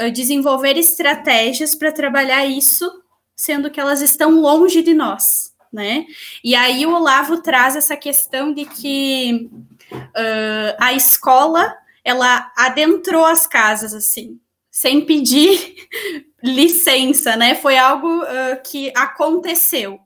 desenvolver 0.09 0.77
estratégias 0.77 1.75
para 1.75 1.91
trabalhar 1.91 2.45
isso, 2.45 2.89
sendo 3.35 3.69
que 3.69 3.79
elas 3.79 4.01
estão 4.01 4.39
longe 4.39 4.81
de 4.81 4.93
nós, 4.93 5.50
né? 5.71 6.05
E 6.43 6.53
aí 6.55 6.85
o 6.85 6.93
Olavo 6.93 7.41
traz 7.41 7.75
essa 7.75 7.95
questão 7.95 8.53
de 8.53 8.65
que 8.65 9.49
uh, 9.91 10.75
a 10.79 10.93
escola 10.93 11.75
ela 12.03 12.51
adentrou 12.57 13.23
as 13.23 13.45
casas 13.45 13.93
assim, 13.93 14.39
sem 14.69 15.05
pedir 15.05 15.75
licença, 16.43 17.35
né? 17.35 17.55
Foi 17.55 17.77
algo 17.77 18.23
uh, 18.23 18.61
que 18.65 18.91
aconteceu. 18.95 19.99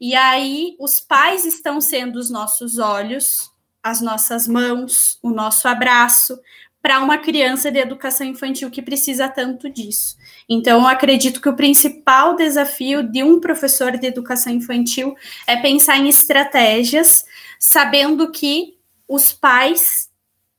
E 0.00 0.14
aí 0.14 0.76
os 0.78 1.00
pais 1.00 1.44
estão 1.44 1.80
sendo 1.80 2.16
os 2.16 2.30
nossos 2.30 2.78
olhos, 2.78 3.50
as 3.82 4.00
nossas 4.00 4.46
mãos, 4.48 5.18
o 5.22 5.30
nosso 5.30 5.68
abraço 5.68 6.38
para 6.80 7.00
uma 7.00 7.18
criança 7.18 7.70
de 7.70 7.78
educação 7.78 8.26
infantil 8.26 8.70
que 8.70 8.82
precisa 8.82 9.28
tanto 9.28 9.70
disso. 9.70 10.16
Então, 10.48 10.80
eu 10.82 10.86
acredito 10.86 11.40
que 11.40 11.48
o 11.48 11.56
principal 11.56 12.36
desafio 12.36 13.02
de 13.02 13.22
um 13.22 13.40
professor 13.40 13.96
de 13.96 14.06
educação 14.06 14.52
infantil 14.52 15.16
é 15.46 15.56
pensar 15.56 15.96
em 15.98 16.08
estratégias, 16.08 17.24
sabendo 17.58 18.30
que 18.30 18.76
os 19.08 19.32
pais 19.32 20.10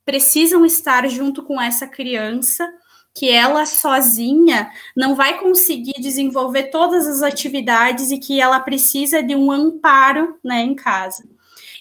precisam 0.03 0.65
estar 0.65 1.07
junto 1.07 1.43
com 1.43 1.61
essa 1.61 1.87
criança, 1.87 2.67
que 3.13 3.29
ela 3.29 3.65
sozinha 3.65 4.69
não 4.95 5.15
vai 5.15 5.39
conseguir 5.39 5.99
desenvolver 5.99 6.63
todas 6.63 7.07
as 7.07 7.21
atividades 7.21 8.11
e 8.11 8.19
que 8.19 8.41
ela 8.41 8.59
precisa 8.59 9.23
de 9.23 9.35
um 9.35 9.51
amparo 9.51 10.37
né, 10.43 10.61
em 10.61 10.75
casa. 10.75 11.23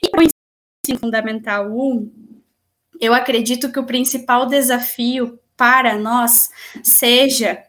E 0.03 0.17
o 0.17 0.23
ensino 0.23 1.01
fundamental 1.01 1.67
1, 1.67 2.11
eu 3.01 3.13
acredito 3.13 3.73
que 3.73 3.81
o 3.81 3.87
principal 3.87 4.47
desafio 4.47 5.39
para 5.57 5.99
nós 5.99 6.51
seja 6.83 7.63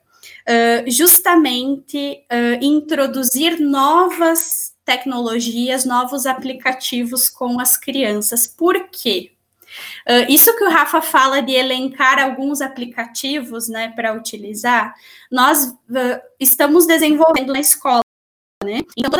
justamente 0.87 2.25
uh, 2.31 2.63
introduzir 2.63 3.59
novas 3.59 4.73
tecnologias, 4.85 5.83
novos 5.85 6.25
aplicativos 6.25 7.29
com 7.29 7.59
as 7.59 7.75
crianças. 7.75 8.45
Por 8.45 8.87
quê? 8.89 9.31
Uh, 10.07 10.29
isso 10.29 10.55
que 10.55 10.63
o 10.63 10.69
Rafa 10.69 11.01
fala 11.01 11.41
de 11.41 11.53
elencar 11.53 12.19
alguns 12.19 12.61
aplicativos, 12.61 13.67
né, 13.67 13.89
para 13.89 14.13
utilizar, 14.13 14.93
nós 15.31 15.65
uh, 15.65 16.21
estamos 16.39 16.85
desenvolvendo 16.85 17.51
na 17.51 17.59
escola, 17.59 18.01
né? 18.63 18.81
Então 18.97 19.09
toda 19.09 19.19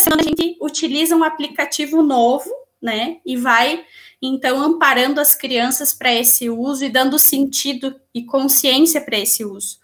semana 0.00 0.22
a 0.22 0.24
gente 0.24 0.56
utiliza 0.60 1.16
um 1.16 1.24
aplicativo 1.24 2.02
novo, 2.02 2.50
né, 2.80 3.18
e 3.26 3.36
vai 3.36 3.84
então 4.22 4.60
amparando 4.62 5.20
as 5.20 5.34
crianças 5.34 5.94
para 5.94 6.14
esse 6.14 6.48
uso 6.48 6.84
e 6.84 6.90
dando 6.90 7.18
sentido 7.18 7.98
e 8.14 8.24
consciência 8.24 9.00
para 9.00 9.18
esse 9.18 9.44
uso. 9.44 9.78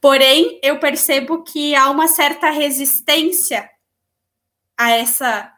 Porém, 0.00 0.58
eu 0.62 0.78
percebo 0.78 1.42
que 1.42 1.74
há 1.74 1.90
uma 1.90 2.08
certa 2.08 2.50
resistência 2.50 3.68
a 4.76 4.90
essa 4.90 5.52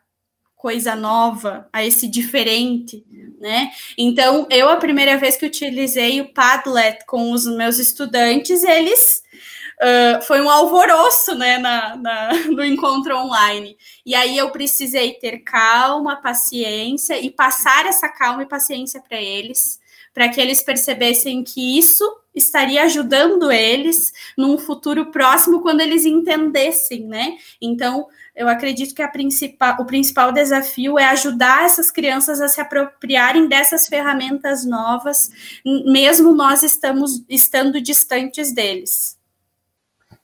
coisa 0.56 0.94
nova, 0.94 1.68
a 1.72 1.84
esse 1.84 2.06
diferente, 2.06 3.04
né? 3.40 3.72
Então, 3.96 4.46
eu 4.50 4.68
a 4.68 4.76
primeira 4.76 5.16
vez 5.16 5.36
que 5.36 5.46
utilizei 5.46 6.20
o 6.20 6.32
Padlet 6.34 7.04
com 7.06 7.32
os 7.32 7.46
meus 7.46 7.78
estudantes, 7.78 8.62
eles 8.62 9.22
uh, 9.80 10.22
foi 10.22 10.40
um 10.40 10.50
alvoroço, 10.50 11.34
né, 11.34 11.58
na, 11.58 11.96
na, 11.96 12.32
no 12.52 12.64
encontro 12.64 13.16
online. 13.16 13.76
E 14.04 14.14
aí 14.14 14.36
eu 14.36 14.50
precisei 14.50 15.14
ter 15.14 15.38
calma, 15.38 16.20
paciência 16.20 17.18
e 17.18 17.30
passar 17.30 17.86
essa 17.86 18.08
calma 18.08 18.42
e 18.42 18.48
paciência 18.48 19.00
para 19.00 19.20
eles, 19.20 19.80
para 20.12 20.28
que 20.28 20.40
eles 20.40 20.62
percebessem 20.62 21.42
que 21.42 21.78
isso 21.78 22.04
estaria 22.34 22.84
ajudando 22.84 23.50
eles 23.50 24.12
num 24.36 24.56
futuro 24.56 25.10
próximo 25.10 25.62
quando 25.62 25.80
eles 25.80 26.04
entendessem, 26.04 27.06
né? 27.06 27.36
Então, 27.60 28.06
eu 28.34 28.48
acredito 28.48 28.94
que 28.94 29.06
principal, 29.08 29.76
o 29.80 29.84
principal 29.84 30.32
desafio 30.32 30.98
é 30.98 31.06
ajudar 31.06 31.64
essas 31.64 31.90
crianças 31.90 32.40
a 32.40 32.48
se 32.48 32.60
apropriarem 32.60 33.48
dessas 33.48 33.88
ferramentas 33.88 34.64
novas, 34.64 35.30
mesmo 35.64 36.32
nós 36.32 36.62
estamos 36.62 37.24
estando 37.28 37.80
distantes 37.80 38.52
deles. 38.52 39.19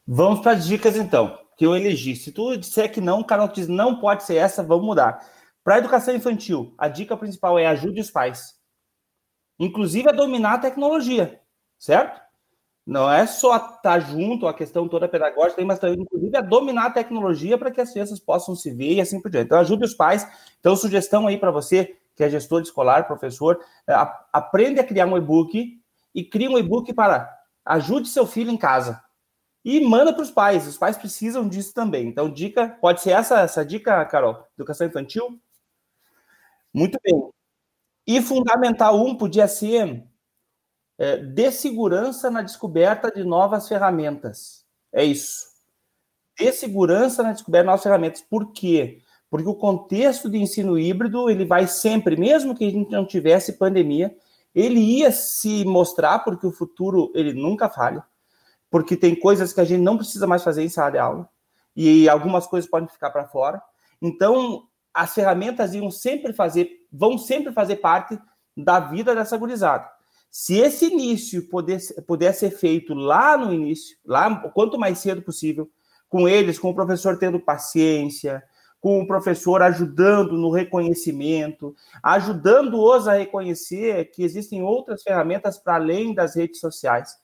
Vamos 0.07 0.41
para 0.41 0.53
as 0.53 0.67
dicas 0.67 0.97
então, 0.97 1.37
que 1.57 1.67
eu 1.67 1.75
elegi. 1.75 2.15
Se 2.15 2.31
tu 2.31 2.57
disser 2.57 2.93
que 2.93 3.01
não, 3.01 3.21
o 3.21 3.25
canal 3.25 3.49
diz 3.49 3.67
não 3.67 3.99
pode 3.99 4.23
ser 4.23 4.37
essa, 4.37 4.63
vamos 4.63 4.87
mudar. 4.87 5.19
Para 5.65 5.75
a 5.75 5.79
educação 5.79 6.15
infantil, 6.15 6.73
a 6.79 6.87
dica 6.87 7.17
principal 7.17 7.59
é 7.59 7.67
ajude 7.67 8.01
os 8.01 8.11
pais. 8.11 8.55
Inclusive 9.59 10.09
a 10.09 10.13
dominar 10.13 10.55
a 10.55 10.59
tecnologia, 10.59 11.41
certo? 11.77 12.21
Não 12.87 13.11
é 13.11 13.27
só 13.27 13.57
estar 13.57 13.81
tá 13.83 13.99
junto, 13.99 14.47
a 14.47 14.55
questão 14.55 14.87
toda 14.89 15.09
pedagógica, 15.09 15.65
mas 15.65 15.81
também, 15.81 16.01
inclusive, 16.01 16.37
a 16.37 16.41
dominar 16.41 16.87
a 16.87 16.91
tecnologia 16.91 17.59
para 17.59 17.73
que 17.73 17.81
as 17.81 17.91
crianças 17.91 18.21
possam 18.21 18.55
se 18.55 18.71
ver 18.71 18.93
e 18.93 19.01
assim 19.01 19.21
por 19.21 19.29
diante. 19.29 19.47
Então, 19.47 19.59
ajude 19.59 19.85
os 19.85 19.95
pais. 19.95 20.25
Então, 20.61 20.77
sugestão 20.77 21.27
aí 21.27 21.37
para 21.37 21.51
você, 21.51 21.97
que 22.15 22.23
é 22.23 22.31
gestor 22.31 22.63
escolar, 22.63 23.09
professor, 23.09 23.59
é, 23.89 23.93
aprende 24.33 24.79
a 24.79 24.85
criar 24.85 25.07
um 25.07 25.17
e-book 25.17 25.81
e 26.15 26.25
cria 26.25 26.49
um 26.49 26.59
e-book 26.59 26.95
para 26.95 27.29
ajude 27.65 28.09
seu 28.09 28.25
filho 28.25 28.53
em 28.53 28.57
casa. 28.57 29.03
E 29.67 29.81
manda 29.81 30.13
para 30.13 30.23
os 30.23 30.31
pais. 30.31 30.65
Os 30.65 30.79
pais 30.79 30.97
precisam 30.97 31.49
disso 31.49 31.75
também. 31.75 32.07
Então, 32.07 32.31
dica, 32.31 32.79
pode 32.81 33.01
ser 33.01 33.11
essa, 33.11 33.41
essa 33.41 33.65
dica, 33.67 34.05
Carol? 34.05 34.47
Educação 34.57 34.87
infantil? 34.87 35.41
Muito 36.73 36.97
bem. 37.03 37.31
E 38.07 38.23
fundamental 38.23 39.05
um 39.05 39.19
podia 39.19 39.49
ser 39.49 40.07
é, 40.97 41.17
dê 41.17 41.51
segurança 41.51 42.31
na 42.31 42.43
descoberta 42.43 43.11
de 43.11 43.25
novas 43.25 43.67
ferramentas. 43.67 44.65
É 44.93 45.05
isso. 45.05 45.47
Dê 46.39 46.53
segurança 46.53 47.25
na 47.25 47.33
descoberta 47.33 47.65
de 47.65 47.67
novas 47.67 47.83
ferramentas. 47.83 48.21
Por 48.21 48.53
quê? 48.53 49.01
Porque 49.29 49.49
o 49.49 49.55
contexto 49.57 50.31
de 50.31 50.39
ensino 50.39 50.79
híbrido, 50.79 51.29
ele 51.29 51.45
vai 51.45 51.67
sempre, 51.67 52.17
mesmo 52.17 52.55
que 52.55 52.65
a 52.65 52.71
gente 52.71 52.93
não 52.93 53.05
tivesse 53.05 53.55
pandemia, 53.55 54.17
ele 54.55 54.79
ia 54.79 55.11
se 55.11 55.65
mostrar, 55.65 56.21
porque 56.21 56.47
o 56.47 56.53
futuro, 56.53 57.11
ele 57.17 57.33
nunca 57.33 57.69
falha, 57.69 58.05
porque 58.77 58.95
tem 58.95 59.19
coisas 59.19 59.55
que 59.55 59.61
a 59.63 59.65
gente 59.65 59.81
não 59.81 59.97
precisa 59.97 60.27
mais 60.27 60.45
fazer 60.45 60.63
em 60.63 60.69
sala 60.69 60.91
de 60.91 60.99
aula, 60.99 61.27
e 61.75 62.11
algumas 62.11 62.47
coisas 62.47 62.69
podem 62.69 62.87
ficar 62.87 63.09
para 63.09 63.27
fora. 63.27 63.59
Então, 64.03 64.65
as 64.93 65.15
ferramentas 65.15 65.73
iam 65.73 65.91
sempre 65.91 66.35
fazer, 66.35 66.69
vão 66.93 67.17
sempre 67.17 67.55
fazer 67.55 67.77
parte 67.77 68.19
da 68.55 68.79
vida 68.79 69.15
dessa 69.15 69.35
gurizada. 69.39 69.89
Se 70.31 70.59
esse 70.59 70.93
início 70.93 71.49
puder, 71.49 71.79
puder 72.07 72.35
ser 72.35 72.51
feito 72.51 72.93
lá 72.93 73.35
no 73.39 73.51
início, 73.51 73.97
lá 74.05 74.47
quanto 74.51 74.79
mais 74.79 74.99
cedo 74.99 75.23
possível, 75.23 75.71
com 76.07 76.29
eles, 76.29 76.59
com 76.59 76.69
o 76.69 76.75
professor 76.75 77.19
tendo 77.19 77.41
paciência, 77.41 78.45
com 78.79 79.01
o 79.01 79.07
professor 79.07 79.63
ajudando 79.63 80.37
no 80.37 80.51
reconhecimento, 80.51 81.75
ajudando-os 82.03 83.09
a 83.09 83.15
reconhecer 83.15 84.11
que 84.11 84.23
existem 84.23 84.63
outras 84.63 85.03
ferramentas 85.03 85.57
para 85.57 85.77
além 85.77 86.13
das 86.13 86.37
redes 86.37 86.61
sociais. 86.61 87.17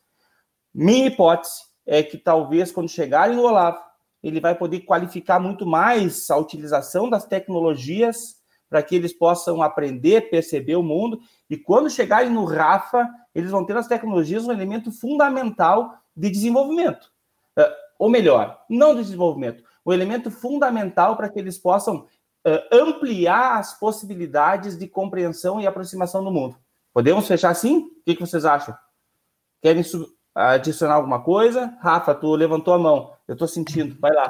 Minha 0.74 1.06
hipótese 1.06 1.62
é 1.86 2.02
que 2.02 2.16
talvez 2.16 2.72
quando 2.72 2.88
chegarem 2.88 3.36
no 3.36 3.42
Olavo, 3.42 3.80
ele 4.22 4.40
vai 4.40 4.54
poder 4.54 4.80
qualificar 4.80 5.40
muito 5.40 5.66
mais 5.66 6.30
a 6.30 6.36
utilização 6.36 7.10
das 7.10 7.26
tecnologias 7.26 8.36
para 8.68 8.82
que 8.82 8.96
eles 8.96 9.12
possam 9.12 9.60
aprender, 9.60 10.30
perceber 10.30 10.76
o 10.76 10.82
mundo. 10.82 11.20
E 11.50 11.58
quando 11.58 11.90
chegarem 11.90 12.30
no 12.30 12.44
Rafa, 12.44 13.06
eles 13.34 13.50
vão 13.50 13.66
ter 13.66 13.76
as 13.76 13.86
tecnologias 13.86 14.46
um 14.46 14.52
elemento 14.52 14.90
fundamental 14.90 15.94
de 16.16 16.30
desenvolvimento. 16.30 17.12
Uh, 17.58 17.68
ou 17.98 18.08
melhor, 18.08 18.64
não 18.70 18.94
de 18.94 19.02
desenvolvimento, 19.02 19.62
um 19.84 19.92
elemento 19.92 20.30
fundamental 20.30 21.16
para 21.16 21.28
que 21.28 21.38
eles 21.38 21.58
possam 21.58 22.06
uh, 22.46 22.60
ampliar 22.72 23.58
as 23.58 23.78
possibilidades 23.78 24.78
de 24.78 24.88
compreensão 24.88 25.60
e 25.60 25.66
aproximação 25.66 26.24
do 26.24 26.30
mundo. 26.30 26.56
Podemos 26.94 27.26
fechar 27.26 27.50
assim? 27.50 27.78
O 27.78 28.02
que, 28.04 28.18
vocês 28.18 28.44
acham? 28.44 28.74
Querem 29.60 29.82
adicionar 30.34 30.94
alguma 30.94 31.22
coisa? 31.22 31.76
Rafa, 31.80 32.14
tu 32.14 32.34
levantou 32.34 32.74
a 32.74 32.78
mão. 32.78 33.12
Eu 33.26 33.34
estou 33.34 33.48
sentindo. 33.48 33.96
Vai 34.00 34.12
lá. 34.12 34.28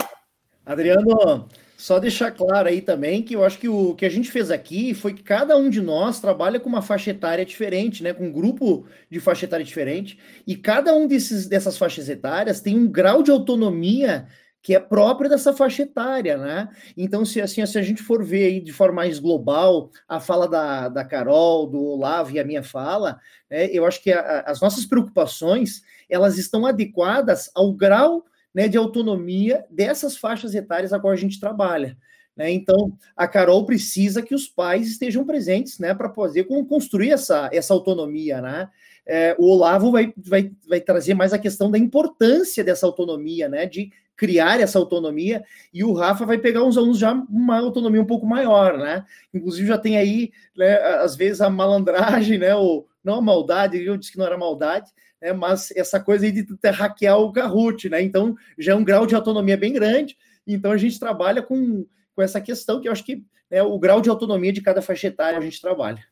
Adriano, 0.64 1.48
só 1.76 1.98
deixar 1.98 2.30
claro 2.30 2.68
aí 2.68 2.80
também 2.80 3.22
que 3.22 3.34
eu 3.34 3.44
acho 3.44 3.58
que 3.58 3.68
o 3.68 3.94
que 3.96 4.06
a 4.06 4.08
gente 4.08 4.30
fez 4.30 4.52
aqui 4.52 4.94
foi 4.94 5.12
que 5.12 5.22
cada 5.22 5.56
um 5.56 5.68
de 5.68 5.80
nós 5.80 6.20
trabalha 6.20 6.60
com 6.60 6.68
uma 6.68 6.80
faixa 6.80 7.10
etária 7.10 7.44
diferente, 7.44 8.04
né? 8.04 8.12
Com 8.12 8.26
um 8.26 8.32
grupo 8.32 8.86
de 9.10 9.18
faixa 9.18 9.46
etária 9.46 9.64
diferente, 9.64 10.16
e 10.46 10.54
cada 10.54 10.94
um 10.94 11.08
desses, 11.08 11.48
dessas 11.48 11.76
faixas 11.76 12.08
etárias 12.08 12.60
tem 12.60 12.78
um 12.78 12.86
grau 12.86 13.20
de 13.20 13.32
autonomia 13.32 14.28
que 14.62 14.74
é 14.76 14.78
própria 14.78 15.28
dessa 15.28 15.52
faixa 15.52 15.82
etária, 15.82 16.38
né? 16.38 16.68
Então, 16.96 17.24
se 17.24 17.40
assim, 17.40 17.66
se 17.66 17.76
a 17.76 17.82
gente 17.82 18.00
for 18.00 18.24
ver 18.24 18.46
aí 18.46 18.60
de 18.60 18.72
forma 18.72 18.96
mais 18.96 19.18
global 19.18 19.90
a 20.08 20.20
fala 20.20 20.48
da, 20.48 20.88
da 20.88 21.04
Carol, 21.04 21.66
do 21.66 21.82
Olavo 21.82 22.30
e 22.30 22.38
a 22.38 22.44
minha 22.44 22.62
fala, 22.62 23.18
né, 23.50 23.66
eu 23.66 23.84
acho 23.84 24.00
que 24.00 24.12
a, 24.12 24.42
as 24.42 24.60
nossas 24.60 24.86
preocupações 24.86 25.82
elas 26.08 26.38
estão 26.38 26.64
adequadas 26.64 27.50
ao 27.54 27.72
grau 27.72 28.24
né, 28.54 28.68
de 28.68 28.76
autonomia 28.76 29.64
dessas 29.68 30.16
faixas 30.16 30.54
etárias 30.54 30.92
a 30.92 31.00
qual 31.00 31.12
a 31.12 31.16
gente 31.16 31.40
trabalha. 31.40 31.96
Né? 32.36 32.50
Então, 32.50 32.96
a 33.16 33.26
Carol 33.26 33.66
precisa 33.66 34.22
que 34.22 34.34
os 34.34 34.46
pais 34.46 34.88
estejam 34.88 35.24
presentes 35.24 35.78
né, 35.78 35.92
para 35.92 36.08
poder 36.08 36.44
construir 36.44 37.10
essa, 37.10 37.50
essa 37.52 37.74
autonomia. 37.74 38.40
Né? 38.40 38.68
É, 39.06 39.34
o 39.38 39.46
Olavo 39.46 39.90
vai, 39.90 40.12
vai, 40.16 40.52
vai 40.68 40.80
trazer 40.80 41.14
mais 41.14 41.32
a 41.32 41.38
questão 41.38 41.70
da 41.70 41.78
importância 41.78 42.62
dessa 42.62 42.86
autonomia, 42.86 43.48
né, 43.48 43.66
de 43.66 43.90
criar 44.16 44.60
essa 44.60 44.78
autonomia, 44.78 45.42
e 45.72 45.82
o 45.82 45.92
Rafa 45.92 46.24
vai 46.24 46.38
pegar 46.38 46.62
uns 46.62 46.76
alunos 46.76 46.98
já 46.98 47.12
uma 47.12 47.58
autonomia 47.58 48.00
um 48.00 48.06
pouco 48.06 48.24
maior, 48.26 48.78
né? 48.78 49.04
Inclusive 49.34 49.66
já 49.66 49.76
tem 49.76 49.96
aí, 49.96 50.30
né, 50.56 50.76
às 50.98 51.16
vezes, 51.16 51.40
a 51.40 51.50
malandragem, 51.50 52.38
né? 52.38 52.54
Ou 52.54 52.86
não 53.02 53.14
a 53.16 53.20
maldade, 53.22 53.82
eu 53.82 53.96
disse 53.96 54.12
que 54.12 54.18
não 54.18 54.26
era 54.26 54.38
maldade, 54.38 54.88
né? 55.20 55.32
Mas 55.32 55.72
essa 55.72 55.98
coisa 55.98 56.24
aí 56.24 56.30
de 56.30 56.46
hackear 56.64 57.18
o 57.18 57.32
Kahoot, 57.32 57.88
né? 57.88 58.00
Então 58.00 58.36
já 58.56 58.72
é 58.72 58.74
um 58.76 58.84
grau 58.84 59.06
de 59.06 59.14
autonomia 59.14 59.56
bem 59.56 59.72
grande. 59.72 60.16
Então 60.46 60.70
a 60.70 60.76
gente 60.76 61.00
trabalha 61.00 61.42
com, 61.42 61.84
com 62.14 62.22
essa 62.22 62.40
questão 62.40 62.80
que 62.80 62.86
eu 62.86 62.92
acho 62.92 63.04
que 63.04 63.24
é 63.50 63.62
o 63.62 63.78
grau 63.78 64.00
de 64.00 64.08
autonomia 64.08 64.52
de 64.52 64.62
cada 64.62 64.80
faixa 64.80 65.08
etária 65.08 65.38
a 65.38 65.42
gente 65.42 65.60
trabalha. 65.60 66.04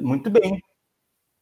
Muito 0.00 0.30
bem, 0.30 0.62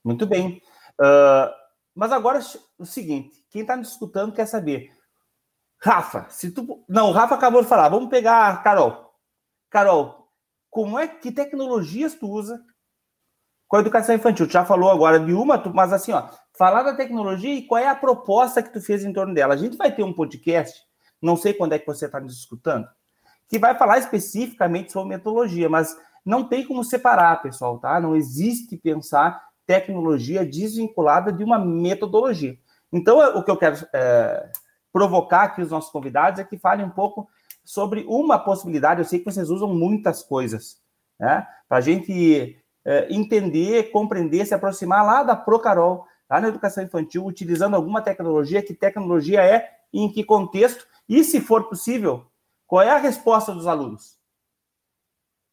muito 0.08 0.26
bem. 0.26 0.62
Uh, 0.98 1.52
mas 1.94 2.10
agora 2.10 2.40
o 2.78 2.86
seguinte: 2.86 3.44
quem 3.50 3.60
está 3.60 3.76
nos 3.76 3.90
escutando 3.90 4.32
quer 4.32 4.46
saber. 4.46 4.90
Rafa, 5.80 6.26
se 6.30 6.50
tu. 6.50 6.82
Não, 6.88 7.10
o 7.10 7.12
Rafa 7.12 7.34
acabou 7.34 7.62
de 7.62 7.68
falar. 7.68 7.90
Vamos 7.90 8.08
pegar 8.08 8.48
a 8.48 8.56
Carol. 8.56 9.14
Carol, 9.70 10.28
como 10.70 10.98
é 10.98 11.06
que 11.06 11.30
tecnologias 11.30 12.14
tu 12.14 12.26
usa 12.26 12.58
com 13.68 13.76
a 13.76 13.80
educação 13.80 14.14
infantil? 14.14 14.46
Tu 14.46 14.52
já 14.52 14.64
falou 14.64 14.90
agora 14.90 15.20
de 15.20 15.32
uma, 15.32 15.62
mas 15.74 15.92
assim, 15.92 16.12
ó, 16.12 16.26
falar 16.56 16.82
da 16.82 16.96
tecnologia 16.96 17.54
e 17.54 17.66
qual 17.66 17.80
é 17.80 17.86
a 17.86 17.94
proposta 17.94 18.62
que 18.62 18.72
tu 18.72 18.80
fez 18.80 19.04
em 19.04 19.12
torno 19.12 19.34
dela. 19.34 19.52
A 19.54 19.58
gente 19.58 19.76
vai 19.76 19.94
ter 19.94 20.02
um 20.02 20.14
podcast, 20.14 20.80
não 21.20 21.36
sei 21.36 21.52
quando 21.52 21.74
é 21.74 21.78
que 21.78 21.86
você 21.86 22.06
está 22.06 22.18
nos 22.18 22.38
escutando, 22.38 22.88
que 23.46 23.58
vai 23.58 23.76
falar 23.76 23.98
especificamente 23.98 24.90
sobre 24.90 25.16
metodologia, 25.16 25.68
mas 25.68 25.94
não 26.24 26.48
tem 26.48 26.66
como 26.66 26.82
separar, 26.82 27.42
pessoal, 27.42 27.78
tá? 27.78 28.00
Não 28.00 28.16
existe 28.16 28.76
pensar 28.76 29.47
tecnologia 29.68 30.46
desvinculada 30.46 31.30
de 31.30 31.44
uma 31.44 31.58
metodologia. 31.58 32.58
Então, 32.90 33.18
o 33.38 33.44
que 33.44 33.50
eu 33.50 33.56
quero 33.56 33.76
é, 33.92 34.50
provocar 34.90 35.42
aqui 35.42 35.60
os 35.60 35.70
nossos 35.70 35.92
convidados 35.92 36.40
é 36.40 36.44
que 36.44 36.56
falem 36.56 36.86
um 36.86 36.90
pouco 36.90 37.28
sobre 37.62 38.06
uma 38.08 38.38
possibilidade. 38.38 39.02
Eu 39.02 39.04
sei 39.04 39.18
que 39.18 39.26
vocês 39.26 39.50
usam 39.50 39.68
muitas 39.68 40.22
coisas, 40.22 40.80
né? 41.20 41.46
Para 41.68 41.78
a 41.78 41.80
gente 41.82 42.58
é, 42.82 43.14
entender, 43.14 43.90
compreender, 43.90 44.46
se 44.46 44.54
aproximar 44.54 45.04
lá 45.04 45.22
da 45.22 45.36
Procarol, 45.36 46.06
lá 46.30 46.40
na 46.40 46.48
educação 46.48 46.82
infantil, 46.82 47.26
utilizando 47.26 47.76
alguma 47.76 48.00
tecnologia, 48.00 48.62
que 48.62 48.72
tecnologia 48.72 49.42
é, 49.42 49.68
em 49.92 50.10
que 50.10 50.24
contexto, 50.24 50.86
e 51.06 51.22
se 51.22 51.42
for 51.42 51.68
possível, 51.68 52.26
qual 52.66 52.82
é 52.82 52.90
a 52.90 52.96
resposta 52.96 53.52
dos 53.52 53.66
alunos? 53.66 54.16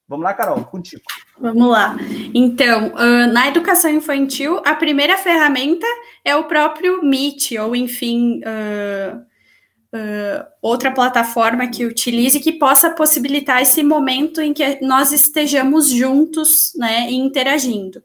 Vamos 0.08 0.24
lá, 0.24 0.34
Carol, 0.34 0.64
contigo. 0.64 1.04
Vamos 1.40 1.70
lá. 1.70 1.98
Então, 2.34 2.94
uh, 2.94 3.32
na 3.32 3.48
educação 3.48 3.92
infantil, 3.92 4.62
a 4.66 4.74
primeira 4.74 5.18
ferramenta 5.18 5.86
é 6.24 6.36
o 6.36 6.46
próprio 6.46 7.04
Meet, 7.04 7.52
ou 7.60 7.76
enfim, 7.76 8.40
uh, 8.40 9.18
uh, 9.18 10.46
outra 10.62 10.92
plataforma 10.92 11.68
que 11.68 11.86
utilize 11.86 12.40
que 12.40 12.54
possa 12.54 12.90
possibilitar 12.90 13.62
esse 13.62 13.84
momento 13.84 14.42
em 14.42 14.54
que 14.54 14.80
nós 14.82 15.12
estejamos 15.12 15.90
juntos, 15.90 16.72
né, 16.76 17.12
interagindo. 17.12 18.02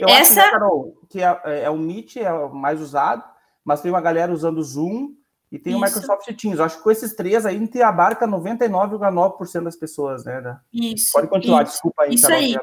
Eu 0.00 0.08
Essa... 0.08 0.40
acho, 0.40 0.50
né, 0.50 0.50
Carol, 0.50 0.96
que 1.08 1.22
é, 1.22 1.40
é, 1.64 1.70
o 1.70 1.76
Meet 1.78 2.16
é 2.16 2.32
o 2.32 2.52
mais 2.52 2.80
usado, 2.80 3.22
mas 3.64 3.80
tem 3.80 3.92
uma 3.92 4.00
galera 4.00 4.32
usando 4.32 4.58
o 4.58 4.64
Zoom, 4.64 5.12
e 5.52 5.58
tem 5.58 5.74
Isso. 5.74 5.82
o 5.82 5.84
Microsoft 5.84 6.26
Teams. 6.34 6.58
Eu 6.58 6.64
acho 6.64 6.78
que 6.78 6.82
com 6.82 6.90
esses 6.90 7.14
três 7.14 7.44
aí, 7.44 7.54
a 7.54 7.58
gente 7.58 7.80
abarca 7.82 8.26
99,9% 8.26 9.64
das 9.64 9.76
pessoas, 9.76 10.24
né? 10.24 10.56
Isso. 10.72 11.12
Pode 11.12 11.28
continuar, 11.28 11.64
isso, 11.64 11.72
desculpa 11.72 12.04
aí. 12.04 12.14
Isso 12.14 12.26
Carol, 12.26 12.40
aí. 12.40 12.56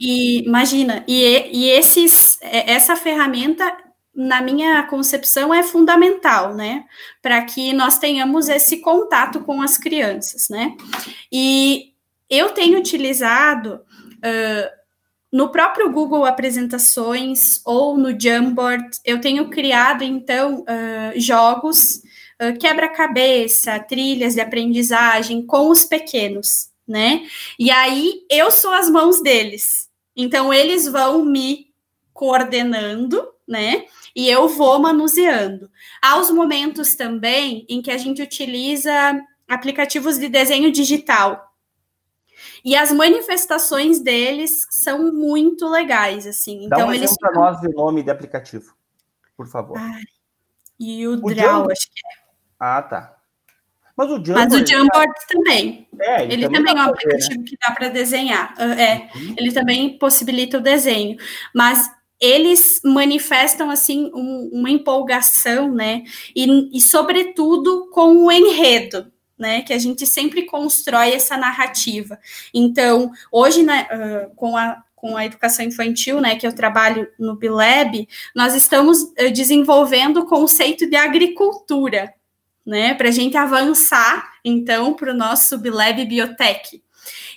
E 0.00 0.44
imagina, 0.44 1.04
e, 1.06 1.22
e 1.52 1.70
esses, 1.70 2.40
é, 2.42 2.72
essa 2.72 2.96
ferramenta, 2.96 3.72
na 4.12 4.42
minha 4.42 4.82
concepção, 4.88 5.54
é 5.54 5.62
fundamental, 5.62 6.52
né? 6.52 6.84
Para 7.22 7.40
que 7.42 7.72
nós 7.72 7.96
tenhamos 7.98 8.48
esse 8.48 8.78
contato 8.78 9.42
com 9.42 9.62
as 9.62 9.78
crianças, 9.78 10.48
né? 10.48 10.76
E 11.30 11.92
eu 12.28 12.50
tenho 12.50 12.78
utilizado. 12.78 13.80
Uh, 14.18 14.82
no 15.32 15.50
próprio 15.50 15.90
Google 15.90 16.26
Apresentações 16.26 17.62
ou 17.64 17.96
no 17.96 18.10
Jamboard, 18.20 18.84
eu 19.02 19.18
tenho 19.18 19.48
criado, 19.48 20.04
então, 20.04 20.60
uh, 20.60 21.18
jogos 21.18 22.02
quebra-cabeça, 22.58 23.78
trilhas 23.80 24.34
de 24.34 24.40
aprendizagem 24.40 25.44
com 25.44 25.68
os 25.68 25.84
pequenos, 25.84 26.70
né? 26.86 27.26
E 27.58 27.70
aí 27.70 28.24
eu 28.30 28.50
sou 28.50 28.72
as 28.72 28.88
mãos 28.88 29.22
deles. 29.22 29.88
Então 30.16 30.52
eles 30.52 30.86
vão 30.86 31.24
me 31.24 31.72
coordenando, 32.12 33.28
né? 33.46 33.84
E 34.14 34.28
eu 34.28 34.48
vou 34.48 34.78
manuseando. 34.78 35.70
Há 36.02 36.18
os 36.18 36.30
momentos 36.30 36.94
também 36.94 37.64
em 37.68 37.80
que 37.80 37.90
a 37.90 37.98
gente 37.98 38.22
utiliza 38.22 39.20
aplicativos 39.48 40.18
de 40.18 40.28
desenho 40.28 40.72
digital. 40.72 41.52
E 42.64 42.76
as 42.76 42.92
manifestações 42.92 44.00
deles 44.00 44.66
são 44.70 45.12
muito 45.12 45.68
legais, 45.68 46.26
assim. 46.26 46.68
Dá 46.68 46.76
então, 46.76 46.88
um 46.88 46.94
eles 46.94 47.16
para 47.18 47.32
nós 47.32 47.62
o 47.62 47.70
nome 47.70 48.02
de 48.02 48.10
aplicativo, 48.10 48.74
por 49.36 49.48
favor. 49.48 49.76
Ai, 49.78 50.02
e 50.78 51.06
o, 51.06 51.14
o 51.14 51.34
Draw, 51.34 51.70
acho 51.70 51.88
que 51.90 52.00
é. 52.00 52.21
Ah, 52.64 52.80
tá. 52.80 53.16
Mas 53.96 54.08
o 54.08 54.24
Jamboard, 54.24 54.34
Mas 54.34 54.54
o 54.54 54.64
Jamboard 54.64 55.12
também. 55.28 55.88
É, 56.00 56.22
ele, 56.22 56.32
ele 56.34 56.48
também, 56.48 56.72
é 56.72 56.76
um 56.76 56.82
aplicativo 56.82 57.40
né? 57.40 57.44
que 57.44 57.58
dá 57.60 57.72
para 57.72 57.88
desenhar. 57.88 58.54
Ah, 58.56 58.80
é, 58.80 59.10
uhum. 59.16 59.34
ele 59.36 59.50
também 59.50 59.98
possibilita 59.98 60.58
o 60.58 60.60
desenho. 60.60 61.16
Mas 61.52 61.90
eles 62.20 62.80
manifestam 62.84 63.68
assim 63.68 64.12
um, 64.14 64.50
uma 64.52 64.70
empolgação, 64.70 65.72
né? 65.74 66.04
E, 66.36 66.78
e 66.78 66.80
sobretudo 66.80 67.90
com 67.90 68.26
o 68.26 68.30
enredo, 68.30 69.10
né? 69.36 69.62
Que 69.62 69.72
a 69.72 69.78
gente 69.78 70.06
sempre 70.06 70.46
constrói 70.46 71.14
essa 71.14 71.36
narrativa. 71.36 72.16
Então, 72.54 73.10
hoje, 73.32 73.64
né, 73.64 73.88
uh, 73.90 74.34
com 74.36 74.56
a 74.56 74.80
com 74.94 75.16
a 75.16 75.26
educação 75.26 75.64
infantil, 75.64 76.20
né, 76.20 76.36
que 76.36 76.46
eu 76.46 76.54
trabalho 76.54 77.08
no 77.18 77.34
Bileb, 77.34 78.08
nós 78.36 78.54
estamos 78.54 79.02
uh, 79.02 79.32
desenvolvendo 79.32 80.18
o 80.18 80.26
conceito 80.26 80.88
de 80.88 80.94
agricultura, 80.94 82.14
né? 82.64 82.94
Para 82.94 83.08
a 83.08 83.12
gente 83.12 83.36
avançar, 83.36 84.32
então, 84.44 84.94
para 84.94 85.12
o 85.12 85.16
nosso 85.16 85.48
Sublab 85.48 86.04
Biotech. 86.04 86.82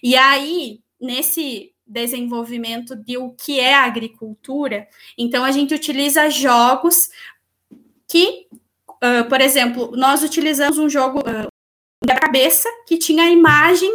E 0.02 0.16
aí, 0.16 0.80
nesse 1.00 1.72
desenvolvimento 1.86 2.96
de 2.96 3.18
o 3.18 3.32
que 3.32 3.60
é 3.60 3.74
agricultura, 3.74 4.88
então 5.18 5.44
a 5.44 5.52
gente 5.52 5.74
utiliza 5.74 6.30
jogos 6.30 7.10
que, 8.08 8.48
uh, 8.90 9.28
por 9.30 9.42
exemplo, 9.42 9.92
nós 9.96 10.24
utilizamos 10.24 10.78
um 10.78 10.90
jogo 10.90 11.20
uh, 11.20 11.48
da 12.06 12.16
cabeça 12.16 12.70
que 12.88 12.98
tinha 12.98 13.24
a 13.24 13.32
imagem 13.32 13.92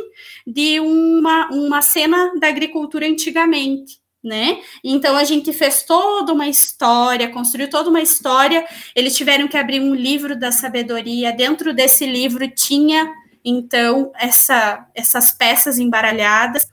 de 0.46 0.80
uma, 0.80 1.48
uma 1.50 1.82
cena 1.82 2.32
da 2.38 2.48
agricultura 2.48 3.06
antigamente 3.06 3.99
né? 4.22 4.60
Então 4.84 5.16
a 5.16 5.24
gente 5.24 5.52
fez 5.52 5.82
toda 5.82 6.32
uma 6.32 6.48
história, 6.48 7.30
construiu 7.30 7.70
toda 7.70 7.88
uma 7.88 8.02
história. 8.02 8.66
Eles 8.94 9.16
tiveram 9.16 9.48
que 9.48 9.56
abrir 9.56 9.80
um 9.80 9.94
livro 9.94 10.38
da 10.38 10.52
sabedoria. 10.52 11.32
Dentro 11.32 11.72
desse 11.72 12.06
livro 12.06 12.48
tinha 12.50 13.10
então 13.44 14.12
essa, 14.14 14.86
essas 14.94 15.32
peças 15.32 15.78
embaralhadas. 15.78 16.68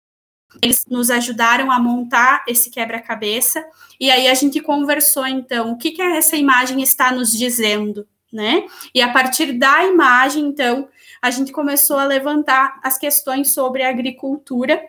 Eles 0.61 0.85
nos 0.89 1.11
ajudaram 1.11 1.71
a 1.71 1.79
montar 1.79 2.45
esse 2.49 2.71
quebra-cabeça 2.71 3.65
e 4.01 4.11
aí 4.11 4.27
a 4.27 4.35
gente 4.35 4.61
conversou 4.61 5.27
então 5.27 5.73
o 5.73 5.77
que 5.77 5.91
que 5.91 6.03
essa 6.03 6.35
imagem 6.37 6.83
está 6.83 7.13
nos 7.13 7.31
dizendo, 7.31 8.09
né? 8.33 8.67
E 8.95 9.03
a 9.03 9.13
partir 9.13 9.53
da 9.53 9.85
imagem 9.85 10.47
então 10.47 10.89
a 11.21 11.31
gente 11.31 11.53
começou 11.53 11.99
a 11.99 12.05
levantar 12.05 12.81
as 12.83 12.97
questões 12.97 13.53
sobre 13.53 13.83
a 13.83 13.91
agricultura 13.91 14.83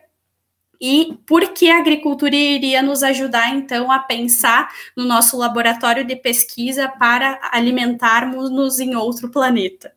e 0.80 1.18
por 1.26 1.52
que 1.52 1.70
a 1.70 1.78
agricultura 1.78 2.34
iria 2.34 2.82
nos 2.82 3.02
ajudar, 3.02 3.54
então, 3.54 3.90
a 3.90 3.98
pensar 3.98 4.72
no 4.96 5.04
nosso 5.04 5.36
laboratório 5.36 6.04
de 6.04 6.16
pesquisa 6.16 6.88
para 6.88 7.38
alimentarmos-nos 7.52 8.78
em 8.78 8.94
outro 8.94 9.30
planeta, 9.30 9.92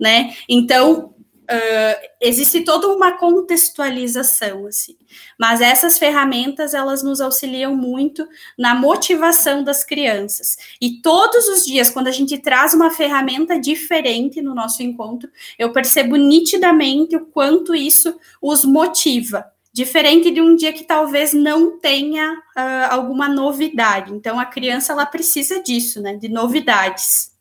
né? 0.00 0.34
Então, 0.48 1.14
uh, 1.52 2.08
existe 2.20 2.62
toda 2.62 2.88
uma 2.88 3.12
contextualização, 3.12 4.66
assim. 4.66 4.96
Mas 5.38 5.60
essas 5.60 5.98
ferramentas, 5.98 6.72
elas 6.72 7.02
nos 7.02 7.20
auxiliam 7.20 7.74
muito 7.74 8.26
na 8.58 8.74
motivação 8.74 9.62
das 9.62 9.84
crianças. 9.84 10.56
E 10.80 11.00
todos 11.02 11.46
os 11.48 11.64
dias, 11.64 11.90
quando 11.90 12.08
a 12.08 12.12
gente 12.12 12.38
traz 12.38 12.72
uma 12.72 12.90
ferramenta 12.90 13.58
diferente 13.58 14.40
no 14.40 14.54
nosso 14.54 14.82
encontro, 14.82 15.28
eu 15.58 15.72
percebo 15.72 16.16
nitidamente 16.16 17.16
o 17.16 17.26
quanto 17.26 17.74
isso 17.74 18.18
os 18.40 18.64
motiva. 18.64 19.51
Diferente 19.72 20.30
de 20.30 20.40
um 20.40 20.54
dia 20.54 20.72
que 20.72 20.84
talvez 20.84 21.32
não 21.32 21.78
tenha 21.78 22.34
uh, 22.34 22.90
alguma 22.90 23.28
novidade. 23.28 24.12
Então, 24.12 24.38
a 24.38 24.44
criança, 24.44 24.92
ela 24.92 25.06
precisa 25.06 25.62
disso, 25.62 26.00
né? 26.02 26.16
De 26.16 26.28
novidades. 26.28 27.32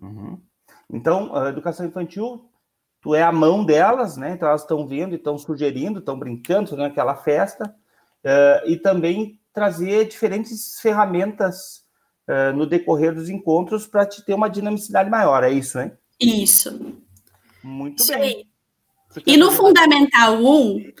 Uhum. 0.00 0.38
Então, 0.90 1.34
a 1.34 1.48
educação 1.48 1.86
infantil 1.86 2.48
tu 3.02 3.14
é 3.14 3.22
a 3.22 3.32
mão 3.32 3.64
delas, 3.64 4.16
né? 4.16 4.30
Então 4.30 4.48
elas 4.48 4.62
estão 4.62 4.86
vendo, 4.86 5.16
estão 5.16 5.36
sugerindo, 5.36 5.98
estão 5.98 6.18
brincando 6.18 6.74
naquela 6.76 7.16
festa, 7.16 7.74
uh, 8.24 8.70
e 8.70 8.76
também 8.76 9.40
trazer 9.52 10.08
diferentes 10.08 10.80
ferramentas 10.80 11.84
uh, 12.28 12.56
no 12.56 12.64
decorrer 12.64 13.12
dos 13.12 13.28
encontros 13.28 13.86
para 13.86 14.06
te 14.06 14.24
ter 14.24 14.32
uma 14.32 14.48
dinamicidade 14.48 15.10
maior, 15.10 15.42
é 15.42 15.50
isso, 15.50 15.76
né? 15.76 15.92
Isso. 16.18 16.96
Muito 17.62 18.02
isso 18.02 18.12
bem. 18.12 18.22
Aí. 18.22 18.51
E 19.26 19.36
no 19.36 19.50
Fundamental 19.50 20.34
1, 20.42 20.92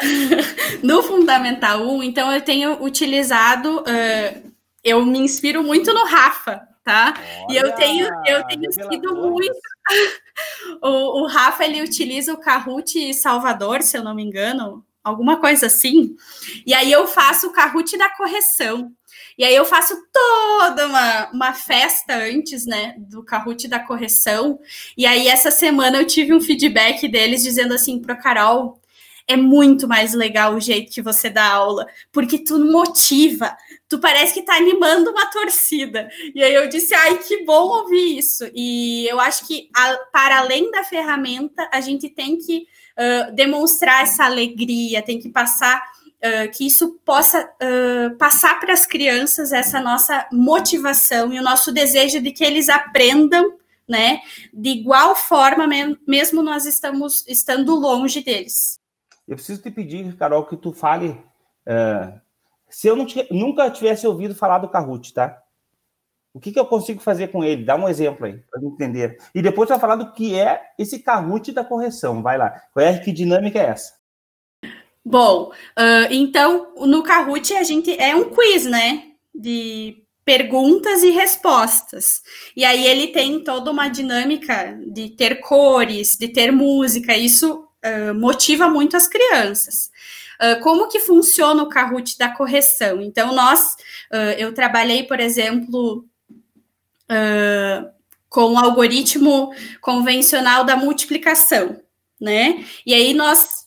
no 0.82 1.02
Fundamental 1.02 1.82
1, 1.82 2.02
então 2.02 2.32
eu 2.32 2.40
tenho 2.40 2.82
utilizado, 2.82 3.80
uh, 3.80 4.52
eu 4.82 5.04
me 5.04 5.18
inspiro 5.18 5.62
muito 5.62 5.92
no 5.92 6.04
Rafa, 6.04 6.62
tá? 6.84 7.14
Olha, 7.48 7.52
e 7.52 7.56
eu 7.56 7.72
tenho, 7.74 8.08
eu 8.26 8.46
tenho 8.46 8.72
sido 8.72 9.14
muito. 9.14 9.52
o, 10.82 11.22
o 11.22 11.26
Rafa 11.26 11.64
ele 11.64 11.82
utiliza 11.82 12.32
o 12.32 12.40
Kahoot 12.40 13.14
Salvador, 13.14 13.82
se 13.82 13.96
eu 13.96 14.04
não 14.04 14.14
me 14.14 14.22
engano, 14.22 14.84
alguma 15.02 15.38
coisa 15.38 15.66
assim. 15.66 16.16
E 16.66 16.72
aí 16.72 16.90
eu 16.90 17.06
faço 17.06 17.48
o 17.48 17.52
Kahoot 17.52 17.96
da 17.96 18.08
correção. 18.10 18.92
E 19.40 19.44
aí 19.44 19.56
eu 19.56 19.64
faço 19.64 19.96
toda 20.12 20.86
uma, 20.86 21.30
uma 21.30 21.54
festa 21.54 22.14
antes, 22.14 22.66
né, 22.66 22.94
do 22.98 23.24
Kahoot 23.24 23.66
da 23.68 23.80
correção. 23.80 24.60
E 24.98 25.06
aí 25.06 25.28
essa 25.28 25.50
semana 25.50 25.96
eu 25.96 26.06
tive 26.06 26.34
um 26.34 26.42
feedback 26.42 27.08
deles 27.08 27.42
dizendo 27.42 27.72
assim 27.72 27.98
pro 28.02 28.20
Carol, 28.20 28.78
é 29.26 29.38
muito 29.38 29.88
mais 29.88 30.12
legal 30.12 30.54
o 30.54 30.60
jeito 30.60 30.92
que 30.92 31.00
você 31.00 31.30
dá 31.30 31.46
aula, 31.46 31.86
porque 32.12 32.44
tu 32.44 32.58
motiva, 32.58 33.56
tu 33.88 33.98
parece 33.98 34.34
que 34.34 34.42
tá 34.42 34.56
animando 34.56 35.10
uma 35.10 35.24
torcida. 35.30 36.10
E 36.34 36.42
aí 36.42 36.52
eu 36.52 36.68
disse, 36.68 36.92
ai, 36.92 37.16
que 37.16 37.42
bom 37.42 37.66
ouvir 37.78 38.18
isso. 38.18 38.44
E 38.54 39.08
eu 39.08 39.18
acho 39.18 39.46
que, 39.46 39.70
a, 39.74 39.96
para 40.12 40.40
além 40.40 40.70
da 40.70 40.84
ferramenta, 40.84 41.66
a 41.72 41.80
gente 41.80 42.10
tem 42.10 42.36
que 42.36 42.66
uh, 42.98 43.34
demonstrar 43.34 44.02
essa 44.02 44.26
alegria, 44.26 45.00
tem 45.00 45.18
que 45.18 45.30
passar. 45.30 45.82
Uh, 46.22 46.50
que 46.52 46.66
isso 46.66 47.00
possa 47.02 47.50
uh, 47.62 48.14
passar 48.18 48.60
para 48.60 48.74
as 48.74 48.84
crianças 48.84 49.52
essa 49.52 49.80
nossa 49.80 50.28
motivação 50.30 51.32
e 51.32 51.40
o 51.40 51.42
nosso 51.42 51.72
desejo 51.72 52.20
de 52.20 52.30
que 52.30 52.44
eles 52.44 52.68
aprendam, 52.68 53.56
né, 53.88 54.20
de 54.52 54.68
igual 54.68 55.16
forma, 55.16 55.66
mesmo 56.06 56.42
nós 56.42 56.66
estamos 56.66 57.26
estando 57.26 57.74
longe 57.74 58.22
deles. 58.22 58.78
Eu 59.26 59.36
preciso 59.36 59.62
te 59.62 59.70
pedir, 59.70 60.14
Carol, 60.16 60.44
que 60.44 60.58
tu 60.58 60.74
fale 60.74 61.08
uh, 61.08 62.20
se 62.68 62.86
eu 62.86 62.96
nunca 63.30 63.70
tivesse 63.70 64.06
ouvido 64.06 64.34
falar 64.34 64.58
do 64.58 64.68
Kahoot, 64.68 65.12
tá? 65.12 65.42
O 66.32 66.38
que, 66.38 66.52
que 66.52 66.60
eu 66.60 66.66
consigo 66.66 67.00
fazer 67.00 67.28
com 67.28 67.42
ele? 67.42 67.64
Dá 67.64 67.74
um 67.74 67.88
exemplo 67.88 68.26
aí, 68.26 68.38
para 68.50 68.62
entender. 68.62 69.18
E 69.34 69.42
depois 69.42 69.68
vai 69.68 69.80
falar 69.80 69.96
do 69.96 70.12
que 70.12 70.38
é 70.38 70.62
esse 70.78 71.00
Kahoot 71.00 71.50
da 71.50 71.64
correção. 71.64 72.22
Vai 72.22 72.38
lá. 72.38 72.50
Qual 72.72 72.84
é 72.84 72.96
que 72.98 73.10
dinâmica 73.10 73.58
é 73.58 73.66
essa? 73.66 73.99
Bom, 75.04 75.50
uh, 75.50 76.12
então, 76.12 76.74
no 76.76 77.02
Kahoot 77.02 77.54
a 77.54 77.62
gente 77.62 77.90
é 77.98 78.14
um 78.14 78.30
quiz, 78.30 78.66
né? 78.66 79.04
De 79.34 80.02
perguntas 80.24 81.02
e 81.02 81.10
respostas. 81.10 82.22
E 82.54 82.64
aí 82.64 82.86
ele 82.86 83.08
tem 83.08 83.42
toda 83.42 83.70
uma 83.70 83.88
dinâmica 83.88 84.78
de 84.86 85.08
ter 85.10 85.40
cores, 85.40 86.16
de 86.16 86.28
ter 86.28 86.52
música. 86.52 87.16
Isso 87.16 87.66
uh, 87.84 88.14
motiva 88.14 88.68
muito 88.68 88.96
as 88.96 89.08
crianças. 89.08 89.90
Uh, 90.40 90.60
como 90.62 90.88
que 90.88 91.00
funciona 91.00 91.62
o 91.62 91.68
Kahoot 91.68 92.18
da 92.18 92.28
correção? 92.28 93.00
Então, 93.00 93.34
nós, 93.34 93.76
eu 94.38 94.54
trabalhei, 94.54 95.04
por 95.04 95.20
exemplo, 95.20 96.04
com 98.28 98.52
o 98.52 98.58
algoritmo 98.58 99.52
convencional 99.80 100.64
da 100.64 100.76
multiplicação, 100.76 101.80
né? 102.20 102.64
E 102.86 102.94
aí 102.94 103.12
nós 103.12 103.66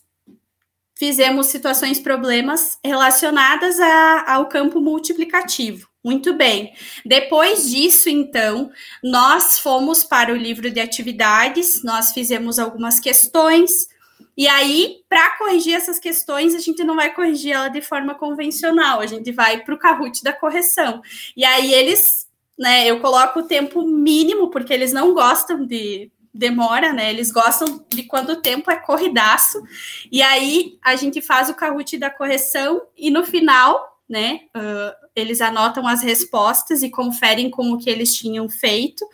fizemos 0.94 1.46
situações, 1.46 1.98
problemas 1.98 2.78
relacionadas 2.84 3.78
a, 3.80 4.34
ao 4.34 4.46
campo 4.46 4.80
multiplicativo. 4.80 5.88
Muito 6.02 6.34
bem. 6.34 6.74
Depois 7.04 7.70
disso, 7.70 8.10
então, 8.10 8.70
nós 9.02 9.58
fomos 9.58 10.04
para 10.04 10.32
o 10.32 10.36
livro 10.36 10.70
de 10.70 10.78
atividades, 10.78 11.82
nós 11.82 12.12
fizemos 12.12 12.58
algumas 12.58 13.00
questões, 13.00 13.88
e 14.36 14.48
aí, 14.48 15.02
para 15.08 15.36
corrigir 15.38 15.74
essas 15.74 15.98
questões, 15.98 16.54
a 16.54 16.58
gente 16.58 16.82
não 16.82 16.96
vai 16.96 17.14
corrigir 17.14 17.52
ela 17.52 17.68
de 17.68 17.80
forma 17.80 18.14
convencional, 18.14 19.00
a 19.00 19.06
gente 19.06 19.30
vai 19.30 19.62
para 19.62 19.74
o 19.74 19.78
Kahoot 19.78 20.22
da 20.24 20.32
correção. 20.32 21.00
E 21.36 21.44
aí 21.44 21.72
eles, 21.72 22.28
né, 22.58 22.84
eu 22.86 23.00
coloco 23.00 23.40
o 23.40 23.46
tempo 23.46 23.82
mínimo, 23.82 24.50
porque 24.50 24.72
eles 24.72 24.92
não 24.92 25.14
gostam 25.14 25.64
de 25.64 26.10
demora, 26.34 26.92
né? 26.92 27.10
Eles 27.10 27.30
gostam 27.30 27.84
de 27.88 28.02
quando 28.02 28.30
o 28.30 28.42
tempo 28.42 28.70
é 28.70 28.76
corridaço. 28.76 29.62
E 30.10 30.20
aí 30.20 30.76
a 30.82 30.96
gente 30.96 31.22
faz 31.22 31.48
o 31.48 31.54
Kahoot 31.54 31.96
da 31.96 32.10
correção 32.10 32.82
e 32.96 33.08
no 33.10 33.24
final, 33.24 34.00
né, 34.08 34.40
uh, 34.56 35.06
eles 35.14 35.40
anotam 35.40 35.86
as 35.86 36.02
respostas 36.02 36.82
e 36.82 36.90
conferem 36.90 37.48
com 37.48 37.70
o 37.70 37.78
que 37.78 37.88
eles 37.88 38.12
tinham 38.12 38.48
feito. 38.48 39.06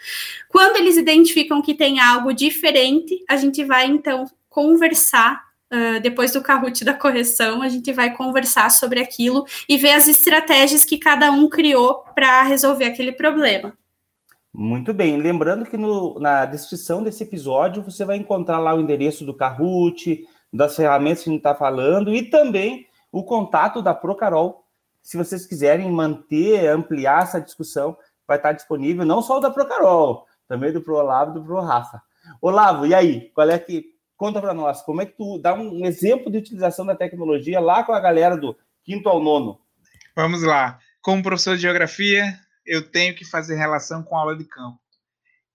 Quando 0.49 0.77
eles 0.77 0.97
identificam 0.97 1.61
que 1.61 1.75
tem 1.75 2.01
algo 2.01 2.33
diferente, 2.33 3.23
a 3.29 3.37
gente 3.37 3.63
vai 3.65 3.87
então 3.87 4.25
conversar. 4.49 5.51
Uh, 5.73 6.01
depois 6.01 6.33
do 6.33 6.43
Kahoot 6.43 6.85
da 6.85 6.95
correção, 6.95 7.63
a 7.63 7.69
gente 7.69 7.93
vai 7.93 8.13
conversar 8.17 8.71
sobre 8.71 8.99
aquilo 8.99 9.47
e 9.69 9.77
ver 9.77 9.93
as 9.93 10.09
estratégias 10.09 10.85
que 10.85 10.99
cada 10.99 11.31
um 11.31 11.49
criou 11.49 12.03
para 12.13 12.43
resolver 12.43 12.87
aquele 12.87 13.13
problema. 13.13 13.79
Muito 14.53 14.93
bem. 14.93 15.17
Lembrando 15.17 15.65
que 15.65 15.77
no, 15.77 16.19
na 16.19 16.45
descrição 16.45 17.03
desse 17.03 17.23
episódio 17.23 17.83
você 17.83 18.05
vai 18.05 18.17
encontrar 18.17 18.59
lá 18.59 18.75
o 18.75 18.81
endereço 18.81 19.25
do 19.25 19.35
Kahoot, 19.35 20.27
das 20.53 20.75
ferramentas 20.75 21.23
que 21.23 21.31
a 21.31 21.33
gente 21.33 21.41
está 21.41 21.55
falando 21.55 22.15
e 22.15 22.23
também 22.23 22.87
o 23.13 23.23
contato 23.23 23.81
da 23.81 23.95
Procarol. 23.95 24.65
Se 25.03 25.17
vocês 25.17 25.47
quiserem 25.47 25.91
manter, 25.91 26.69
ampliar 26.69 27.23
essa 27.23 27.41
discussão, 27.41 27.97
vai 28.27 28.37
estar 28.37 28.53
disponível 28.53 29.05
não 29.05 29.23
só 29.23 29.39
o 29.39 29.41
da 29.41 29.51
Procarol, 29.51 30.27
também 30.49 30.73
do 30.73 30.81
Pro 30.81 30.97
Olavo 30.97 31.31
e 31.31 31.35
do 31.35 31.45
Pro 31.45 31.61
Rafa. 31.61 32.03
Olavo, 32.43 32.87
e 32.87 32.95
aí? 32.95 33.31
Qual 33.35 33.49
é 33.49 33.59
que 33.59 33.95
Conta 34.21 34.39
para 34.39 34.53
nós, 34.53 34.83
como 34.83 35.01
é 35.01 35.07
que 35.07 35.17
tu 35.17 35.39
dá 35.39 35.55
um 35.55 35.87
exemplo 35.87 36.31
de 36.31 36.37
utilização 36.37 36.85
da 36.85 36.95
tecnologia 36.95 37.59
lá 37.59 37.83
com 37.83 37.93
a 37.93 37.99
galera 37.99 38.37
do 38.37 38.55
quinto 38.85 39.09
ao 39.09 39.19
nono? 39.19 39.59
Vamos 40.15 40.43
lá. 40.43 40.79
Como 41.01 41.23
professor 41.23 41.57
de 41.57 41.63
geografia, 41.63 42.39
eu 42.67 42.91
tenho 42.91 43.15
que 43.15 43.25
fazer 43.25 43.57
relação 43.57 44.03
com 44.03 44.17
a 44.17 44.21
aula 44.21 44.37
de 44.37 44.45
campo. 44.45 44.79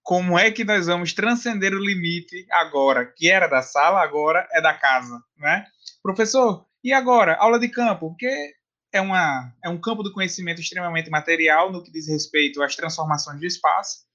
Como 0.03 0.37
é 0.37 0.51
que 0.51 0.63
nós 0.63 0.85
vamos 0.85 1.13
transcender 1.13 1.73
o 1.73 1.83
limite 1.83 2.45
agora, 2.51 3.05
que 3.05 3.29
era 3.29 3.47
da 3.47 3.61
sala, 3.61 4.03
agora 4.03 4.47
é 4.51 4.61
da 4.61 4.73
casa, 4.73 5.19
né? 5.37 5.65
Professor, 6.03 6.65
e 6.83 6.93
agora, 6.93 7.35
aula 7.37 7.59
de 7.59 7.67
campo? 7.69 8.09
Porque 8.09 8.53
é, 8.93 9.01
uma, 9.01 9.51
é 9.63 9.69
um 9.69 9.79
campo 9.79 10.03
do 10.03 10.13
conhecimento 10.13 10.61
extremamente 10.61 11.09
material 11.09 11.71
no 11.71 11.83
que 11.83 11.91
diz 11.91 12.07
respeito 12.07 12.61
às 12.61 12.75
transformações 12.75 13.39
de 13.39 13.47
espaço, 13.47 14.05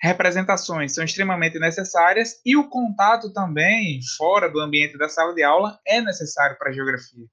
representações 0.00 0.94
são 0.94 1.04
extremamente 1.04 1.58
necessárias 1.58 2.40
e 2.44 2.56
o 2.56 2.68
contato 2.68 3.32
também, 3.32 4.00
fora 4.16 4.48
do 4.48 4.60
ambiente 4.60 4.96
da 4.96 5.08
sala 5.08 5.34
de 5.34 5.42
aula, 5.42 5.78
é 5.86 6.00
necessário 6.00 6.56
para 6.58 6.70
a 6.70 6.72
geografia. 6.72 7.26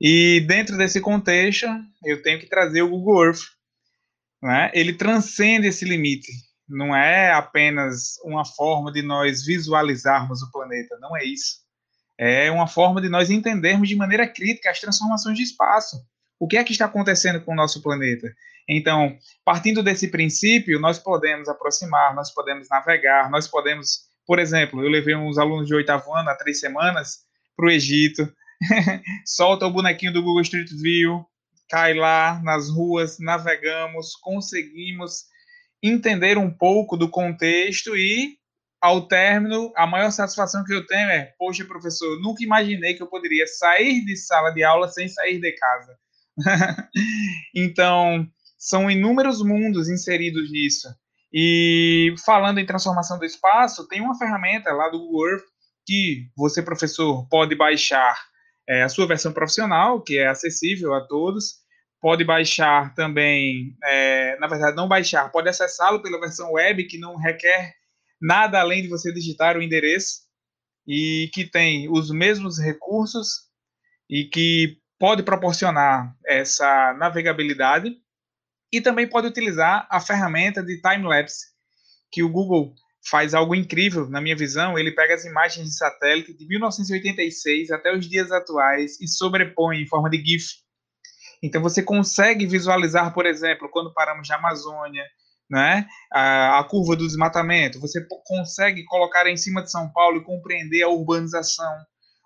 E 0.00 0.40
dentro 0.46 0.78
desse 0.78 1.00
contexto, 1.00 1.66
eu 2.04 2.22
tenho 2.22 2.38
que 2.38 2.48
trazer 2.48 2.80
o 2.82 2.88
Google 2.88 3.26
Earth. 3.26 3.42
Né? 4.42 4.70
Ele 4.74 4.92
transcende 4.92 5.66
esse 5.66 5.84
limite. 5.84 6.32
Não 6.68 6.94
é 6.94 7.32
apenas 7.32 8.16
uma 8.24 8.44
forma 8.44 8.92
de 8.92 9.02
nós 9.02 9.44
visualizarmos 9.44 10.40
o 10.42 10.50
planeta, 10.52 10.96
não 11.00 11.16
é 11.16 11.24
isso. 11.24 11.58
É 12.18 12.50
uma 12.50 12.66
forma 12.66 13.00
de 13.00 13.08
nós 13.08 13.30
entendermos 13.30 13.88
de 13.88 13.96
maneira 13.96 14.28
crítica 14.28 14.70
as 14.70 14.78
transformações 14.78 15.36
de 15.36 15.42
espaço. 15.42 15.96
O 16.38 16.46
que 16.46 16.56
é 16.56 16.64
que 16.64 16.72
está 16.72 16.84
acontecendo 16.84 17.40
com 17.40 17.52
o 17.52 17.56
nosso 17.56 17.82
planeta? 17.82 18.32
Então, 18.68 19.18
partindo 19.44 19.82
desse 19.82 20.08
princípio, 20.08 20.78
nós 20.78 20.98
podemos 20.98 21.48
aproximar, 21.48 22.14
nós 22.14 22.32
podemos 22.32 22.68
navegar, 22.68 23.30
nós 23.30 23.48
podemos, 23.48 24.02
por 24.26 24.38
exemplo, 24.38 24.82
eu 24.82 24.88
levei 24.88 25.14
uns 25.16 25.38
alunos 25.38 25.66
de 25.66 25.74
oitavo 25.74 26.14
ano 26.14 26.30
há 26.30 26.34
três 26.36 26.60
semanas 26.60 27.18
para 27.56 27.66
o 27.66 27.70
Egito, 27.70 28.32
solta 29.26 29.66
o 29.66 29.72
bonequinho 29.72 30.12
do 30.12 30.22
Google 30.22 30.42
Street 30.42 30.70
View, 30.70 31.26
cai 31.70 31.94
lá 31.94 32.40
nas 32.42 32.68
ruas, 32.68 33.18
navegamos, 33.18 34.16
conseguimos 34.16 35.24
entender 35.82 36.36
um 36.36 36.50
pouco 36.50 36.96
do 36.96 37.08
contexto 37.08 37.96
e 37.96 38.38
ao 38.80 39.06
término, 39.06 39.70
a 39.76 39.86
maior 39.86 40.10
satisfação 40.10 40.64
que 40.64 40.72
eu 40.72 40.86
tenho 40.86 41.08
é, 41.10 41.34
poxa, 41.38 41.64
professor, 41.66 42.18
nunca 42.20 42.42
imaginei 42.42 42.94
que 42.94 43.02
eu 43.02 43.06
poderia 43.06 43.46
sair 43.46 44.04
de 44.04 44.16
sala 44.16 44.50
de 44.50 44.62
aula 44.62 44.88
sem 44.88 45.06
sair 45.06 45.38
de 45.38 45.52
casa. 45.52 45.98
então, 47.54 48.26
são 48.58 48.90
inúmeros 48.90 49.42
mundos 49.42 49.88
inseridos 49.90 50.50
nisso. 50.50 50.88
E 51.32 52.14
falando 52.24 52.58
em 52.58 52.66
transformação 52.66 53.18
do 53.18 53.24
espaço, 53.24 53.86
tem 53.86 54.00
uma 54.00 54.18
ferramenta 54.18 54.72
lá 54.72 54.88
do 54.88 54.98
Google 54.98 55.28
Earth 55.30 55.44
que 55.86 56.28
você, 56.34 56.62
professor, 56.62 57.28
pode 57.28 57.54
baixar 57.54 58.16
é, 58.68 58.82
a 58.82 58.88
sua 58.88 59.06
versão 59.06 59.32
profissional, 59.32 60.02
que 60.02 60.18
é 60.18 60.26
acessível 60.26 60.94
a 60.94 61.06
todos. 61.06 61.59
Pode 62.00 62.24
baixar 62.24 62.94
também, 62.94 63.76
é, 63.84 64.38
na 64.38 64.46
verdade, 64.46 64.76
não 64.76 64.88
baixar, 64.88 65.30
pode 65.30 65.48
acessá-lo 65.48 66.00
pela 66.00 66.20
versão 66.20 66.52
web, 66.52 66.84
que 66.84 66.98
não 66.98 67.16
requer 67.16 67.74
nada 68.20 68.60
além 68.60 68.82
de 68.82 68.88
você 68.88 69.12
digitar 69.12 69.56
o 69.56 69.62
endereço 69.62 70.20
e 70.86 71.30
que 71.32 71.44
tem 71.44 71.90
os 71.90 72.10
mesmos 72.10 72.58
recursos 72.58 73.50
e 74.08 74.24
que 74.24 74.78
pode 74.98 75.22
proporcionar 75.22 76.14
essa 76.26 76.94
navegabilidade 76.94 77.96
e 78.72 78.80
também 78.80 79.08
pode 79.08 79.26
utilizar 79.26 79.86
a 79.90 80.00
ferramenta 80.00 80.62
de 80.62 80.80
time-lapse, 80.80 81.46
que 82.10 82.22
o 82.22 82.28
Google 82.28 82.74
faz 83.08 83.34
algo 83.34 83.54
incrível, 83.54 84.08
na 84.08 84.20
minha 84.20 84.36
visão. 84.36 84.78
Ele 84.78 84.92
pega 84.92 85.14
as 85.14 85.24
imagens 85.24 85.68
de 85.68 85.76
satélite 85.76 86.34
de 86.34 86.46
1986 86.46 87.70
até 87.70 87.96
os 87.96 88.08
dias 88.08 88.30
atuais 88.30 89.00
e 89.00 89.08
sobrepõe 89.08 89.82
em 89.82 89.86
forma 89.86 90.10
de 90.10 90.18
GIF. 90.18 90.44
Então 91.42 91.62
você 91.62 91.82
consegue 91.82 92.46
visualizar, 92.46 93.12
por 93.14 93.26
exemplo, 93.26 93.68
quando 93.70 93.92
paramos 93.92 94.28
na 94.28 94.36
Amazônia, 94.36 95.04
né, 95.50 95.86
a, 96.12 96.60
a, 96.60 96.64
curva 96.64 96.94
do 96.94 97.06
desmatamento, 97.06 97.80
você 97.80 98.06
consegue 98.24 98.84
colocar 98.84 99.26
em 99.26 99.36
cima 99.36 99.62
de 99.62 99.70
São 99.70 99.90
Paulo 99.90 100.18
e 100.18 100.24
compreender 100.24 100.82
a 100.82 100.88
urbanização. 100.88 101.74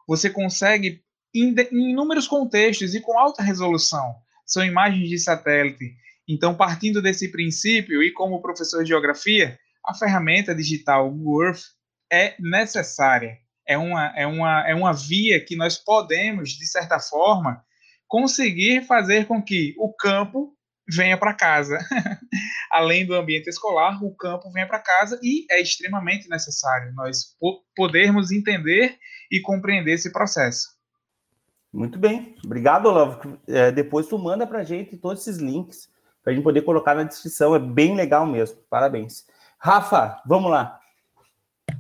Você 0.06 0.28
consegue, 0.28 1.00
em, 1.34 1.54
em 1.72 1.90
inúmeros 1.92 2.28
contextos 2.28 2.94
e 2.94 3.00
com 3.00 3.18
alta 3.18 3.42
resolução, 3.42 4.14
são 4.46 4.62
imagens 4.62 5.08
de 5.08 5.18
satélite. 5.18 5.94
Então, 6.28 6.54
partindo 6.54 7.00
desse 7.00 7.30
princípio, 7.30 8.02
e 8.02 8.12
como 8.12 8.42
professor 8.42 8.82
de 8.82 8.88
geografia, 8.88 9.58
a 9.86 9.94
ferramenta 9.94 10.54
digital 10.54 11.10
Google 11.10 11.46
Earth 11.46 11.62
é 12.12 12.34
necessária. 12.38 13.38
É 13.66 13.78
uma, 13.78 14.12
é, 14.14 14.26
uma, 14.26 14.68
é 14.68 14.74
uma 14.74 14.92
via 14.92 15.42
que 15.42 15.56
nós 15.56 15.78
podemos, 15.78 16.50
de 16.50 16.66
certa 16.66 16.98
forma, 17.00 17.62
conseguir 18.14 18.86
fazer 18.86 19.26
com 19.26 19.42
que 19.42 19.74
o 19.76 19.92
campo 19.92 20.54
venha 20.88 21.18
para 21.18 21.34
casa. 21.34 21.76
Além 22.70 23.04
do 23.04 23.12
ambiente 23.12 23.48
escolar, 23.48 24.00
o 24.04 24.14
campo 24.14 24.52
venha 24.52 24.68
para 24.68 24.78
casa 24.78 25.18
e 25.20 25.44
é 25.50 25.60
extremamente 25.60 26.28
necessário 26.28 26.92
nós 26.94 27.36
podermos 27.74 28.30
entender 28.30 28.96
e 29.28 29.40
compreender 29.40 29.94
esse 29.94 30.12
processo. 30.12 30.68
Muito 31.72 31.98
bem, 31.98 32.36
obrigado, 32.44 32.86
Olavo. 32.86 33.36
É, 33.48 33.72
depois 33.72 34.06
tu 34.06 34.16
manda 34.16 34.46
para 34.46 34.60
a 34.60 34.64
gente 34.64 34.96
todos 34.96 35.26
esses 35.26 35.42
links 35.42 35.88
para 36.22 36.32
a 36.32 36.36
gente 36.36 36.44
poder 36.44 36.62
colocar 36.62 36.94
na 36.94 37.02
descrição. 37.02 37.52
É 37.52 37.58
bem 37.58 37.96
legal 37.96 38.24
mesmo. 38.24 38.58
Parabéns. 38.70 39.26
Rafa, 39.58 40.22
vamos 40.24 40.52
lá. 40.52 40.78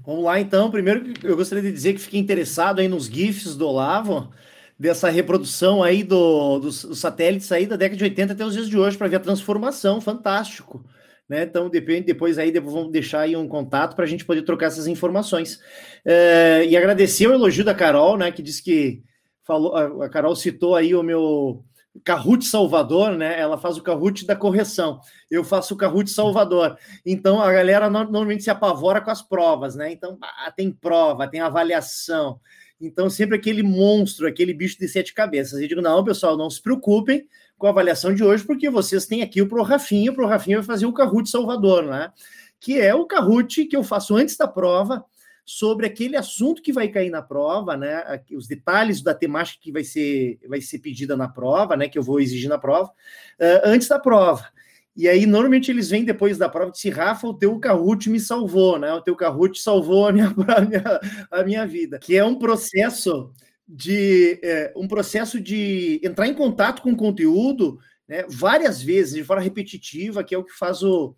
Vamos 0.04 0.24
lá, 0.24 0.40
então. 0.40 0.68
Primeiro, 0.68 1.14
eu 1.22 1.36
gostaria 1.36 1.62
de 1.62 1.70
dizer 1.70 1.92
que 1.92 2.00
fiquei 2.00 2.18
interessado 2.18 2.80
aí 2.80 2.88
nos 2.88 3.06
GIFs 3.06 3.54
do 3.54 3.68
Olavo, 3.68 4.32
dessa 4.78 5.08
reprodução 5.08 5.82
aí 5.82 6.02
do, 6.02 6.58
dos, 6.58 6.84
dos 6.84 6.98
satélites 6.98 7.50
aí 7.52 7.66
da 7.66 7.76
década 7.76 7.96
de 7.96 8.04
80 8.04 8.32
até 8.32 8.44
os 8.44 8.54
dias 8.54 8.68
de 8.68 8.78
hoje, 8.78 8.98
para 8.98 9.08
ver 9.08 9.16
a 9.16 9.20
transformação. 9.20 10.00
Fantástico. 10.00 10.84
Né? 11.28 11.42
Então, 11.44 11.70
depende, 11.70 12.06
depois 12.06 12.38
aí 12.38 12.52
vamos 12.52 12.92
deixar 12.92 13.20
aí 13.20 13.36
um 13.36 13.48
contato 13.48 13.94
para 13.96 14.04
a 14.04 14.08
gente 14.08 14.24
poder 14.24 14.42
trocar 14.42 14.66
essas 14.66 14.86
informações. 14.86 15.58
É, 16.04 16.64
e 16.66 16.76
agradecer 16.76 17.26
o 17.26 17.32
elogio 17.32 17.64
da 17.64 17.74
Carol, 17.74 18.16
né? 18.18 18.30
Que 18.30 18.42
disse 18.42 18.62
que 18.62 19.02
falou, 19.42 20.02
a 20.02 20.08
Carol 20.08 20.36
citou 20.36 20.74
aí 20.74 20.94
o 20.94 21.02
meu 21.02 21.64
Kahoot 22.02 22.44
Salvador, 22.44 23.12
né? 23.12 23.38
Ela 23.38 23.56
faz 23.56 23.76
o 23.76 23.82
Kahoot 23.82 24.26
da 24.26 24.34
correção. 24.34 25.00
Eu 25.30 25.44
faço 25.44 25.74
o 25.74 25.76
Kahoot 25.76 26.10
Salvador. 26.10 26.76
Então 27.06 27.40
a 27.40 27.52
galera 27.52 27.88
normalmente 27.88 28.42
se 28.42 28.50
apavora 28.50 29.00
com 29.00 29.10
as 29.10 29.22
provas, 29.22 29.76
né? 29.76 29.92
Então 29.92 30.18
ah, 30.20 30.50
tem 30.50 30.72
prova, 30.72 31.28
tem 31.28 31.40
avaliação. 31.40 32.40
Então 32.80 33.08
sempre 33.08 33.36
aquele 33.36 33.62
monstro, 33.62 34.26
aquele 34.26 34.52
bicho 34.52 34.78
de 34.78 34.88
sete 34.88 35.14
cabeças. 35.14 35.60
E 35.60 35.68
digo 35.68 35.80
não, 35.80 36.04
pessoal, 36.04 36.36
não 36.36 36.50
se 36.50 36.60
preocupem 36.60 37.26
com 37.56 37.66
a 37.66 37.70
avaliação 37.70 38.14
de 38.14 38.22
hoje, 38.22 38.44
porque 38.44 38.68
vocês 38.68 39.06
têm 39.06 39.22
aqui 39.22 39.40
o 39.40 39.48
Pro 39.48 39.62
Rafinha. 39.62 40.10
O 40.10 40.14
Pro 40.14 40.26
Rafinha 40.26 40.58
vai 40.58 40.66
fazer 40.66 40.86
o 40.86 40.92
Kahoot 40.92 41.28
Salvador, 41.28 41.84
né? 41.86 42.12
Que 42.60 42.80
é 42.80 42.94
o 42.94 43.06
Kahoot 43.06 43.64
que 43.66 43.76
eu 43.76 43.82
faço 43.82 44.16
antes 44.16 44.36
da 44.36 44.48
prova 44.48 45.04
sobre 45.44 45.86
aquele 45.86 46.16
assunto 46.16 46.62
que 46.62 46.72
vai 46.72 46.88
cair 46.88 47.10
na 47.10 47.20
prova, 47.20 47.76
né? 47.76 48.02
Os 48.32 48.46
detalhes 48.46 49.02
da 49.02 49.14
temática 49.14 49.62
que 49.62 49.70
vai 49.70 49.84
ser, 49.84 50.38
vai 50.48 50.60
ser 50.60 50.78
pedida 50.78 51.16
na 51.16 51.28
prova, 51.28 51.76
né? 51.76 51.88
Que 51.88 51.98
eu 51.98 52.02
vou 52.02 52.18
exigir 52.18 52.48
na 52.48 52.58
prova, 52.58 52.88
uh, 52.88 53.60
antes 53.64 53.88
da 53.88 53.98
prova. 53.98 54.48
E 54.96 55.08
aí, 55.08 55.26
normalmente, 55.26 55.70
eles 55.70 55.90
vêm 55.90 56.04
depois 56.04 56.38
da 56.38 56.48
prova 56.48 56.70
e 56.70 56.72
dizem, 56.72 56.92
Rafa, 56.92 57.26
o 57.26 57.34
teu 57.34 57.58
Kahoot 57.58 58.08
me 58.08 58.20
salvou, 58.20 58.78
né? 58.78 58.92
O 58.92 59.00
teu 59.00 59.16
Kahoot 59.16 59.60
salvou 59.60 60.06
a 60.06 60.12
minha, 60.12 60.32
a 60.48 60.60
minha, 60.60 61.00
a 61.30 61.44
minha 61.44 61.66
vida. 61.66 61.98
Que 61.98 62.16
é 62.16 62.24
um 62.24 62.36
processo 62.36 63.32
de 63.66 64.38
é, 64.42 64.72
um 64.76 64.86
processo 64.86 65.40
de 65.40 66.00
entrar 66.04 66.28
em 66.28 66.34
contato 66.34 66.82
com 66.82 66.92
o 66.92 66.96
conteúdo 66.96 67.78
né, 68.06 68.24
várias 68.28 68.82
vezes, 68.82 69.14
de 69.14 69.24
forma 69.24 69.42
repetitiva, 69.42 70.22
que 70.22 70.34
é 70.34 70.38
o 70.38 70.44
que 70.44 70.52
faz 70.52 70.82
o, 70.82 71.16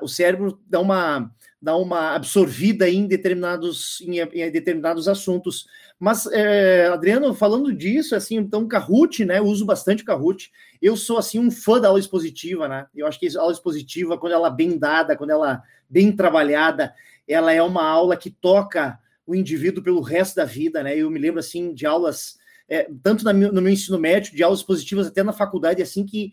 o 0.00 0.08
cérebro 0.08 0.58
dar 0.66 0.80
uma 0.80 1.30
dar 1.62 1.76
uma 1.76 2.16
absorvida 2.16 2.90
em 2.90 3.06
determinados, 3.06 4.00
em, 4.00 4.18
em 4.18 4.50
determinados 4.50 5.06
assuntos. 5.06 5.64
Mas, 5.96 6.26
é, 6.26 6.88
Adriano, 6.88 7.32
falando 7.32 7.72
disso, 7.72 8.16
assim, 8.16 8.36
então, 8.36 8.66
Kahoot, 8.66 9.24
né? 9.24 9.38
Eu 9.38 9.44
uso 9.44 9.64
bastante 9.64 10.02
Kahoot. 10.02 10.50
Eu 10.82 10.96
sou, 10.96 11.16
assim, 11.16 11.38
um 11.38 11.50
fã 11.50 11.80
da 11.80 11.86
aula 11.86 12.00
expositiva, 12.00 12.68
né? 12.68 12.86
Eu 12.92 13.06
acho 13.06 13.18
que 13.18 13.28
a 13.36 13.40
aula 13.40 13.52
expositiva, 13.52 14.18
quando 14.18 14.32
ela 14.32 14.48
é 14.48 14.52
bem 14.52 14.76
dada, 14.76 15.16
quando 15.16 15.30
ela 15.30 15.52
é 15.52 15.60
bem 15.88 16.10
trabalhada, 16.10 16.92
ela 17.26 17.52
é 17.52 17.62
uma 17.62 17.84
aula 17.84 18.16
que 18.16 18.30
toca 18.30 18.98
o 19.24 19.32
indivíduo 19.32 19.82
pelo 19.82 20.00
resto 20.00 20.34
da 20.34 20.44
vida, 20.44 20.82
né? 20.82 20.96
Eu 20.96 21.08
me 21.08 21.20
lembro, 21.20 21.38
assim, 21.38 21.72
de 21.72 21.86
aulas, 21.86 22.36
é, 22.68 22.90
tanto 23.00 23.24
no 23.24 23.62
meu 23.62 23.72
ensino 23.72 23.96
médio, 23.96 24.34
de 24.34 24.42
aulas 24.42 24.58
expositivas 24.58 25.06
até 25.06 25.22
na 25.22 25.32
faculdade, 25.32 25.80
assim, 25.80 26.04
que 26.04 26.32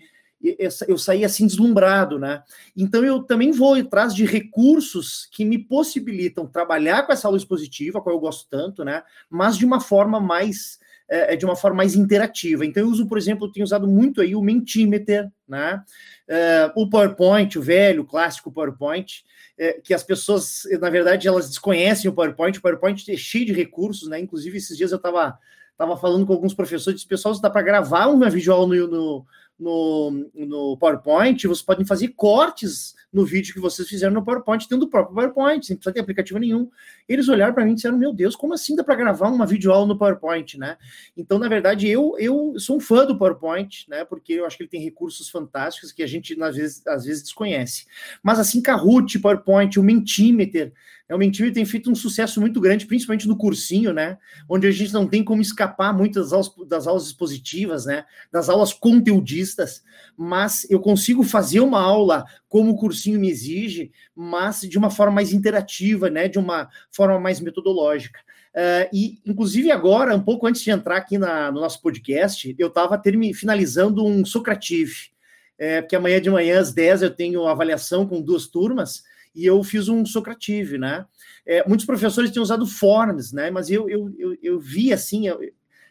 eu 0.87 0.97
saí 0.97 1.25
assim 1.25 1.45
deslumbrado, 1.45 2.17
né? 2.17 2.41
Então 2.75 3.03
eu 3.03 3.21
também 3.21 3.51
vou 3.51 3.75
atrás 3.75 4.15
de 4.15 4.25
recursos 4.25 5.27
que 5.31 5.43
me 5.43 5.57
possibilitam 5.57 6.47
trabalhar 6.47 7.05
com 7.05 7.11
essa 7.11 7.27
luz 7.27 7.43
positiva, 7.43 8.01
qual 8.01 8.15
eu 8.15 8.21
gosto 8.21 8.47
tanto, 8.49 8.85
né? 8.85 9.03
Mas 9.29 9.57
de 9.57 9.65
uma 9.65 9.81
forma 9.81 10.19
mais 10.19 10.79
é, 11.10 11.36
de 11.36 11.43
uma 11.45 11.55
forma 11.55 11.78
mais 11.78 11.95
interativa. 11.95 12.66
Então 12.66 12.84
eu 12.84 12.89
uso, 12.89 13.07
por 13.07 13.18
exemplo, 13.18 13.47
eu 13.47 13.51
tenho 13.51 13.64
usado 13.64 13.88
muito 13.88 14.22
aí 14.22 14.36
o 14.36 14.41
Mentimeter, 14.41 15.30
né? 15.47 15.84
É, 16.28 16.72
o 16.76 16.88
PowerPoint, 16.88 17.57
o 17.57 17.62
velho, 17.62 18.05
clássico 18.05 18.51
PowerPoint, 18.51 19.24
é, 19.57 19.74
que 19.84 19.93
as 19.93 20.03
pessoas, 20.03 20.64
na 20.80 20.89
verdade, 20.89 21.28
elas 21.28 21.49
desconhecem 21.49 22.10
o 22.10 22.14
PowerPoint. 22.14 22.60
O 22.60 22.62
PowerPoint 22.62 23.12
é 23.12 23.18
cheio 23.18 23.47
de 23.47 23.53
recursos, 23.53 24.07
né? 24.07 24.20
Inclusive 24.20 24.57
esses 24.57 24.78
dias 24.78 24.91
eu 24.91 24.97
estava 24.97 25.38
tava 25.76 25.95
falando 25.95 26.28
com 26.28 26.34
alguns 26.34 26.53
professores, 26.53 26.99
disse, 26.99 27.07
pessoal, 27.07 27.39
dá 27.39 27.49
para 27.49 27.62
gravar 27.62 28.07
uma 28.07 28.30
videoaula 28.30 28.76
no, 28.76 28.88
no 28.88 29.26
no, 29.60 30.30
no 30.34 30.78
PowerPoint, 30.78 31.45
vocês 31.45 31.62
podem 31.62 31.86
fazer 31.86 32.10
cortes 32.10 32.95
no 33.12 33.26
vídeo 33.26 33.53
que 33.53 33.60
vocês 33.60 33.88
fizeram 33.88 34.14
no 34.14 34.24
PowerPoint, 34.24 34.62
dentro 34.62 34.86
do 34.86 34.89
próprio 34.89 35.16
PowerPoint, 35.16 35.66
sem 35.66 35.76
precisar 35.76 35.93
ter 35.93 35.99
aplicativo 35.99 36.39
nenhum. 36.39 36.70
Eles 37.07 37.28
olharam 37.28 37.53
para 37.53 37.66
mim 37.66 37.72
e 37.72 37.76
disseram: 37.76 37.97
Meu 37.97 38.14
Deus, 38.14 38.36
como 38.36 38.53
assim 38.53 38.76
dá 38.76 38.84
para 38.84 38.95
gravar 38.95 39.30
uma 39.30 39.45
videoaula 39.45 39.88
no 39.88 39.97
PowerPoint, 39.97 40.57
né? 40.57 40.78
Então, 41.18 41.39
na 41.39 41.49
verdade, 41.49 41.89
eu, 41.89 42.16
eu 42.20 42.53
sou 42.57 42.78
um 42.78 42.80
fã 42.80 43.05
do 43.05 43.18
PowerPoint, 43.18 43.86
né? 43.89 44.05
Porque 44.05 44.34
eu 44.34 44.45
acho 44.45 44.55
que 44.55 44.64
ele 44.64 44.70
tem 44.70 44.82
recursos 44.82 45.30
fantásticos 45.30 45.91
que 45.91 46.03
a 46.03 46.07
gente 46.07 46.41
às 46.41 46.55
vezes, 46.55 46.88
às 46.88 47.05
vezes 47.05 47.24
desconhece. 47.24 47.86
Mas 48.24 48.39
assim, 48.39 48.62
Kahoot, 48.62 49.20
PowerPoint, 49.20 49.80
o 49.80 49.84
Mentimeter, 49.84 50.72
é, 51.10 51.16
o 51.16 51.18
Mentimeter 51.18 51.55
tem 51.55 51.66
feito 51.66 51.89
um 51.89 51.95
sucesso 51.95 52.39
muito 52.39 52.62
grande, 52.62 52.86
principalmente 52.86 53.28
no 53.28 53.36
cursinho, 53.36 53.91
né? 53.91 54.20
Onde 54.47 54.68
a 54.68 54.72
gente 54.72 54.93
não 54.93 55.07
tem 55.07 55.24
como 55.24 55.41
escapar 55.41 55.91
muito 55.91 56.20
das 56.20 56.32
aulas, 56.32 56.51
das 56.68 56.86
aulas 56.86 57.07
expositivas, 57.07 57.88
né? 57.88 58.05
Das 58.32 58.47
aulas 58.47 58.72
conteudistas, 58.72 59.84
mas 60.16 60.70
eu 60.70 60.80
consigo 60.80 61.24
fazer 61.24 61.62
uma 61.62 61.82
aula 61.82 62.26
como 62.47 62.72
o 62.72 62.78
cursinho 62.78 63.20
me 63.20 63.28
exige, 63.28 63.91
mas 64.16 64.62
de 64.62 64.78
uma 64.78 64.91
forma 64.91 65.16
mais 65.16 65.34
interativa, 65.34 66.12
né? 66.12 66.28
De 66.28 66.38
uma 66.38 66.70
forma 66.91 67.20
mais 67.20 67.39
metodológica. 67.39 68.20
Uh, 68.53 68.89
e, 68.93 69.20
inclusive, 69.26 69.72
agora, 69.72 70.16
um 70.16 70.22
pouco 70.22 70.45
antes 70.45 70.62
de 70.62 70.70
entrar 70.70 70.97
aqui 70.97 71.18
na, 71.18 71.51
no 71.51 71.60
nosso 71.60 71.82
podcast, 71.82 72.55
eu 72.57 72.68
estava 72.68 73.01
finalizando 73.34 74.05
um 74.05 74.24
Socrative, 74.24 75.10
é, 75.57 75.82
porque 75.82 75.95
amanhã 75.95 76.22
de 76.22 76.30
manhã, 76.30 76.60
às 76.60 76.72
10, 76.72 77.01
eu 77.01 77.10
tenho 77.10 77.45
avaliação 77.45 78.07
com 78.07 78.22
duas 78.22 78.47
turmas, 78.47 79.03
e 79.39 79.45
eu 79.45 79.63
fiz 79.63 79.87
um 79.87 80.05
Socrative, 80.05 80.77
né? 80.77 81.05
É, 81.45 81.65
muitos 81.67 81.85
professores 81.85 82.31
têm 82.31 82.41
usado 82.41 82.65
Forms, 82.65 83.33
né? 83.33 83.49
Mas 83.49 83.69
eu, 83.69 83.89
eu, 83.89 84.13
eu, 84.17 84.37
eu 84.41 84.59
vi 84.59 84.91
assim, 84.91 85.27
eu, 85.27 85.39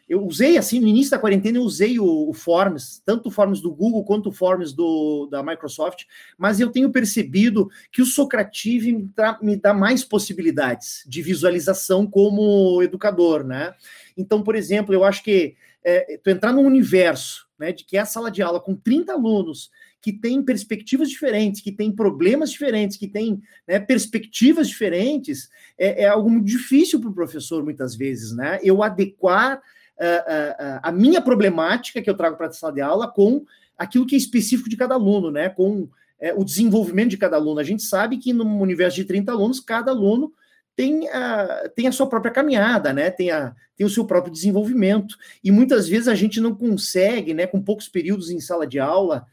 eu 0.07 0.23
usei, 0.25 0.57
assim, 0.57 0.79
no 0.79 0.87
início 0.87 1.11
da 1.11 1.19
quarentena, 1.19 1.57
eu 1.57 1.63
usei 1.63 1.99
o, 1.99 2.29
o 2.29 2.33
Forms, 2.33 3.01
tanto 3.05 3.29
o 3.29 3.31
Forms 3.31 3.59
do 3.59 3.71
Google 3.71 4.03
quanto 4.03 4.29
o 4.29 4.31
Forms 4.31 4.71
do, 4.73 5.27
da 5.31 5.41
Microsoft, 5.41 6.03
mas 6.37 6.59
eu 6.59 6.69
tenho 6.71 6.91
percebido 6.91 7.69
que 7.91 8.01
o 8.01 8.05
Socrative 8.05 8.91
me, 8.91 9.09
me 9.41 9.55
dá 9.55 9.73
mais 9.73 10.03
possibilidades 10.03 11.03
de 11.07 11.21
visualização 11.21 12.05
como 12.05 12.81
educador, 12.83 13.43
né? 13.43 13.73
Então, 14.15 14.43
por 14.43 14.55
exemplo, 14.55 14.93
eu 14.93 15.03
acho 15.03 15.23
que 15.23 15.55
é, 15.83 16.19
tu 16.23 16.29
entrar 16.29 16.53
num 16.53 16.65
universo, 16.65 17.47
né, 17.57 17.71
de 17.71 17.83
que 17.83 17.97
é 17.97 17.99
a 17.99 18.05
sala 18.05 18.31
de 18.31 18.41
aula 18.41 18.59
com 18.59 18.75
30 18.75 19.13
alunos, 19.13 19.69
que 20.01 20.13
tem 20.13 20.41
perspectivas 20.41 21.09
diferentes, 21.09 21.61
que 21.61 21.71
tem 21.71 21.91
problemas 21.91 22.51
diferentes, 22.51 22.97
que 22.97 23.07
tem 23.07 23.41
né, 23.67 23.79
perspectivas 23.79 24.67
diferentes, 24.67 25.49
é, 25.77 26.03
é 26.03 26.07
algo 26.07 26.29
muito 26.29 26.45
difícil 26.45 26.99
para 26.99 27.09
o 27.09 27.13
professor, 27.13 27.63
muitas 27.63 27.95
vezes, 27.95 28.35
né? 28.35 28.59
Eu 28.63 28.81
adequar 28.81 29.57
uh, 29.57 29.61
uh, 29.61 30.79
a 30.81 30.91
minha 30.91 31.21
problemática 31.21 32.01
que 32.01 32.09
eu 32.09 32.15
trago 32.15 32.37
para 32.37 32.47
a 32.47 32.51
sala 32.51 32.73
de 32.73 32.81
aula 32.81 33.11
com 33.11 33.45
aquilo 33.77 34.05
que 34.05 34.15
é 34.15 34.17
específico 34.17 34.69
de 34.69 34.77
cada 34.77 34.95
aluno, 34.95 35.31
né? 35.31 35.49
Com 35.49 35.81
uh, 35.81 35.89
o 36.37 36.45
desenvolvimento 36.45 37.09
de 37.09 37.17
cada 37.17 37.35
aluno. 37.35 37.59
A 37.59 37.63
gente 37.63 37.83
sabe 37.83 38.17
que 38.17 38.31
no 38.31 38.45
universo 38.61 38.95
de 38.95 39.05
30 39.05 39.31
alunos, 39.31 39.59
cada 39.59 39.91
aluno 39.91 40.33
tem 40.77 41.09
a, 41.09 41.69
tem 41.75 41.87
a 41.87 41.91
sua 41.91 42.07
própria 42.07 42.31
caminhada, 42.31 42.93
né? 42.93 43.11
Tem, 43.11 43.31
a, 43.31 43.53
tem 43.75 43.85
o 43.85 43.89
seu 43.89 44.05
próprio 44.05 44.31
desenvolvimento. 44.31 45.17
E 45.43 45.51
muitas 45.51 45.89
vezes 45.89 46.07
a 46.07 46.15
gente 46.15 46.39
não 46.39 46.55
consegue, 46.55 47.33
né, 47.33 47.45
com 47.45 47.61
poucos 47.61 47.89
períodos 47.89 48.29
em 48.29 48.39
sala 48.39 48.65
de 48.65 48.79
aula, 48.79 49.27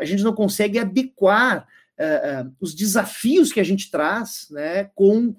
a 0.00 0.04
gente 0.04 0.22
não 0.22 0.34
consegue 0.34 0.78
adequar 0.78 1.66
uh, 1.98 2.52
os 2.60 2.74
desafios 2.74 3.52
que 3.52 3.60
a 3.60 3.64
gente 3.64 3.90
traz 3.90 4.48
né, 4.50 4.90
com 4.94 5.34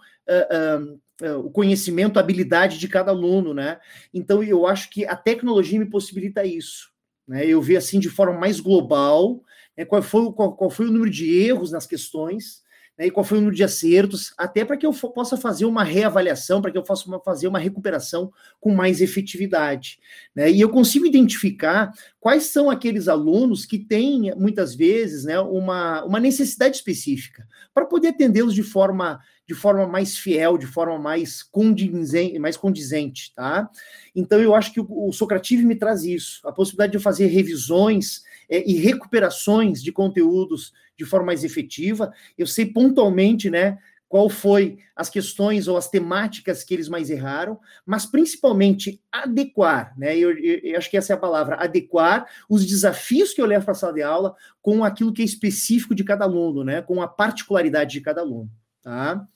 o 1.43 1.49
conhecimento, 1.49 2.17
a 2.17 2.21
habilidade 2.21 2.77
de 2.77 2.87
cada 2.87 3.11
aluno. 3.11 3.53
Né? 3.53 3.79
Então, 4.13 4.43
eu 4.43 4.65
acho 4.65 4.89
que 4.89 5.05
a 5.05 5.15
tecnologia 5.15 5.79
me 5.79 5.85
possibilita 5.85 6.45
isso. 6.45 6.89
Né? 7.27 7.45
Eu 7.45 7.61
ver 7.61 7.77
assim 7.77 7.99
de 7.99 8.09
forma 8.09 8.37
mais 8.39 8.59
global 8.59 9.43
né, 9.77 9.85
qual, 9.85 10.01
foi, 10.01 10.31
qual, 10.33 10.55
qual 10.55 10.69
foi 10.69 10.87
o 10.87 10.91
número 10.91 11.11
de 11.11 11.29
erros 11.43 11.71
nas 11.71 11.85
questões, 11.85 12.63
né, 12.97 13.07
e 13.07 13.11
qual 13.11 13.23
foi 13.23 13.37
o 13.37 13.41
número 13.41 13.55
de 13.55 13.63
acertos, 13.63 14.33
até 14.37 14.63
para 14.63 14.77
que 14.77 14.85
eu 14.85 14.93
possa 14.93 15.35
fazer 15.37 15.65
uma 15.65 15.83
reavaliação, 15.83 16.61
para 16.61 16.71
que 16.71 16.77
eu 16.77 16.83
possa 16.83 17.05
fazer 17.23 17.47
uma 17.47 17.59
recuperação 17.59 18.31
com 18.59 18.73
mais 18.73 19.01
efetividade. 19.01 19.99
Né? 20.33 20.51
E 20.51 20.61
eu 20.61 20.69
consigo 20.69 21.05
identificar 21.05 21.91
quais 22.19 22.43
são 22.43 22.69
aqueles 22.69 23.07
alunos 23.07 23.65
que 23.65 23.77
têm, 23.77 24.33
muitas 24.35 24.75
vezes, 24.75 25.25
né, 25.25 25.39
uma, 25.39 26.03
uma 26.05 26.19
necessidade 26.19 26.77
específica, 26.77 27.47
para 27.73 27.85
poder 27.85 28.09
atendê-los 28.09 28.53
de 28.53 28.63
forma 28.63 29.19
de 29.47 29.53
forma 29.53 29.85
mais 29.85 30.17
fiel, 30.17 30.57
de 30.57 30.65
forma 30.65 30.97
mais 30.97 31.43
condizente, 31.43 32.39
mais 32.39 32.57
condizente, 32.57 33.31
tá? 33.35 33.69
Então 34.15 34.41
eu 34.41 34.55
acho 34.55 34.73
que 34.73 34.79
o, 34.79 34.87
o 34.89 35.13
Socrative 35.13 35.63
me 35.63 35.75
traz 35.75 36.03
isso, 36.03 36.41
a 36.47 36.51
possibilidade 36.51 36.91
de 36.91 36.97
eu 36.97 37.01
fazer 37.01 37.27
revisões 37.27 38.23
é, 38.49 38.67
e 38.67 38.73
recuperações 38.73 39.83
de 39.83 39.91
conteúdos 39.91 40.73
de 40.97 41.05
forma 41.05 41.27
mais 41.27 41.43
efetiva. 41.43 42.13
Eu 42.37 42.47
sei 42.47 42.65
pontualmente, 42.65 43.49
né, 43.49 43.77
qual 44.07 44.29
foi 44.29 44.77
as 44.95 45.09
questões 45.09 45.67
ou 45.67 45.77
as 45.77 45.89
temáticas 45.89 46.63
que 46.63 46.73
eles 46.73 46.87
mais 46.87 47.09
erraram, 47.09 47.59
mas 47.85 48.05
principalmente 48.05 49.01
adequar, 49.11 49.93
né? 49.97 50.15
Eu, 50.15 50.31
eu, 50.37 50.59
eu 50.63 50.77
acho 50.77 50.89
que 50.89 50.97
essa 50.97 51.13
é 51.13 51.15
a 51.15 51.19
palavra, 51.19 51.55
adequar 51.57 52.25
os 52.49 52.65
desafios 52.65 53.33
que 53.33 53.41
eu 53.41 53.45
levo 53.45 53.65
para 53.65 53.73
a 53.73 53.75
sala 53.75 53.93
de 53.93 54.03
aula 54.03 54.35
com 54.61 54.83
aquilo 54.83 55.11
que 55.11 55.21
é 55.21 55.25
específico 55.25 55.95
de 55.95 56.03
cada 56.03 56.23
aluno, 56.23 56.63
né? 56.63 56.81
Com 56.81 57.01
a 57.01 57.07
particularidade 57.07 57.91
de 57.93 58.01
cada 58.01 58.21
aluno, 58.21 58.49
tá? 58.81 59.27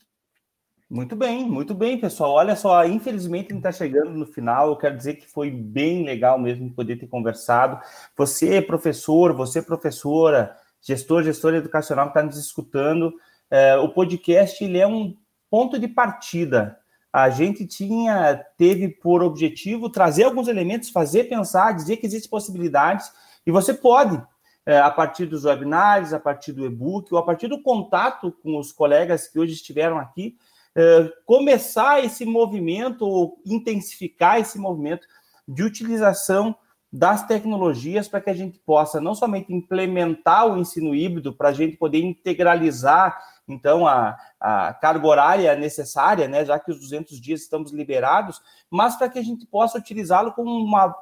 Muito 0.89 1.15
bem, 1.15 1.47
muito 1.47 1.75
bem, 1.75 1.99
pessoal. 1.99 2.31
Olha 2.31 2.55
só, 2.55 2.83
infelizmente 2.83 3.49
gente 3.49 3.57
está 3.57 3.71
chegando 3.71 4.09
no 4.09 4.25
final. 4.25 4.69
Eu 4.69 4.75
quero 4.75 4.97
dizer 4.97 5.15
que 5.15 5.27
foi 5.27 5.51
bem 5.51 6.03
legal 6.03 6.39
mesmo 6.39 6.73
poder 6.73 6.95
ter 6.95 7.05
conversado. 7.05 7.79
Você, 8.17 8.59
professor, 8.59 9.33
você, 9.33 9.61
professora, 9.61 10.57
gestor, 10.81 11.23
gestora 11.23 11.57
educacional 11.57 12.05
que 12.05 12.11
está 12.11 12.23
nos 12.23 12.37
escutando, 12.37 13.13
é, 13.49 13.75
o 13.77 13.89
podcast 13.89 14.63
ele 14.63 14.77
é 14.77 14.87
um 14.87 15.15
ponto 15.49 15.79
de 15.79 15.87
partida. 15.87 16.77
A 17.11 17.29
gente 17.29 17.65
tinha, 17.65 18.35
teve 18.57 18.87
por 18.87 19.23
objetivo 19.23 19.89
trazer 19.89 20.23
alguns 20.23 20.47
elementos, 20.47 20.89
fazer 20.89 21.23
pensar, 21.23 21.73
dizer 21.73 21.97
que 21.97 22.05
existem 22.05 22.29
possibilidades, 22.29 23.11
e 23.45 23.51
você 23.51 23.73
pode, 23.73 24.21
é, 24.65 24.77
a 24.77 24.91
partir 24.91 25.25
dos 25.25 25.45
webinars, 25.45 26.13
a 26.13 26.19
partir 26.19 26.51
do 26.51 26.65
e-book, 26.65 27.11
ou 27.11 27.19
a 27.19 27.25
partir 27.25 27.47
do 27.47 27.63
contato 27.63 28.31
com 28.43 28.57
os 28.59 28.71
colegas 28.71 29.27
que 29.27 29.39
hoje 29.39 29.53
estiveram 29.53 29.97
aqui, 29.97 30.37
é, 30.75 31.11
começar 31.25 32.03
esse 32.03 32.25
movimento, 32.25 33.05
ou 33.05 33.41
intensificar 33.43 34.39
esse 34.39 34.59
movimento 34.59 35.07
de 35.47 35.63
utilização 35.63 36.55
das 36.91 37.25
tecnologias 37.27 38.07
para 38.07 38.19
que 38.19 38.29
a 38.29 38.33
gente 38.33 38.57
possa 38.59 38.99
não 38.99 39.13
somente 39.13 39.53
implementar 39.53 40.47
o 40.47 40.57
ensino 40.57 40.95
híbrido, 40.95 41.33
para 41.33 41.49
a 41.49 41.53
gente 41.53 41.77
poder 41.77 41.99
integralizar, 41.99 43.19
então, 43.47 43.87
a, 43.87 44.15
a 44.39 44.73
carga 44.73 45.07
horária 45.07 45.55
necessária, 45.55 46.27
né, 46.27 46.45
já 46.45 46.59
que 46.59 46.71
os 46.71 46.79
200 46.79 47.19
dias 47.19 47.41
estamos 47.41 47.71
liberados, 47.71 48.41
mas 48.69 48.95
para 48.95 49.09
que 49.09 49.17
a 49.17 49.23
gente 49.23 49.45
possa 49.45 49.77
utilizá-lo 49.77 50.31
como 50.33 50.51
uma, 50.51 50.95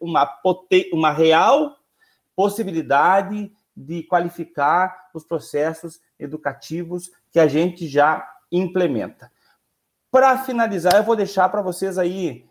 uma, 0.00 0.40
uma 0.92 1.12
real 1.12 1.76
possibilidade 2.34 3.52
de 3.76 4.02
qualificar 4.02 5.10
os 5.14 5.24
processos 5.24 6.00
educativos 6.18 7.10
que 7.30 7.38
a 7.38 7.46
gente 7.46 7.86
já 7.86 8.28
implementa. 8.50 9.30
Para 10.10 10.38
finalizar, 10.38 10.96
eu 10.96 11.04
vou 11.04 11.16
deixar 11.16 11.48
para 11.48 11.62
vocês 11.62 11.98
aí 11.98 12.44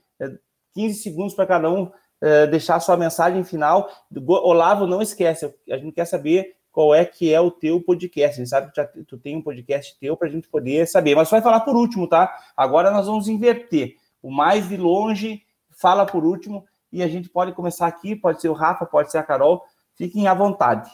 15 0.74 1.00
é, 1.00 1.04
segundos 1.04 1.36
para 1.36 1.46
cada 1.46 1.70
um 1.70 1.92
uh, 2.22 2.49
deixar 2.49 2.80
sua 2.80 2.95
mensagem 2.97 3.43
final. 3.43 3.89
Olavo, 4.28 4.88
não 4.88 5.01
esquece, 5.01 5.53
a 5.69 5.78
gente 5.78 5.93
quer 5.93 6.05
saber 6.05 6.55
qual 6.72 6.95
é 6.95 7.03
que 7.03 7.34
é 7.34 7.39
o 7.39 7.51
teu 7.51 7.82
podcast. 7.82 8.36
A 8.36 8.43
gente 8.43 8.49
sabe 8.49 8.72
que 8.72 8.78
já, 8.78 8.88
tu 9.07 9.17
tem 9.17 9.36
um 9.36 9.41
podcast 9.41 9.97
teu 9.99 10.15
para 10.15 10.28
a 10.28 10.32
gente 10.32 10.47
poder 10.47 10.88
saber. 10.88 11.15
Mas 11.15 11.30
vai 11.30 11.41
falar 11.41 11.61
por 11.61 11.76
último, 11.76 12.07
tá? 12.07 12.34
Agora 12.55 12.89
nós 12.91 13.07
vamos 13.07 13.28
inverter. 13.28 13.95
O 14.22 14.32
mais 14.32 14.69
de 14.69 14.78
longe 14.78 15.43
fala 15.72 16.05
por 16.05 16.24
último 16.24 16.65
e 16.91 17.03
a 17.03 17.07
gente 17.07 17.30
pode 17.30 17.53
começar 17.53 17.88
aqui, 17.88 18.15
pode 18.15 18.41
ser 18.41 18.49
o 18.49 18.53
Rafa, 18.53 18.86
pode 18.86 19.11
ser 19.11 19.17
a 19.17 19.24
Carol. 19.24 19.63
Fiquem 19.95 20.28
à 20.28 20.34
vontade. 20.34 20.89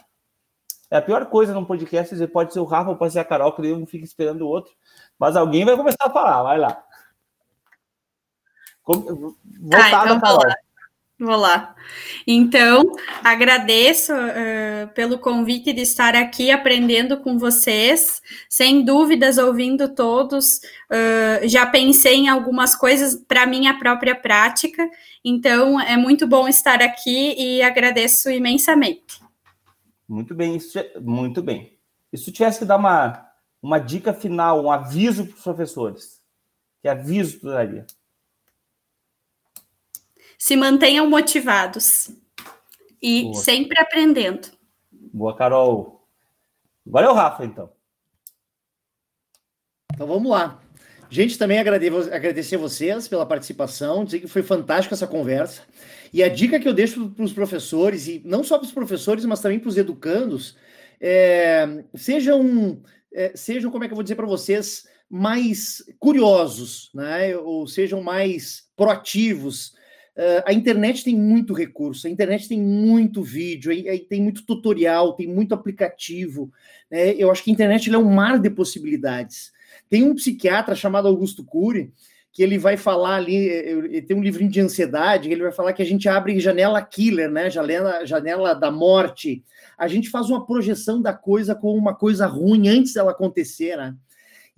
É 0.90 0.96
a 0.96 1.02
pior 1.02 1.26
coisa 1.26 1.52
num 1.52 1.64
podcast, 1.64 2.14
dizer, 2.14 2.28
pode 2.28 2.52
ser 2.52 2.60
o 2.60 2.64
Rafa, 2.64 2.94
pode 2.94 3.12
ser 3.12 3.18
a 3.18 3.24
Carol, 3.24 3.52
que 3.52 3.72
um 3.72 3.86
fica 3.86 4.04
esperando 4.04 4.42
o 4.42 4.48
outro. 4.48 4.72
Mas 5.18 5.36
alguém 5.36 5.64
vai 5.64 5.76
começar 5.76 5.98
a 6.06 6.10
falar, 6.10 6.42
vai 6.42 6.58
lá. 6.58 6.82
Voltada, 8.86 9.34
ah, 9.76 10.04
então 10.04 10.20
Carol. 10.20 10.67
Vou 11.20 11.34
lá. 11.34 11.74
Então, 12.24 12.94
agradeço 13.24 14.12
uh, 14.12 14.86
pelo 14.94 15.18
convite 15.18 15.72
de 15.72 15.80
estar 15.80 16.14
aqui 16.14 16.48
aprendendo 16.52 17.16
com 17.16 17.36
vocês. 17.36 18.22
Sem 18.48 18.84
dúvidas, 18.84 19.36
ouvindo 19.36 19.92
todos, 19.92 20.58
uh, 20.58 21.48
já 21.48 21.66
pensei 21.66 22.14
em 22.14 22.28
algumas 22.28 22.76
coisas 22.76 23.16
para 23.16 23.46
minha 23.46 23.76
própria 23.80 24.14
prática. 24.14 24.88
Então, 25.24 25.80
é 25.80 25.96
muito 25.96 26.24
bom 26.24 26.46
estar 26.46 26.80
aqui 26.80 27.34
e 27.36 27.62
agradeço 27.62 28.30
imensamente. 28.30 29.20
Muito 30.08 30.36
bem, 30.36 30.54
isso, 30.54 30.78
muito 31.00 31.42
bem. 31.42 31.76
E 32.12 32.16
se 32.16 32.30
tivesse 32.30 32.60
que 32.60 32.64
dar 32.64 32.76
uma, 32.76 33.26
uma 33.60 33.80
dica 33.80 34.14
final, 34.14 34.62
um 34.62 34.70
aviso 34.70 35.26
para 35.26 35.34
os 35.34 35.42
professores, 35.42 36.20
que 36.80 36.88
aviso 36.88 37.40
tu 37.40 37.48
daria? 37.48 37.84
Se 40.38 40.56
mantenham 40.56 41.10
motivados 41.10 42.10
e 43.02 43.22
Boa. 43.24 43.34
sempre 43.34 43.80
aprendendo. 43.80 44.48
Boa, 44.90 45.36
Carol. 45.36 46.06
Agora 46.86 47.06
é 47.06 47.10
o 47.10 47.14
Rafa, 47.14 47.44
então. 47.44 47.70
Então 49.92 50.06
vamos 50.06 50.30
lá. 50.30 50.60
Gente, 51.10 51.38
também 51.38 51.58
agradecer 51.58 52.56
a 52.56 52.58
vocês 52.58 53.08
pela 53.08 53.26
participação, 53.26 54.04
dizer 54.04 54.20
que 54.20 54.28
foi 54.28 54.42
fantástica 54.42 54.94
essa 54.94 55.06
conversa. 55.06 55.62
E 56.12 56.22
a 56.22 56.28
dica 56.28 56.60
que 56.60 56.68
eu 56.68 56.74
deixo 56.74 57.10
para 57.10 57.24
os 57.24 57.32
professores, 57.32 58.06
e 58.06 58.22
não 58.24 58.44
só 58.44 58.58
para 58.58 58.66
os 58.66 58.72
professores, 58.72 59.24
mas 59.24 59.40
também 59.40 59.58
para 59.58 59.70
os 59.70 59.76
educandos, 59.76 60.56
é, 61.00 61.82
sejam, 61.94 62.80
é, 63.12 63.32
sejam, 63.34 63.70
como 63.70 63.84
é 63.84 63.86
que 63.88 63.92
eu 63.92 63.96
vou 63.96 64.02
dizer 64.02 64.16
para 64.16 64.26
vocês, 64.26 64.86
mais 65.10 65.82
curiosos, 65.98 66.90
né? 66.94 67.36
ou 67.36 67.66
sejam 67.66 68.02
mais 68.02 68.68
proativos 68.76 69.77
Uh, 70.18 70.42
a 70.44 70.52
internet 70.52 71.04
tem 71.04 71.14
muito 71.14 71.54
recurso, 71.54 72.08
a 72.08 72.10
internet 72.10 72.48
tem 72.48 72.60
muito 72.60 73.22
vídeo, 73.22 73.70
tem 74.08 74.20
muito 74.20 74.44
tutorial, 74.44 75.12
tem 75.12 75.28
muito 75.28 75.54
aplicativo. 75.54 76.50
Né? 76.90 77.14
Eu 77.14 77.30
acho 77.30 77.44
que 77.44 77.52
a 77.52 77.54
internet 77.54 77.88
é 77.88 77.96
um 77.96 78.12
mar 78.12 78.40
de 78.40 78.50
possibilidades. 78.50 79.52
Tem 79.88 80.02
um 80.02 80.16
psiquiatra 80.16 80.74
chamado 80.74 81.06
Augusto 81.06 81.44
Cury, 81.44 81.92
que 82.32 82.42
ele 82.42 82.58
vai 82.58 82.76
falar 82.76 83.14
ali, 83.14 83.36
ele 83.36 84.02
tem 84.02 84.16
um 84.16 84.22
livrinho 84.22 84.50
de 84.50 84.60
ansiedade, 84.60 85.30
ele 85.30 85.42
vai 85.42 85.52
falar 85.52 85.72
que 85.72 85.82
a 85.82 85.86
gente 85.86 86.08
abre 86.08 86.38
janela 86.40 86.82
killer, 86.82 87.30
né? 87.30 87.48
Janela, 87.48 88.04
janela 88.04 88.54
da 88.54 88.72
morte. 88.72 89.44
A 89.76 89.86
gente 89.86 90.10
faz 90.10 90.28
uma 90.28 90.44
projeção 90.44 91.00
da 91.00 91.12
coisa 91.12 91.54
como 91.54 91.78
uma 91.78 91.94
coisa 91.94 92.26
ruim 92.26 92.68
antes 92.68 92.94
dela 92.94 93.12
acontecer, 93.12 93.76
né? 93.76 93.94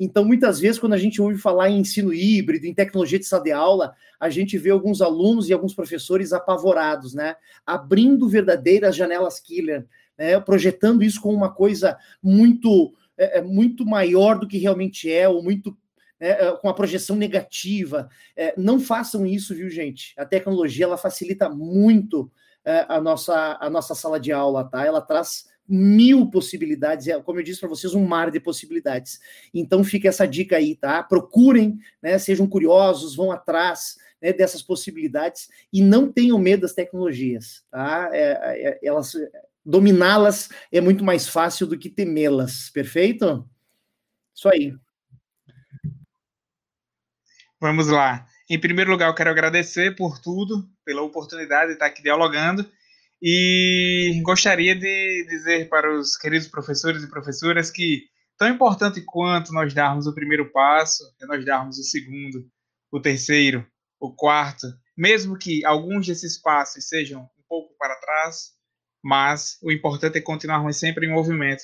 Então, 0.02 0.24
muitas 0.24 0.58
vezes, 0.58 0.78
quando 0.78 0.94
a 0.94 0.98
gente 0.98 1.20
ouve 1.20 1.36
falar 1.36 1.68
em 1.68 1.80
ensino 1.80 2.10
híbrido, 2.10 2.64
em 2.64 2.72
tecnologia 2.72 3.18
de 3.18 3.26
sala 3.26 3.42
de 3.42 3.52
aula, 3.52 3.94
a 4.18 4.30
gente 4.30 4.56
vê 4.56 4.70
alguns 4.70 5.02
alunos 5.02 5.46
e 5.46 5.52
alguns 5.52 5.74
professores 5.74 6.32
apavorados, 6.32 7.12
né? 7.12 7.36
Abrindo 7.66 8.26
verdadeiras 8.26 8.96
janelas 8.96 9.38
killer, 9.38 9.86
né? 10.16 10.40
projetando 10.40 11.02
isso 11.04 11.20
como 11.20 11.36
uma 11.36 11.52
coisa 11.52 11.98
muito, 12.22 12.94
é, 13.18 13.40
é 13.40 13.42
muito 13.42 13.84
maior 13.84 14.38
do 14.38 14.48
que 14.48 14.56
realmente 14.56 15.12
é, 15.12 15.28
ou 15.28 15.42
muito 15.42 15.76
é, 16.18 16.46
é, 16.46 16.56
com 16.56 16.70
a 16.70 16.74
projeção 16.74 17.14
negativa. 17.14 18.08
É, 18.34 18.54
não 18.56 18.80
façam 18.80 19.26
isso, 19.26 19.54
viu, 19.54 19.68
gente? 19.68 20.14
A 20.16 20.24
tecnologia 20.24 20.86
ela 20.86 20.96
facilita 20.96 21.50
muito 21.50 22.32
é, 22.64 22.86
a, 22.88 22.98
nossa, 23.02 23.58
a 23.60 23.68
nossa 23.68 23.94
sala 23.94 24.18
de 24.18 24.32
aula, 24.32 24.64
tá? 24.64 24.82
Ela 24.82 25.02
traz 25.02 25.49
mil 25.70 26.28
possibilidades, 26.28 27.06
é, 27.06 27.20
como 27.20 27.38
eu 27.38 27.44
disse 27.44 27.60
para 27.60 27.68
vocês, 27.68 27.94
um 27.94 28.04
mar 28.04 28.30
de 28.30 28.40
possibilidades. 28.40 29.20
Então 29.54 29.84
fica 29.84 30.08
essa 30.08 30.26
dica 30.26 30.56
aí, 30.56 30.74
tá? 30.74 31.02
Procurem, 31.02 31.78
né? 32.02 32.18
Sejam 32.18 32.46
curiosos, 32.46 33.14
vão 33.14 33.30
atrás 33.30 33.96
né, 34.20 34.32
dessas 34.32 34.62
possibilidades 34.62 35.48
e 35.72 35.80
não 35.80 36.10
tenham 36.10 36.38
medo 36.38 36.62
das 36.62 36.72
tecnologias, 36.72 37.64
tá? 37.70 38.10
É, 38.12 38.38
é, 38.68 38.80
elas 38.82 39.12
dominá-las 39.64 40.48
é 40.72 40.80
muito 40.80 41.04
mais 41.04 41.28
fácil 41.28 41.66
do 41.66 41.78
que 41.78 41.88
temê-las, 41.88 42.70
perfeito? 42.70 43.48
Isso 44.34 44.48
aí. 44.48 44.74
Vamos 47.60 47.88
lá. 47.88 48.26
Em 48.48 48.58
primeiro 48.58 48.90
lugar, 48.90 49.08
eu 49.08 49.14
quero 49.14 49.30
agradecer 49.30 49.94
por 49.94 50.18
tudo, 50.18 50.68
pela 50.84 51.02
oportunidade 51.02 51.68
de 51.68 51.72
estar 51.74 51.86
aqui 51.86 52.02
dialogando. 52.02 52.68
E 53.22 54.18
gostaria 54.24 54.74
de 54.74 55.26
dizer 55.28 55.68
para 55.68 55.94
os 55.94 56.16
queridos 56.16 56.48
professores 56.48 57.02
e 57.02 57.10
professoras 57.10 57.70
que, 57.70 58.04
tão 58.38 58.48
importante 58.48 59.02
quanto 59.02 59.52
nós 59.52 59.74
darmos 59.74 60.06
o 60.06 60.14
primeiro 60.14 60.50
passo, 60.50 61.04
é 61.20 61.26
nós 61.26 61.44
darmos 61.44 61.78
o 61.78 61.84
segundo, 61.84 62.48
o 62.90 62.98
terceiro, 62.98 63.66
o 64.00 64.10
quarto, 64.10 64.66
mesmo 64.96 65.36
que 65.36 65.64
alguns 65.66 66.06
desses 66.06 66.40
passos 66.40 66.88
sejam 66.88 67.22
um 67.22 67.42
pouco 67.46 67.74
para 67.78 68.00
trás, 68.00 68.52
mas 69.04 69.58
o 69.62 69.70
importante 69.70 70.16
é 70.16 70.22
continuarmos 70.22 70.78
sempre 70.78 71.06
em 71.06 71.12
movimento. 71.12 71.62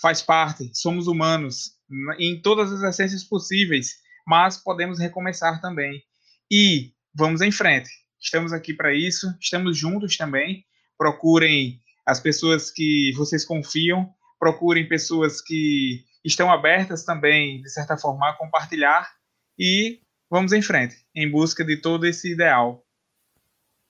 Faz 0.00 0.22
parte, 0.22 0.70
somos 0.72 1.06
humanos, 1.06 1.72
em 2.18 2.40
todas 2.40 2.72
as 2.72 2.82
essências 2.82 3.22
possíveis, 3.22 3.96
mas 4.26 4.56
podemos 4.56 4.98
recomeçar 4.98 5.60
também. 5.60 6.02
E 6.50 6.92
vamos 7.14 7.42
em 7.42 7.52
frente. 7.52 7.90
Estamos 8.18 8.54
aqui 8.54 8.72
para 8.72 8.94
isso, 8.94 9.26
estamos 9.38 9.76
juntos 9.76 10.16
também 10.16 10.64
procurem 11.04 11.78
as 12.06 12.18
pessoas 12.18 12.70
que 12.70 13.12
vocês 13.14 13.44
confiam, 13.44 14.08
procurem 14.38 14.88
pessoas 14.88 15.42
que 15.42 16.02
estão 16.24 16.50
abertas 16.50 17.04
também, 17.04 17.60
de 17.60 17.68
certa 17.68 17.94
forma, 17.98 18.26
a 18.26 18.32
compartilhar 18.32 19.12
e 19.58 20.00
vamos 20.30 20.54
em 20.54 20.62
frente, 20.62 20.96
em 21.14 21.30
busca 21.30 21.62
de 21.62 21.76
todo 21.76 22.06
esse 22.06 22.32
ideal. 22.32 22.82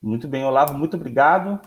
Muito 0.03 0.27
bem, 0.27 0.45
Olavo, 0.45 0.77
muito 0.77 0.97
obrigado. 0.97 1.61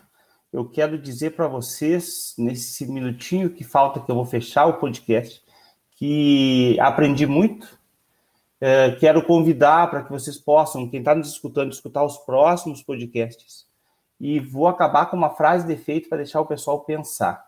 Eu 0.52 0.70
quero 0.70 1.02
dizer 1.02 1.30
para 1.30 1.48
vocês, 1.48 2.34
nesse 2.38 2.86
minutinho 2.86 3.50
que 3.50 3.64
falta, 3.64 4.02
que 4.02 4.12
eu 4.12 4.16
vou 4.16 4.26
fechar 4.26 4.66
o 4.66 4.80
podcast, 4.80 5.42
que 5.92 6.78
aprendi 6.82 7.26
muito. 7.26 7.80
É, 8.60 8.92
quero 8.92 9.24
convidar 9.24 9.90
para 9.90 10.04
que 10.04 10.12
vocês 10.12 10.38
possam, 10.38 10.90
quem 10.90 11.00
está 11.00 11.16
nos 11.16 11.30
escutando, 11.30 11.72
escutar 11.72 12.04
os 12.04 12.18
próximos 12.18 12.84
podcasts 12.84 13.67
e 14.20 14.40
vou 14.40 14.68
acabar 14.68 15.08
com 15.08 15.18
uma 15.18 15.30
frase 15.30 15.66
de 15.66 15.74
efeito 15.74 16.10
para 16.10 16.18
deixar 16.18 16.42
o 16.42 16.46
pessoal 16.46 16.84
pensar. 16.84 17.46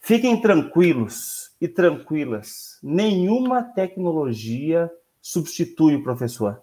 Fiquem 0.00 0.40
tranquilos 0.40 1.52
e 1.60 1.66
tranquilas. 1.66 2.78
Nenhuma 2.82 3.62
tecnologia 3.62 4.90
substitui 5.20 5.96
o 5.96 6.02
professor. 6.02 6.62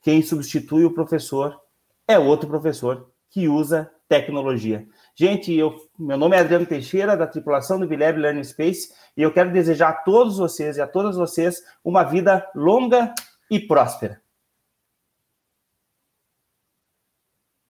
Quem 0.00 0.22
substitui 0.22 0.84
o 0.84 0.94
professor 0.94 1.60
é 2.06 2.18
outro 2.18 2.48
professor 2.48 3.10
que 3.28 3.48
usa 3.48 3.90
tecnologia. 4.08 4.86
Gente, 5.14 5.52
eu, 5.52 5.74
meu 5.98 6.16
nome 6.16 6.36
é 6.36 6.40
Adriano 6.40 6.66
Teixeira, 6.66 7.16
da 7.16 7.26
tripulação 7.26 7.78
do 7.78 7.86
Bileb 7.86 8.18
Learning 8.18 8.44
Space, 8.44 8.92
e 9.16 9.22
eu 9.22 9.32
quero 9.32 9.52
desejar 9.52 9.88
a 9.88 9.92
todos 9.92 10.38
vocês 10.38 10.76
e 10.76 10.80
a 10.80 10.86
todas 10.86 11.16
vocês 11.16 11.62
uma 11.84 12.04
vida 12.04 12.48
longa 12.54 13.12
e 13.50 13.58
próspera. 13.58 14.20